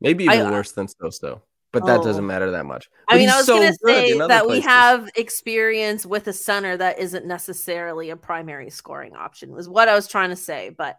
maybe 0.00 0.24
even 0.24 0.46
I, 0.46 0.50
worse 0.50 0.72
than 0.72 0.86
so-so 0.86 1.42
but 1.74 1.84
that 1.86 2.00
oh. 2.00 2.04
doesn't 2.04 2.26
matter 2.26 2.52
that 2.52 2.64
much. 2.64 2.88
But 3.08 3.16
I 3.16 3.18
mean, 3.18 3.28
I 3.28 3.36
was 3.36 3.46
so 3.46 3.56
going 3.56 3.72
to 3.72 3.78
say 3.84 4.16
that 4.16 4.44
places. 4.44 4.48
we 4.48 4.60
have 4.60 5.10
experience 5.16 6.06
with 6.06 6.28
a 6.28 6.32
center 6.32 6.76
that 6.76 7.00
isn't 7.00 7.26
necessarily 7.26 8.10
a 8.10 8.16
primary 8.16 8.70
scoring 8.70 9.16
option, 9.16 9.52
was 9.52 9.68
what 9.68 9.88
I 9.88 9.94
was 9.94 10.06
trying 10.06 10.30
to 10.30 10.36
say. 10.36 10.70
But 10.70 10.98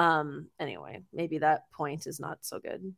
um, 0.00 0.46
anyway, 0.58 1.02
maybe 1.12 1.38
that 1.38 1.70
point 1.72 2.06
is 2.06 2.18
not 2.18 2.38
so 2.40 2.58
good. 2.58 2.94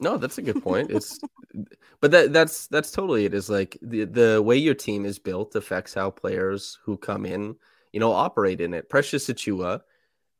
No, 0.00 0.16
that's 0.16 0.38
a 0.38 0.42
good 0.42 0.60
point. 0.60 0.90
It's, 0.90 1.20
but 2.00 2.10
that 2.10 2.32
that's 2.32 2.66
that's 2.66 2.90
totally 2.90 3.24
it. 3.24 3.34
Is 3.34 3.48
like 3.48 3.78
the 3.80 4.04
the 4.04 4.42
way 4.42 4.56
your 4.56 4.74
team 4.74 5.06
is 5.06 5.20
built 5.20 5.54
affects 5.54 5.94
how 5.94 6.10
players 6.10 6.80
who 6.82 6.96
come 6.96 7.24
in, 7.24 7.54
you 7.92 8.00
know, 8.00 8.10
operate 8.10 8.60
in 8.60 8.74
it. 8.74 8.88
Precious 8.88 9.28
Achiuwa 9.28 9.82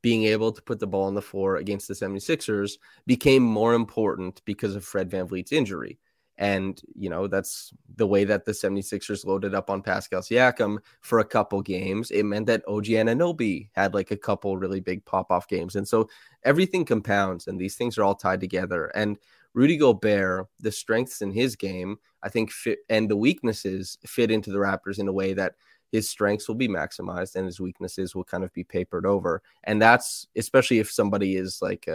being 0.03 0.25
able 0.25 0.51
to 0.51 0.63
put 0.63 0.81
the 0.81 0.87
ball 0.87 1.05
on 1.05 1.15
the 1.15 1.23
floor 1.23 1.57
against 1.57 1.87
the 1.87 1.95
76ers 1.95 2.79
became 3.07 3.43
more 3.43 3.75
important 3.75 4.43
because 4.45 4.75
of 4.75 4.85
Fred 4.85 5.11
Van 5.11 5.29
VanVleet's 5.29 5.53
injury. 5.53 6.01
And, 6.41 6.81
you 6.95 7.11
know, 7.11 7.27
that's 7.27 7.71
the 7.97 8.07
way 8.07 8.25
that 8.25 8.47
the 8.47 8.53
76ers 8.53 9.27
loaded 9.27 9.55
up 9.55 9.69
on 9.69 9.83
Pascal 9.83 10.23
Siakam 10.23 10.79
for 11.03 11.19
a 11.19 11.25
couple 11.25 11.61
games. 11.61 12.11
It 12.11 12.23
meant 12.23 12.47
that 12.47 12.65
OG 12.67 12.87
Anunoby 12.87 13.69
had 13.73 13.93
like 13.93 14.11
a 14.11 14.17
couple 14.17 14.57
really 14.57 14.81
big 14.81 15.05
pop 15.05 15.31
off 15.31 15.47
games. 15.47 15.77
And 15.77 15.87
so 15.87 16.09
everything 16.43 16.87
compounds 16.87 17.47
and 17.47 17.61
these 17.61 17.77
things 17.77 17.99
are 17.99 18.05
all 18.05 18.15
tied 18.15 18.41
together. 18.41 18.87
And 18.95 19.19
Rudy 19.53 19.77
Gobert, 19.77 20.47
the 20.59 20.73
strengths 20.73 21.21
in 21.21 21.31
his 21.31 21.57
game, 21.57 21.99
I 22.23 22.31
think, 22.31 22.51
fit 22.51 22.79
and 22.89 23.11
the 23.11 23.19
weaknesses 23.19 23.99
fit 24.07 24.31
into 24.31 24.51
the 24.51 24.59
Raptors 24.59 24.99
in 24.99 25.09
a 25.09 25.13
way 25.13 25.35
that 25.35 25.57
his 25.93 26.09
strengths 26.09 26.49
will 26.49 26.55
be 26.55 26.69
maximized 26.69 27.37
and 27.37 27.45
his 27.45 27.61
weaknesses 27.61 28.15
will 28.15 28.25
kind 28.25 28.45
of 28.45 28.53
be 28.55 28.65
papered 28.65 29.05
over. 29.05 29.43
And 29.65 29.83
that's 29.83 30.27
especially 30.37 30.79
if 30.79 30.91
somebody 30.91 31.37
is 31.37 31.61
like, 31.61 31.87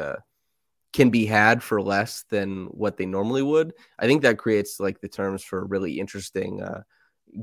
can 0.95 1.09
be 1.09 1.25
had 1.25 1.61
for 1.61 1.81
less 1.81 2.23
than 2.29 2.67
what 2.67 2.95
they 2.95 3.05
normally 3.05 3.41
would. 3.41 3.73
I 3.99 4.07
think 4.07 4.21
that 4.21 4.37
creates 4.37 4.79
like 4.79 5.01
the 5.01 5.09
terms 5.09 5.43
for 5.43 5.59
a 5.59 5.65
really 5.65 5.99
interesting 5.99 6.61
uh, 6.61 6.83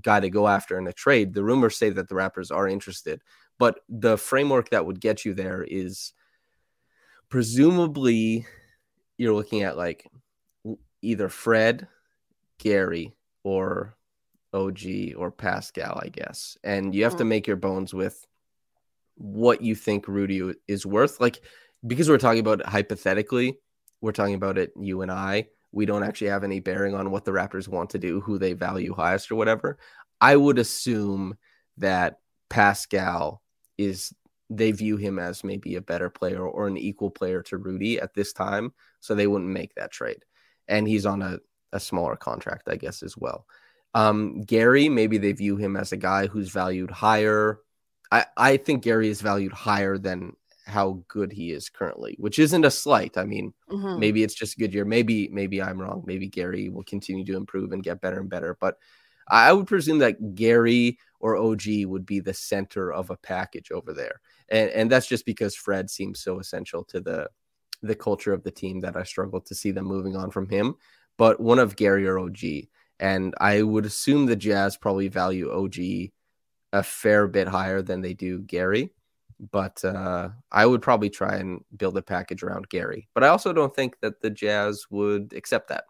guy 0.01 0.21
to 0.21 0.31
go 0.31 0.49
after 0.49 0.79
in 0.79 0.87
a 0.87 0.93
trade. 0.95 1.35
The 1.35 1.45
rumors 1.45 1.77
say 1.77 1.91
that 1.91 2.09
the 2.09 2.15
Raptors 2.15 2.51
are 2.51 2.67
interested, 2.67 3.21
but 3.59 3.81
the 3.91 4.17
framework 4.17 4.71
that 4.71 4.87
would 4.87 5.03
get 5.03 5.27
you 5.27 5.35
there 5.35 5.63
is 5.65 6.15
presumably 7.29 8.47
you're 9.19 9.35
looking 9.35 9.65
at 9.65 9.77
like 9.77 10.11
either 11.03 11.29
Fred, 11.29 11.89
Gary, 12.57 13.15
or 13.45 13.95
OG 14.55 14.81
or 15.15 15.31
Pascal, 15.31 16.01
I 16.03 16.09
guess. 16.09 16.57
And 16.65 16.95
you 16.95 17.03
have 17.03 17.13
mm-hmm. 17.13 17.19
to 17.19 17.25
make 17.27 17.47
your 17.47 17.57
bones 17.57 17.93
with 17.93 18.27
what 19.17 19.61
you 19.61 19.75
think 19.75 20.09
Rudy 20.09 20.55
is 20.67 20.87
worth. 20.87 21.21
Like 21.21 21.43
because 21.87 22.09
we're 22.09 22.19
talking 22.19 22.41
about 22.41 22.65
hypothetically, 22.65 23.59
we're 24.01 24.13
talking 24.13 24.35
about 24.35 24.59
it 24.59 24.73
you 24.79 25.03
and 25.03 25.11
I. 25.11 25.49
We 25.73 25.87
don't 25.87 26.03
actually 26.03 26.29
have 26.29 26.45
any 26.45 26.61
bearing 26.61 26.95
on 26.95 27.11
what 27.11 27.25
the 27.25 27.31
Raptors 27.31 27.69
want 27.69 27.91
to 27.91 27.99
do, 27.99 28.21
who 28.21 28.39
they 28.39 28.53
value 28.53 28.95
highest 28.95 29.31
or 29.31 29.37
whatever. 29.37 29.79
I 30.21 30.37
would 30.37 30.59
assume 30.59 31.37
that 31.79 32.19
Pascal 32.51 33.43
is 33.79 34.13
they 34.51 34.73
view 34.73 34.99
him 34.99 35.19
as 35.19 35.43
maybe 35.43 35.77
a 35.77 35.81
better 35.81 36.11
player 36.11 36.47
or 36.47 36.67
an 36.67 36.77
equal 36.77 37.11
player 37.11 37.43
to 37.45 37.57
Rudy 37.57 37.99
at 37.99 38.13
this 38.13 38.35
time, 38.35 38.73
so 39.01 39.15
they 39.15 39.27
wouldn't 39.27 39.51
make 39.51 39.75
that 39.75 39.91
trade. 39.91 40.25
And 40.69 40.87
he's 40.87 41.07
on 41.07 41.23
a, 41.23 41.39
a 41.73 41.81
smaller 41.81 42.17
contract, 42.17 42.69
I 42.69 42.77
guess, 42.77 43.03
as 43.03 43.17
well. 43.17 43.47
Um, 43.95 44.43
Gary, 44.43 44.91
maybe 44.91 45.17
they 45.17 45.33
view 45.33 45.57
him 45.57 45.77
as 45.77 45.93
a 45.93 45.97
guy 45.97 46.27
who's 46.27 46.51
valued 46.51 46.91
higher 46.91 47.61
I, 48.13 48.27
I 48.37 48.57
think 48.59 48.83
Gary 48.83 49.09
is 49.09 49.23
valued 49.23 49.53
higher 49.53 49.97
than 49.97 50.35
how 50.67 51.03
good 51.09 51.33
he 51.33 51.51
is 51.51 51.69
currently, 51.69 52.17
which 52.19 52.39
isn't 52.39 52.65
a 52.65 52.71
slight. 52.71 53.17
I 53.17 53.25
mean, 53.25 53.53
mm-hmm. 53.71 53.99
maybe 53.99 54.23
it's 54.23 54.35
just 54.35 54.55
a 54.55 54.59
good 54.59 54.73
year. 54.73 54.85
Maybe, 54.85 55.29
maybe 55.29 55.61
I'm 55.61 55.81
wrong. 55.81 56.03
Maybe 56.07 56.29
Gary 56.29 56.69
will 56.69 56.85
continue 56.85 57.25
to 57.25 57.37
improve 57.37 57.73
and 57.73 57.83
get 57.83 58.01
better 58.01 58.21
and 58.21 58.31
better. 58.31 58.57
But 58.61 58.77
I 59.29 59.53
would 59.53 59.67
presume 59.67 59.99
that 59.99 60.35
Gary 60.35 60.99
or 61.21 61.37
OG 61.37 61.63
would 61.85 62.07
be 62.07 62.21
the 62.21 62.35
center 62.35 62.93
of 62.93 63.11
a 63.11 63.17
package 63.17 63.71
over 63.71 63.93
there. 63.93 64.21
And 64.49 64.71
and 64.71 64.91
that's 64.91 65.07
just 65.07 65.25
because 65.25 65.55
Fred 65.55 65.91
seems 65.91 66.21
so 66.21 66.39
essential 66.39 66.85
to 66.85 67.01
the 67.01 67.29
the 67.83 67.95
culture 67.95 68.33
of 68.33 68.43
the 68.45 68.51
team 68.51 68.81
that 68.81 68.97
I 68.97 69.03
struggle 69.03 69.41
to 69.41 69.55
see 69.55 69.73
them 69.73 69.87
moving 69.87 70.17
on 70.17 70.31
from 70.31 70.49
him. 70.49 70.75
But 71.19 71.41
one 71.41 71.59
of 71.59 71.77
Gary 71.77 72.07
or 72.07 72.19
OG. 72.19 72.39
And 73.01 73.35
I 73.41 73.63
would 73.63 73.85
assume 73.85 74.27
the 74.27 74.37
Jazz 74.37 74.77
probably 74.77 75.09
value 75.09 75.51
OG 75.51 75.77
a 76.73 76.83
fair 76.83 77.27
bit 77.27 77.49
higher 77.49 77.83
than 77.83 78.01
they 78.01 78.15
do 78.15 78.39
Gary. 78.41 78.93
But 79.51 79.85
uh, 79.85 80.31
I 80.53 80.65
would 80.67 80.83
probably 80.83 81.11
try 81.11 81.37
and 81.37 81.65
build 81.77 81.97
a 81.97 82.03
package 82.03 82.43
around 82.43 82.69
Gary. 82.69 83.09
But 83.13 83.25
I 83.25 83.29
also 83.29 83.53
don't 83.53 83.75
think 83.75 83.99
that 84.01 84.21
the 84.21 84.31
Jazz 84.31 84.87
would 84.91 85.33
accept 85.35 85.69
that, 85.69 85.85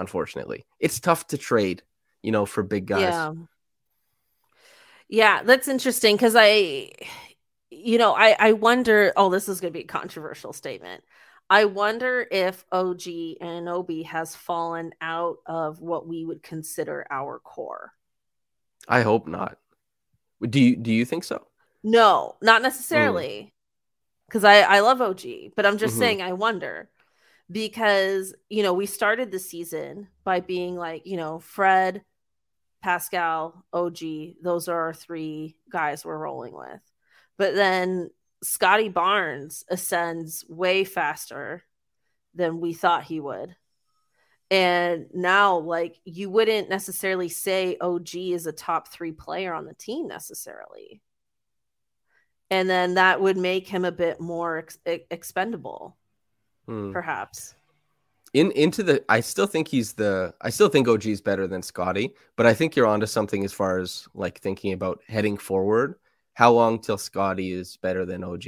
unfortunately. 0.00 0.66
It's 0.80 0.98
tough 0.98 1.28
to 1.28 1.38
trade, 1.38 1.82
you 2.22 2.32
know, 2.32 2.44
for 2.44 2.62
big 2.62 2.86
guys. 2.86 3.00
Yeah. 3.00 3.32
Yeah, 5.10 5.42
that's 5.42 5.68
interesting 5.68 6.16
because 6.16 6.34
I, 6.36 6.90
you 7.70 7.96
know, 7.96 8.14
I, 8.14 8.36
I 8.38 8.52
wonder. 8.52 9.12
Oh, 9.16 9.30
this 9.30 9.48
is 9.48 9.60
going 9.60 9.72
to 9.72 9.78
be 9.78 9.84
a 9.84 9.88
controversial 9.88 10.52
statement. 10.52 11.02
I 11.50 11.64
wonder 11.64 12.26
if 12.30 12.64
OG 12.72 13.00
Anunoby 13.40 14.04
has 14.04 14.36
fallen 14.36 14.92
out 15.00 15.38
of 15.46 15.80
what 15.80 16.06
we 16.06 16.24
would 16.24 16.42
consider 16.42 17.06
our 17.10 17.38
core. 17.38 17.92
I 18.86 19.00
hope 19.00 19.26
not. 19.26 19.58
Do 20.42 20.60
you 20.60 20.76
do 20.76 20.92
you 20.92 21.04
think 21.04 21.24
so? 21.24 21.47
No, 21.82 22.36
not 22.42 22.62
necessarily. 22.62 23.52
Because 24.26 24.42
mm. 24.42 24.48
I 24.48 24.62
I 24.62 24.80
love 24.80 25.00
OG, 25.00 25.54
but 25.56 25.66
I'm 25.66 25.78
just 25.78 25.94
mm-hmm. 25.94 26.00
saying 26.00 26.22
I 26.22 26.32
wonder 26.32 26.90
because 27.50 28.34
you 28.48 28.62
know 28.62 28.74
we 28.74 28.86
started 28.86 29.30
the 29.30 29.38
season 29.38 30.08
by 30.24 30.40
being 30.40 30.76
like 30.76 31.06
you 31.06 31.16
know 31.16 31.38
Fred, 31.38 32.02
Pascal, 32.82 33.64
OG. 33.72 33.98
Those 34.42 34.68
are 34.68 34.80
our 34.80 34.94
three 34.94 35.56
guys 35.70 36.04
we're 36.04 36.18
rolling 36.18 36.54
with, 36.54 36.82
but 37.36 37.54
then 37.54 38.10
Scottie 38.42 38.88
Barnes 38.88 39.64
ascends 39.68 40.44
way 40.48 40.84
faster 40.84 41.64
than 42.34 42.60
we 42.60 42.72
thought 42.72 43.04
he 43.04 43.20
would. 43.20 43.56
And 44.50 45.08
now, 45.12 45.58
like, 45.58 45.98
you 46.04 46.30
wouldn't 46.30 46.70
necessarily 46.70 47.28
say 47.28 47.76
OG 47.80 48.14
is 48.14 48.46
a 48.46 48.52
top 48.52 48.88
three 48.88 49.12
player 49.12 49.52
on 49.52 49.66
the 49.66 49.74
team 49.74 50.08
necessarily. 50.08 51.02
And 52.50 52.68
then 52.68 52.94
that 52.94 53.20
would 53.20 53.36
make 53.36 53.68
him 53.68 53.84
a 53.84 53.92
bit 53.92 54.20
more 54.20 54.58
ex- 54.58 54.78
expendable, 55.10 55.96
hmm. 56.66 56.92
perhaps. 56.92 57.54
In 58.34 58.50
into 58.52 58.82
the, 58.82 59.04
I 59.08 59.20
still 59.20 59.46
think 59.46 59.68
he's 59.68 59.94
the, 59.94 60.34
I 60.40 60.50
still 60.50 60.68
think 60.68 60.86
OG 60.88 61.06
is 61.06 61.20
better 61.20 61.46
than 61.46 61.62
scottie 61.62 62.14
but 62.36 62.46
I 62.46 62.54
think 62.54 62.76
you're 62.76 62.86
onto 62.86 63.06
something 63.06 63.44
as 63.44 63.52
far 63.52 63.78
as 63.78 64.06
like 64.14 64.40
thinking 64.40 64.72
about 64.72 65.00
heading 65.08 65.36
forward. 65.36 65.96
How 66.34 66.52
long 66.52 66.78
till 66.78 66.96
scottie 66.96 67.52
is 67.52 67.76
better 67.78 68.06
than 68.06 68.22
OG? 68.22 68.44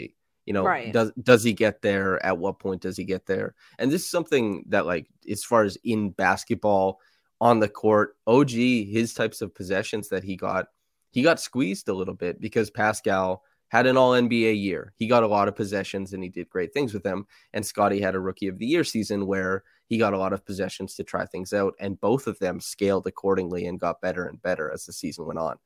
You 0.46 0.54
know, 0.54 0.64
right. 0.64 0.92
does 0.92 1.12
does 1.20 1.42
he 1.42 1.52
get 1.52 1.82
there? 1.82 2.24
At 2.24 2.38
what 2.38 2.60
point 2.60 2.82
does 2.82 2.96
he 2.96 3.04
get 3.04 3.26
there? 3.26 3.54
And 3.78 3.90
this 3.90 4.02
is 4.02 4.10
something 4.10 4.64
that, 4.68 4.86
like, 4.86 5.08
as 5.28 5.44
far 5.44 5.64
as 5.64 5.76
in 5.84 6.10
basketball 6.10 7.00
on 7.40 7.58
the 7.58 7.68
court, 7.68 8.16
OG, 8.28 8.50
his 8.50 9.12
types 9.12 9.42
of 9.42 9.54
possessions 9.54 10.08
that 10.10 10.22
he 10.22 10.36
got, 10.36 10.66
he 11.10 11.22
got 11.22 11.40
squeezed 11.40 11.88
a 11.88 11.94
little 11.94 12.14
bit 12.14 12.40
because 12.40 12.70
Pascal 12.70 13.42
had 13.70 13.86
an 13.86 13.96
all 13.96 14.12
NBA 14.12 14.60
year. 14.60 14.92
He 14.96 15.06
got 15.06 15.22
a 15.22 15.28
lot 15.28 15.46
of 15.46 15.54
possessions 15.54 16.12
and 16.12 16.22
he 16.22 16.28
did 16.28 16.50
great 16.50 16.74
things 16.74 16.92
with 16.92 17.04
them. 17.04 17.26
And 17.52 17.64
Scottie 17.64 18.00
had 18.00 18.16
a 18.16 18.20
rookie 18.20 18.48
of 18.48 18.58
the 18.58 18.66
year 18.66 18.82
season 18.82 19.26
where 19.26 19.62
he 19.86 19.96
got 19.96 20.12
a 20.12 20.18
lot 20.18 20.32
of 20.32 20.44
possessions 20.44 20.96
to 20.96 21.04
try 21.04 21.24
things 21.24 21.52
out. 21.52 21.74
And 21.78 22.00
both 22.00 22.26
of 22.26 22.38
them 22.40 22.60
scaled 22.60 23.06
accordingly 23.06 23.66
and 23.66 23.78
got 23.78 24.00
better 24.00 24.26
and 24.26 24.42
better 24.42 24.72
as 24.72 24.86
the 24.86 24.92
season 24.92 25.24
went 25.24 25.38
on. 25.38 25.56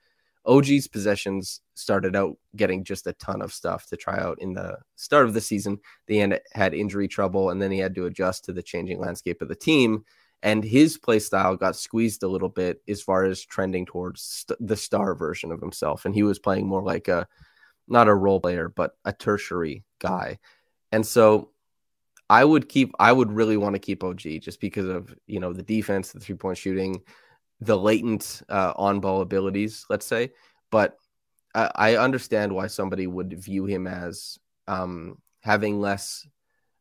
OG's 0.46 0.86
possessions 0.86 1.62
started 1.72 2.14
out 2.14 2.36
getting 2.54 2.84
just 2.84 3.06
a 3.06 3.14
ton 3.14 3.40
of 3.40 3.54
stuff 3.54 3.86
to 3.86 3.96
try 3.96 4.18
out 4.18 4.36
in 4.40 4.52
the 4.52 4.76
start 4.96 5.24
of 5.24 5.32
the 5.32 5.40
season. 5.40 5.80
The 6.06 6.20
end 6.20 6.38
had 6.52 6.74
injury 6.74 7.08
trouble, 7.08 7.48
and 7.48 7.62
then 7.62 7.70
he 7.70 7.78
had 7.78 7.94
to 7.94 8.04
adjust 8.04 8.44
to 8.44 8.52
the 8.52 8.62
changing 8.62 9.00
landscape 9.00 9.40
of 9.40 9.48
the 9.48 9.54
team. 9.54 10.04
And 10.42 10.62
his 10.62 10.98
play 10.98 11.20
style 11.20 11.56
got 11.56 11.76
squeezed 11.76 12.22
a 12.22 12.28
little 12.28 12.50
bit 12.50 12.82
as 12.86 13.00
far 13.00 13.24
as 13.24 13.42
trending 13.42 13.86
towards 13.86 14.20
st- 14.20 14.58
the 14.60 14.76
star 14.76 15.14
version 15.14 15.50
of 15.50 15.60
himself. 15.60 16.04
And 16.04 16.14
he 16.14 16.22
was 16.22 16.38
playing 16.38 16.66
more 16.66 16.82
like 16.82 17.08
a 17.08 17.26
not 17.88 18.08
a 18.08 18.14
role 18.14 18.40
player, 18.40 18.68
but 18.68 18.96
a 19.04 19.12
tertiary 19.12 19.84
guy. 19.98 20.38
And 20.92 21.06
so 21.06 21.50
I 22.30 22.44
would 22.44 22.68
keep, 22.68 22.92
I 22.98 23.12
would 23.12 23.32
really 23.32 23.56
want 23.56 23.74
to 23.74 23.80
keep 23.80 24.02
OG 24.02 24.20
just 24.40 24.60
because 24.60 24.88
of, 24.88 25.14
you 25.26 25.40
know, 25.40 25.52
the 25.52 25.62
defense, 25.62 26.12
the 26.12 26.20
three 26.20 26.36
point 26.36 26.58
shooting, 26.58 27.02
the 27.60 27.76
latent 27.76 28.42
uh, 28.48 28.72
on 28.76 29.00
ball 29.00 29.20
abilities, 29.20 29.84
let's 29.90 30.06
say. 30.06 30.32
But 30.70 30.96
I, 31.54 31.70
I, 31.74 31.96
understand 31.96 32.52
why 32.52 32.66
somebody 32.66 33.06
would 33.06 33.32
view 33.32 33.64
him 33.66 33.86
as 33.86 34.38
um, 34.66 35.18
having 35.40 35.80
less, 35.80 36.26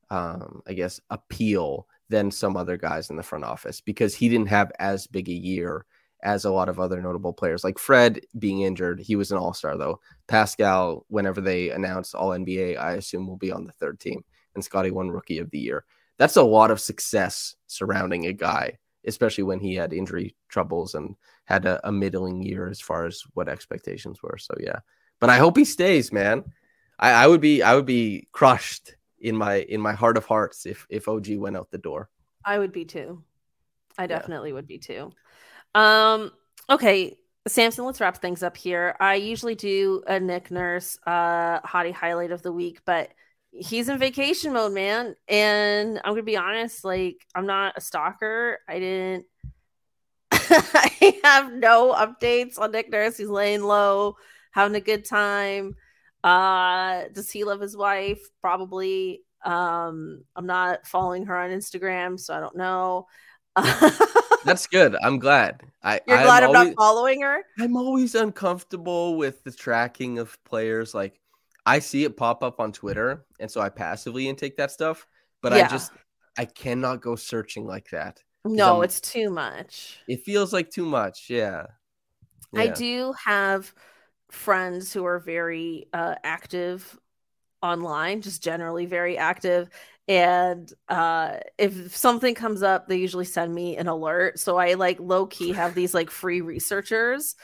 um, 0.09 0.61
I 0.67 0.73
guess, 0.73 0.99
appeal 1.09 1.87
than 2.09 2.31
some 2.31 2.57
other 2.57 2.77
guys 2.77 3.09
in 3.09 3.15
the 3.15 3.23
front 3.23 3.43
office 3.43 3.81
because 3.81 4.15
he 4.15 4.29
didn't 4.29 4.49
have 4.49 4.71
as 4.79 5.07
big 5.07 5.29
a 5.29 5.33
year 5.33 5.85
as 6.23 6.45
a 6.45 6.51
lot 6.51 6.69
of 6.69 6.79
other 6.79 7.01
notable 7.01 7.33
players. 7.33 7.63
Like 7.63 7.77
Fred 7.77 8.21
being 8.39 8.61
injured, 8.61 8.99
he 8.99 9.15
was 9.15 9.31
an 9.31 9.37
all 9.37 9.53
star 9.53 9.77
though. 9.77 9.99
Pascal, 10.27 11.05
whenever 11.09 11.41
they 11.41 11.69
announced 11.69 12.15
All 12.15 12.29
NBA, 12.29 12.77
I 12.79 12.93
assume 12.93 13.27
will 13.27 13.37
be 13.37 13.51
on 13.51 13.65
the 13.65 13.73
third 13.73 13.99
team, 13.99 14.23
and 14.55 14.63
Scottie 14.63 14.91
won 14.91 15.11
Rookie 15.11 15.39
of 15.39 15.51
the 15.51 15.59
Year. 15.59 15.85
That's 16.17 16.37
a 16.37 16.43
lot 16.43 16.71
of 16.71 16.79
success 16.79 17.55
surrounding 17.67 18.25
a 18.25 18.33
guy 18.33 18.77
especially 19.05 19.43
when 19.43 19.59
he 19.59 19.75
had 19.75 19.93
injury 19.93 20.35
troubles 20.49 20.95
and 20.95 21.15
had 21.45 21.65
a, 21.65 21.87
a, 21.87 21.91
middling 21.91 22.41
year 22.41 22.67
as 22.67 22.79
far 22.79 23.05
as 23.05 23.21
what 23.33 23.49
expectations 23.49 24.21
were. 24.23 24.37
So 24.37 24.53
yeah, 24.59 24.79
but 25.19 25.29
I 25.29 25.37
hope 25.37 25.57
he 25.57 25.65
stays, 25.65 26.11
man. 26.11 26.43
I, 26.99 27.11
I 27.11 27.27
would 27.27 27.41
be 27.41 27.61
I 27.61 27.75
would 27.75 27.85
be 27.85 28.27
crushed 28.31 28.95
in 29.19 29.35
my 29.35 29.55
in 29.55 29.81
my 29.81 29.93
heart 29.93 30.17
of 30.17 30.25
hearts 30.25 30.65
if 30.65 30.85
if 30.89 31.07
OG 31.07 31.35
went 31.35 31.57
out 31.57 31.71
the 31.71 31.77
door. 31.77 32.09
I 32.45 32.59
would 32.59 32.71
be 32.71 32.85
too. 32.85 33.23
I 33.97 34.07
definitely 34.07 34.49
yeah. 34.49 34.55
would 34.55 34.67
be 34.67 34.79
too. 34.79 35.11
Um. 35.75 36.31
Okay, 36.69 37.17
Samson. 37.47 37.85
Let's 37.85 38.01
wrap 38.01 38.17
things 38.21 38.43
up 38.43 38.57
here. 38.57 38.95
I 38.99 39.15
usually 39.15 39.55
do 39.55 40.03
a 40.07 40.19
Nick 40.19 40.51
Nurse 40.51 40.97
uh 41.05 41.59
hottie 41.61 41.93
highlight 41.93 42.31
of 42.31 42.41
the 42.41 42.51
week, 42.51 42.81
but 42.85 43.09
he's 43.51 43.89
in 43.89 43.99
vacation 43.99 44.53
mode, 44.53 44.73
man. 44.73 45.15
And 45.27 45.99
I'm 46.03 46.13
gonna 46.13 46.23
be 46.23 46.37
honest, 46.37 46.83
like 46.83 47.17
I'm 47.35 47.45
not 47.45 47.73
a 47.77 47.81
stalker. 47.81 48.59
I 48.67 48.79
didn't 48.79 49.25
I 50.31 51.19
have 51.23 51.53
no 51.53 51.93
updates 51.93 52.59
on 52.59 52.71
Nick 52.71 52.89
Nurse. 52.91 53.17
He's 53.17 53.27
laying 53.29 53.63
low, 53.63 54.17
having 54.51 54.75
a 54.75 54.81
good 54.81 55.05
time. 55.05 55.75
Uh 56.23 57.03
does 57.13 57.29
he 57.31 57.43
love 57.43 57.59
his 57.61 57.75
wife? 57.77 58.21
Probably. 58.41 59.21
Um, 59.45 60.23
I'm 60.37 60.45
not 60.45 60.87
following 60.87 61.25
her 61.25 61.37
on 61.37 61.49
Instagram, 61.49 62.17
so 62.19 62.33
I 62.33 62.39
don't 62.39 62.55
know. 62.55 63.07
That's 64.45 64.67
good. 64.67 64.95
I'm 65.01 65.19
glad. 65.19 65.61
I, 65.83 65.99
You're 66.07 66.17
I'm 66.17 66.25
glad 66.25 66.43
I'm 66.43 66.55
always, 66.55 66.67
not 66.69 66.75
following 66.75 67.21
her? 67.21 67.43
I'm 67.59 67.75
always 67.75 68.15
uncomfortable 68.15 69.15
with 69.15 69.43
the 69.43 69.51
tracking 69.51 70.19
of 70.19 70.41
players. 70.43 70.93
Like 70.93 71.19
I 71.65 71.79
see 71.79 72.03
it 72.03 72.17
pop 72.17 72.43
up 72.43 72.59
on 72.59 72.71
Twitter, 72.71 73.25
and 73.39 73.49
so 73.49 73.61
I 73.61 73.69
passively 73.69 74.27
intake 74.27 74.57
that 74.57 74.71
stuff. 74.71 75.07
But 75.41 75.53
yeah. 75.53 75.65
I 75.65 75.67
just 75.67 75.91
I 76.37 76.45
cannot 76.45 77.01
go 77.01 77.15
searching 77.15 77.65
like 77.65 77.89
that. 77.91 78.21
No, 78.45 78.77
I'm, 78.77 78.83
it's 78.83 78.99
too 78.99 79.29
much. 79.29 79.99
It 80.07 80.23
feels 80.23 80.51
like 80.51 80.69
too 80.69 80.85
much. 80.85 81.29
Yeah. 81.29 81.67
yeah. 82.51 82.61
I 82.61 82.67
do 82.67 83.13
have 83.25 83.73
friends 84.31 84.91
who 84.91 85.05
are 85.05 85.19
very 85.19 85.87
uh, 85.93 86.15
active 86.23 86.99
online, 87.61 88.21
just 88.21 88.43
generally 88.43 88.85
very 88.85 89.17
active 89.17 89.69
and 90.07 90.73
uh 90.89 91.37
if 91.57 91.95
something 91.95 92.35
comes 92.35 92.61
up 92.61 92.87
they 92.87 92.97
usually 92.97 93.25
send 93.25 93.53
me 93.53 93.77
an 93.77 93.87
alert. 93.87 94.37
So 94.37 94.57
i 94.57 94.73
like 94.73 94.99
low 94.99 95.25
key 95.27 95.53
have 95.53 95.75
these 95.75 95.93
like 95.93 96.09
free 96.09 96.41
researchers 96.41 97.35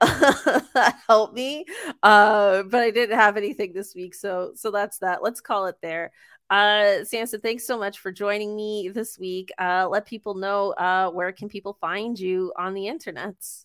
help 1.06 1.32
me 1.32 1.64
uh 2.02 2.64
but 2.64 2.82
i 2.82 2.90
didn't 2.90 3.18
have 3.18 3.36
anything 3.36 3.72
this 3.72 3.94
week 3.94 4.14
so 4.14 4.52
so 4.54 4.70
that's 4.70 4.98
that. 4.98 5.22
Let's 5.22 5.40
call 5.40 5.66
it 5.66 5.76
there. 5.80 6.10
Uh 6.50 7.04
samson 7.04 7.40
thanks 7.40 7.66
so 7.66 7.78
much 7.78 7.98
for 7.98 8.10
joining 8.10 8.56
me 8.56 8.90
this 8.92 9.18
week. 9.18 9.52
Uh 9.58 9.86
let 9.88 10.06
people 10.06 10.34
know 10.34 10.72
uh 10.72 11.10
where 11.10 11.30
can 11.30 11.48
people 11.48 11.78
find 11.80 12.18
you 12.18 12.52
on 12.56 12.74
the 12.74 12.86
internets? 12.86 13.64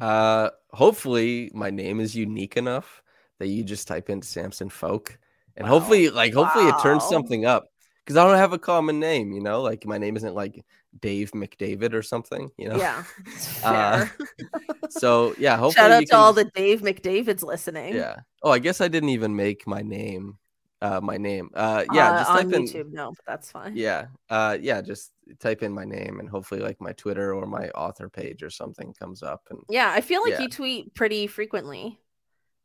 Uh 0.00 0.50
hopefully 0.72 1.50
my 1.54 1.70
name 1.70 2.00
is 2.00 2.14
unique 2.14 2.56
enough 2.58 3.02
that 3.38 3.46
you 3.46 3.64
just 3.64 3.88
type 3.88 4.10
in 4.10 4.20
samson 4.22 4.68
folk 4.68 5.18
and 5.56 5.66
wow. 5.66 5.78
hopefully 5.78 6.10
like 6.10 6.34
hopefully 6.34 6.66
wow. 6.66 6.78
it 6.78 6.82
turns 6.82 7.04
something 7.04 7.44
up 7.44 7.66
because 8.04 8.16
I 8.16 8.26
don't 8.26 8.36
have 8.36 8.52
a 8.52 8.58
common 8.58 9.00
name, 9.00 9.32
you 9.32 9.40
know, 9.40 9.62
like 9.62 9.86
my 9.86 9.98
name 9.98 10.16
isn't 10.16 10.34
like 10.34 10.64
Dave 11.00 11.32
McDavid 11.32 11.94
or 11.94 12.02
something, 12.02 12.50
you 12.58 12.68
know. 12.68 12.76
Yeah. 12.76 13.04
uh, 13.64 14.06
So 14.90 15.34
yeah, 15.38 15.56
hopefully 15.56 15.82
Shout 15.82 15.90
out 15.90 16.06
to 16.06 16.16
all 16.16 16.32
the 16.32 16.44
Dave 16.44 16.82
McDavids 16.82 17.42
listening. 17.42 17.94
Yeah. 17.94 18.16
Oh, 18.42 18.50
I 18.50 18.58
guess 18.58 18.80
I 18.80 18.88
didn't 18.88 19.08
even 19.08 19.34
make 19.34 19.66
my 19.66 19.82
name. 19.82 20.38
Uh, 20.82 21.00
my 21.00 21.16
name. 21.16 21.50
Uh, 21.54 21.84
yeah. 21.92 22.10
Uh, 22.10 22.18
just 22.18 22.30
on 22.30 22.36
type 22.36 22.52
in. 22.52 22.66
YouTube. 22.66 22.92
No, 22.92 23.10
but 23.12 23.24
that's 23.26 23.50
fine. 23.50 23.74
Yeah. 23.74 24.06
Uh, 24.28 24.58
yeah. 24.60 24.82
Just 24.82 25.12
type 25.40 25.62
in 25.62 25.72
my 25.72 25.84
name, 25.84 26.20
and 26.20 26.28
hopefully, 26.28 26.60
like 26.60 26.78
my 26.80 26.92
Twitter 26.92 27.34
or 27.34 27.46
my 27.46 27.70
author 27.70 28.10
page 28.10 28.42
or 28.42 28.50
something 28.50 28.92
comes 28.92 29.22
up. 29.22 29.46
And 29.48 29.60
Yeah, 29.70 29.90
I 29.90 30.02
feel 30.02 30.22
like 30.22 30.32
Yeah. 30.32 30.42
you 30.42 30.48
tweet 30.48 30.94
pretty 30.94 31.26
frequently. 31.26 31.98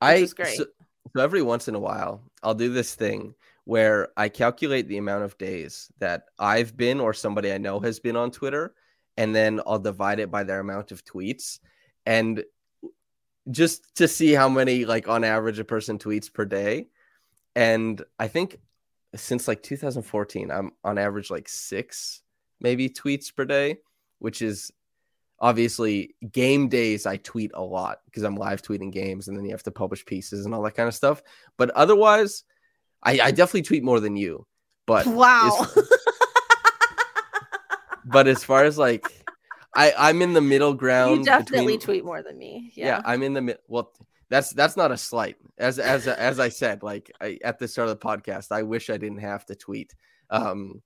I 0.01 0.15
is 0.15 0.33
great. 0.33 0.57
So, 0.57 0.65
so 1.15 1.21
every 1.21 1.41
once 1.41 1.67
in 1.67 1.75
a 1.75 1.79
while, 1.79 2.21
I'll 2.43 2.55
do 2.55 2.71
this 2.71 2.95
thing 2.95 3.33
where 3.65 4.09
I 4.17 4.29
calculate 4.29 4.87
the 4.87 4.97
amount 4.97 5.23
of 5.23 5.37
days 5.37 5.91
that 5.99 6.25
I've 6.39 6.75
been 6.75 6.99
or 6.99 7.13
somebody 7.13 7.51
I 7.51 7.57
know 7.57 7.79
has 7.79 7.99
been 7.99 8.15
on 8.15 8.31
Twitter, 8.31 8.73
and 9.17 9.35
then 9.35 9.61
I'll 9.65 9.79
divide 9.79 10.19
it 10.19 10.31
by 10.31 10.43
their 10.43 10.59
amount 10.59 10.91
of 10.91 11.05
tweets, 11.05 11.59
and 12.05 12.43
just 13.51 13.95
to 13.95 14.07
see 14.07 14.33
how 14.33 14.49
many, 14.49 14.85
like 14.85 15.07
on 15.07 15.23
average, 15.23 15.59
a 15.59 15.63
person 15.63 15.97
tweets 15.97 16.31
per 16.31 16.45
day. 16.45 16.87
And 17.55 18.01
I 18.19 18.27
think 18.27 18.59
since 19.15 19.47
like 19.47 19.63
2014, 19.63 20.51
I'm 20.51 20.71
on 20.83 20.97
average 20.97 21.31
like 21.31 21.49
six, 21.49 22.21
maybe 22.59 22.89
tweets 22.89 23.35
per 23.35 23.45
day, 23.45 23.77
which 24.19 24.41
is 24.41 24.71
obviously 25.41 26.15
game 26.31 26.67
days 26.67 27.05
i 27.05 27.15
tweet 27.17 27.51
a 27.53 27.61
lot 27.63 27.99
because 28.05 28.23
i'm 28.23 28.35
live 28.35 28.61
tweeting 28.61 28.91
games 28.91 29.27
and 29.27 29.37
then 29.37 29.45
you 29.45 29.51
have 29.51 29.63
to 29.63 29.71
publish 29.71 30.05
pieces 30.05 30.45
and 30.45 30.53
all 30.53 30.61
that 30.61 30.75
kind 30.75 30.87
of 30.87 30.93
stuff 30.95 31.21
but 31.57 31.69
otherwise 31.71 32.43
i, 33.03 33.19
I 33.19 33.31
definitely 33.31 33.61
tweet 33.63 33.83
more 33.83 33.99
than 33.99 34.15
you 34.17 34.45
but 34.85 35.05
Wow. 35.07 35.59
as, 35.61 35.77
but 38.05 38.27
as 38.27 38.43
far 38.43 38.63
as 38.65 38.77
like 38.77 39.05
i 39.75 39.93
i'm 39.97 40.21
in 40.21 40.33
the 40.33 40.41
middle 40.41 40.73
ground 40.73 41.19
you 41.19 41.23
definitely 41.25 41.77
between- 41.77 41.79
tweet 41.79 42.05
more 42.05 42.21
than 42.23 42.37
me. 42.37 42.71
yeah, 42.75 42.85
Yeah. 42.85 43.01
i'm 43.05 43.23
in 43.23 43.33
the 43.33 43.41
mid 43.41 43.57
well 43.67 43.91
that's 44.29 44.51
that's 44.51 44.77
not 44.77 44.91
a 44.91 44.97
slight 44.97 45.37
as 45.57 45.79
as 45.79 46.07
as 46.07 46.39
i 46.39 46.49
said 46.49 46.83
like 46.83 47.11
I, 47.21 47.39
at 47.43 47.59
the 47.59 47.67
start 47.67 47.89
of 47.89 47.99
the 47.99 48.05
podcast 48.05 48.51
i 48.51 48.63
wish 48.63 48.89
i 48.89 48.97
didn't 48.97 49.19
have 49.19 49.45
to 49.47 49.55
tweet 49.55 49.93
um 50.29 50.81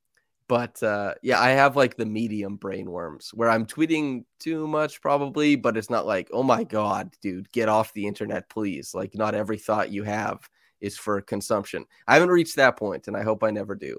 but 0.48 0.82
uh 0.84 1.14
yeah 1.22 1.40
i 1.40 1.50
have 1.50 1.76
like 1.76 1.96
the 1.96 2.06
medium 2.06 2.56
brain 2.56 2.90
worms 2.90 3.32
where 3.34 3.50
i'm 3.50 3.66
tweeting 3.66 4.24
too 4.40 4.68
much 4.68 5.02
probably 5.02 5.56
but 5.56 5.78
it's 5.78 5.90
not 5.90 6.06
like 6.06 6.30
oh 6.34 6.44
my 6.44 6.64
god 6.64 7.14
dude 7.22 7.52
get 7.52 7.70
off 7.70 7.94
the 7.94 8.06
internet 8.06 8.50
please. 8.50 8.94
Like 8.94 9.16
not 9.16 9.36
every 9.36 9.58
thought 9.58 9.92
you 9.92 10.04
have 10.04 10.48
is 10.82 10.98
for 10.98 11.22
consumption. 11.22 11.86
I 12.08 12.16
haven't 12.16 12.30
reached 12.30 12.56
that 12.58 12.78
point 12.78 13.08
and 13.08 13.16
i 13.16 13.24
hope 13.24 13.44
i 13.44 13.52
never 13.52 13.76
do. 13.76 13.98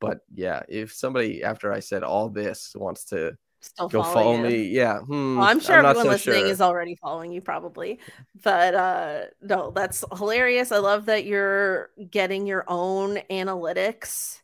But 0.00 0.20
yeah 0.34 0.62
if 0.68 0.92
somebody 0.92 1.42
after 1.42 1.72
i 1.72 1.80
said 1.80 2.02
all 2.02 2.28
this 2.28 2.74
wants 2.76 3.04
to 3.06 3.36
Still 3.60 3.88
go 3.88 4.02
follow, 4.02 4.36
you. 4.36 4.38
me 4.38 4.62
yeah 4.68 4.98
hmm, 5.00 5.36
Well, 5.36 5.46
I'm 5.46 5.60
sure 5.60 5.76
not 5.82 5.96
everyone 5.96 6.06
so 6.06 6.08
listening 6.08 6.46
sure. 6.46 6.46
is 6.46 6.60
already 6.60 6.96
following 6.96 7.32
you, 7.32 7.40
probably. 7.40 8.00
But 8.42 8.74
uh 8.74 9.20
no, 9.40 9.70
that's 9.72 10.04
hilarious. 10.16 10.72
I 10.72 10.78
love 10.78 11.06
that 11.06 11.24
you're 11.24 11.90
getting 12.10 12.46
your 12.46 12.64
own 12.68 13.18
analytics. 13.30 14.40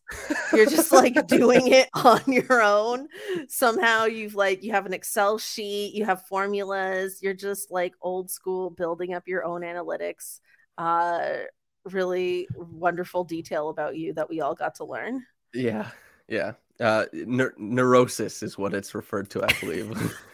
You're 0.52 0.66
just 0.66 0.92
like 0.92 1.14
doing 1.26 1.68
it 1.68 1.88
on 1.94 2.20
your 2.26 2.62
own. 2.62 3.08
Somehow 3.48 4.04
you've 4.04 4.34
like 4.34 4.62
you 4.62 4.72
have 4.72 4.86
an 4.86 4.92
Excel 4.94 5.38
sheet, 5.38 5.94
you 5.94 6.04
have 6.04 6.26
formulas, 6.26 7.20
you're 7.22 7.34
just 7.34 7.70
like 7.70 7.94
old 8.02 8.30
school 8.30 8.70
building 8.70 9.14
up 9.14 9.24
your 9.26 9.44
own 9.44 9.62
analytics. 9.62 10.40
Uh 10.78 11.38
really 11.84 12.48
wonderful 12.54 13.24
detail 13.24 13.68
about 13.68 13.96
you 13.96 14.12
that 14.14 14.28
we 14.30 14.40
all 14.40 14.54
got 14.54 14.76
to 14.76 14.84
learn. 14.84 15.24
Yeah, 15.52 15.90
yeah. 16.28 16.52
Uh, 16.80 17.06
neur- 17.14 17.56
neurosis 17.56 18.42
is 18.42 18.58
what 18.58 18.74
it's 18.74 18.94
referred 18.94 19.30
to, 19.30 19.44
I 19.44 19.52
believe. 19.60 20.18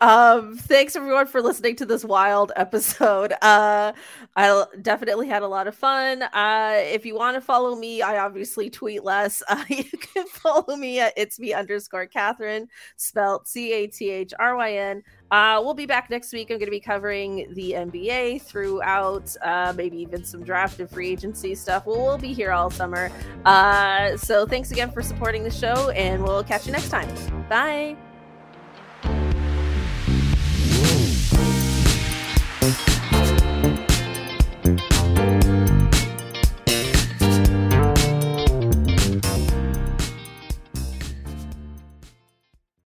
um 0.00 0.56
thanks 0.56 0.96
everyone 0.96 1.26
for 1.26 1.42
listening 1.42 1.76
to 1.76 1.86
this 1.86 2.04
wild 2.04 2.52
episode. 2.56 3.32
Uh 3.42 3.92
i 4.36 4.64
definitely 4.82 5.28
had 5.28 5.42
a 5.42 5.48
lot 5.48 5.66
of 5.66 5.74
fun. 5.74 6.22
Uh 6.22 6.74
if 6.76 7.04
you 7.04 7.14
want 7.14 7.34
to 7.36 7.40
follow 7.40 7.74
me 7.76 8.02
i 8.02 8.18
obviously 8.18 8.70
tweet 8.70 9.04
less. 9.04 9.42
Uh, 9.52 9.62
you 9.68 9.84
can 9.84 10.26
follow 10.28 10.76
me 10.76 10.98
at 10.98 11.12
it's 11.14 11.38
me 11.38 11.52
underscore 11.52 12.06
cathryn 12.06 12.66
spelled 12.96 13.46
c-a-t-h-r-y-n 13.46 15.02
uh 15.30 15.60
we'll 15.62 15.74
be 15.74 15.84
back 15.84 16.08
next 16.08 16.32
week. 16.32 16.50
I'm 16.50 16.56
going 16.56 16.66
to 16.66 16.70
be 16.70 16.80
covering 16.80 17.52
the 17.54 17.72
nba 17.72 18.40
throughout 18.40 19.36
uh 19.42 19.74
maybe 19.76 19.98
even 19.98 20.24
some 20.24 20.42
draft 20.42 20.80
and 20.80 20.88
free 20.88 21.10
agency 21.10 21.54
stuff. 21.54 21.86
Well, 21.86 22.02
we'll 22.02 22.18
be 22.18 22.32
here 22.32 22.52
all 22.52 22.70
summer. 22.70 23.10
Uh 23.44 24.16
so 24.16 24.46
thanks 24.46 24.70
again 24.70 24.90
for 24.90 25.02
supporting 25.02 25.44
the 25.44 25.50
show 25.50 25.90
and 25.90 26.22
we'll 26.22 26.44
catch 26.44 26.66
you 26.66 26.72
next 26.72 26.88
time. 26.88 27.08
Bye 27.48 27.96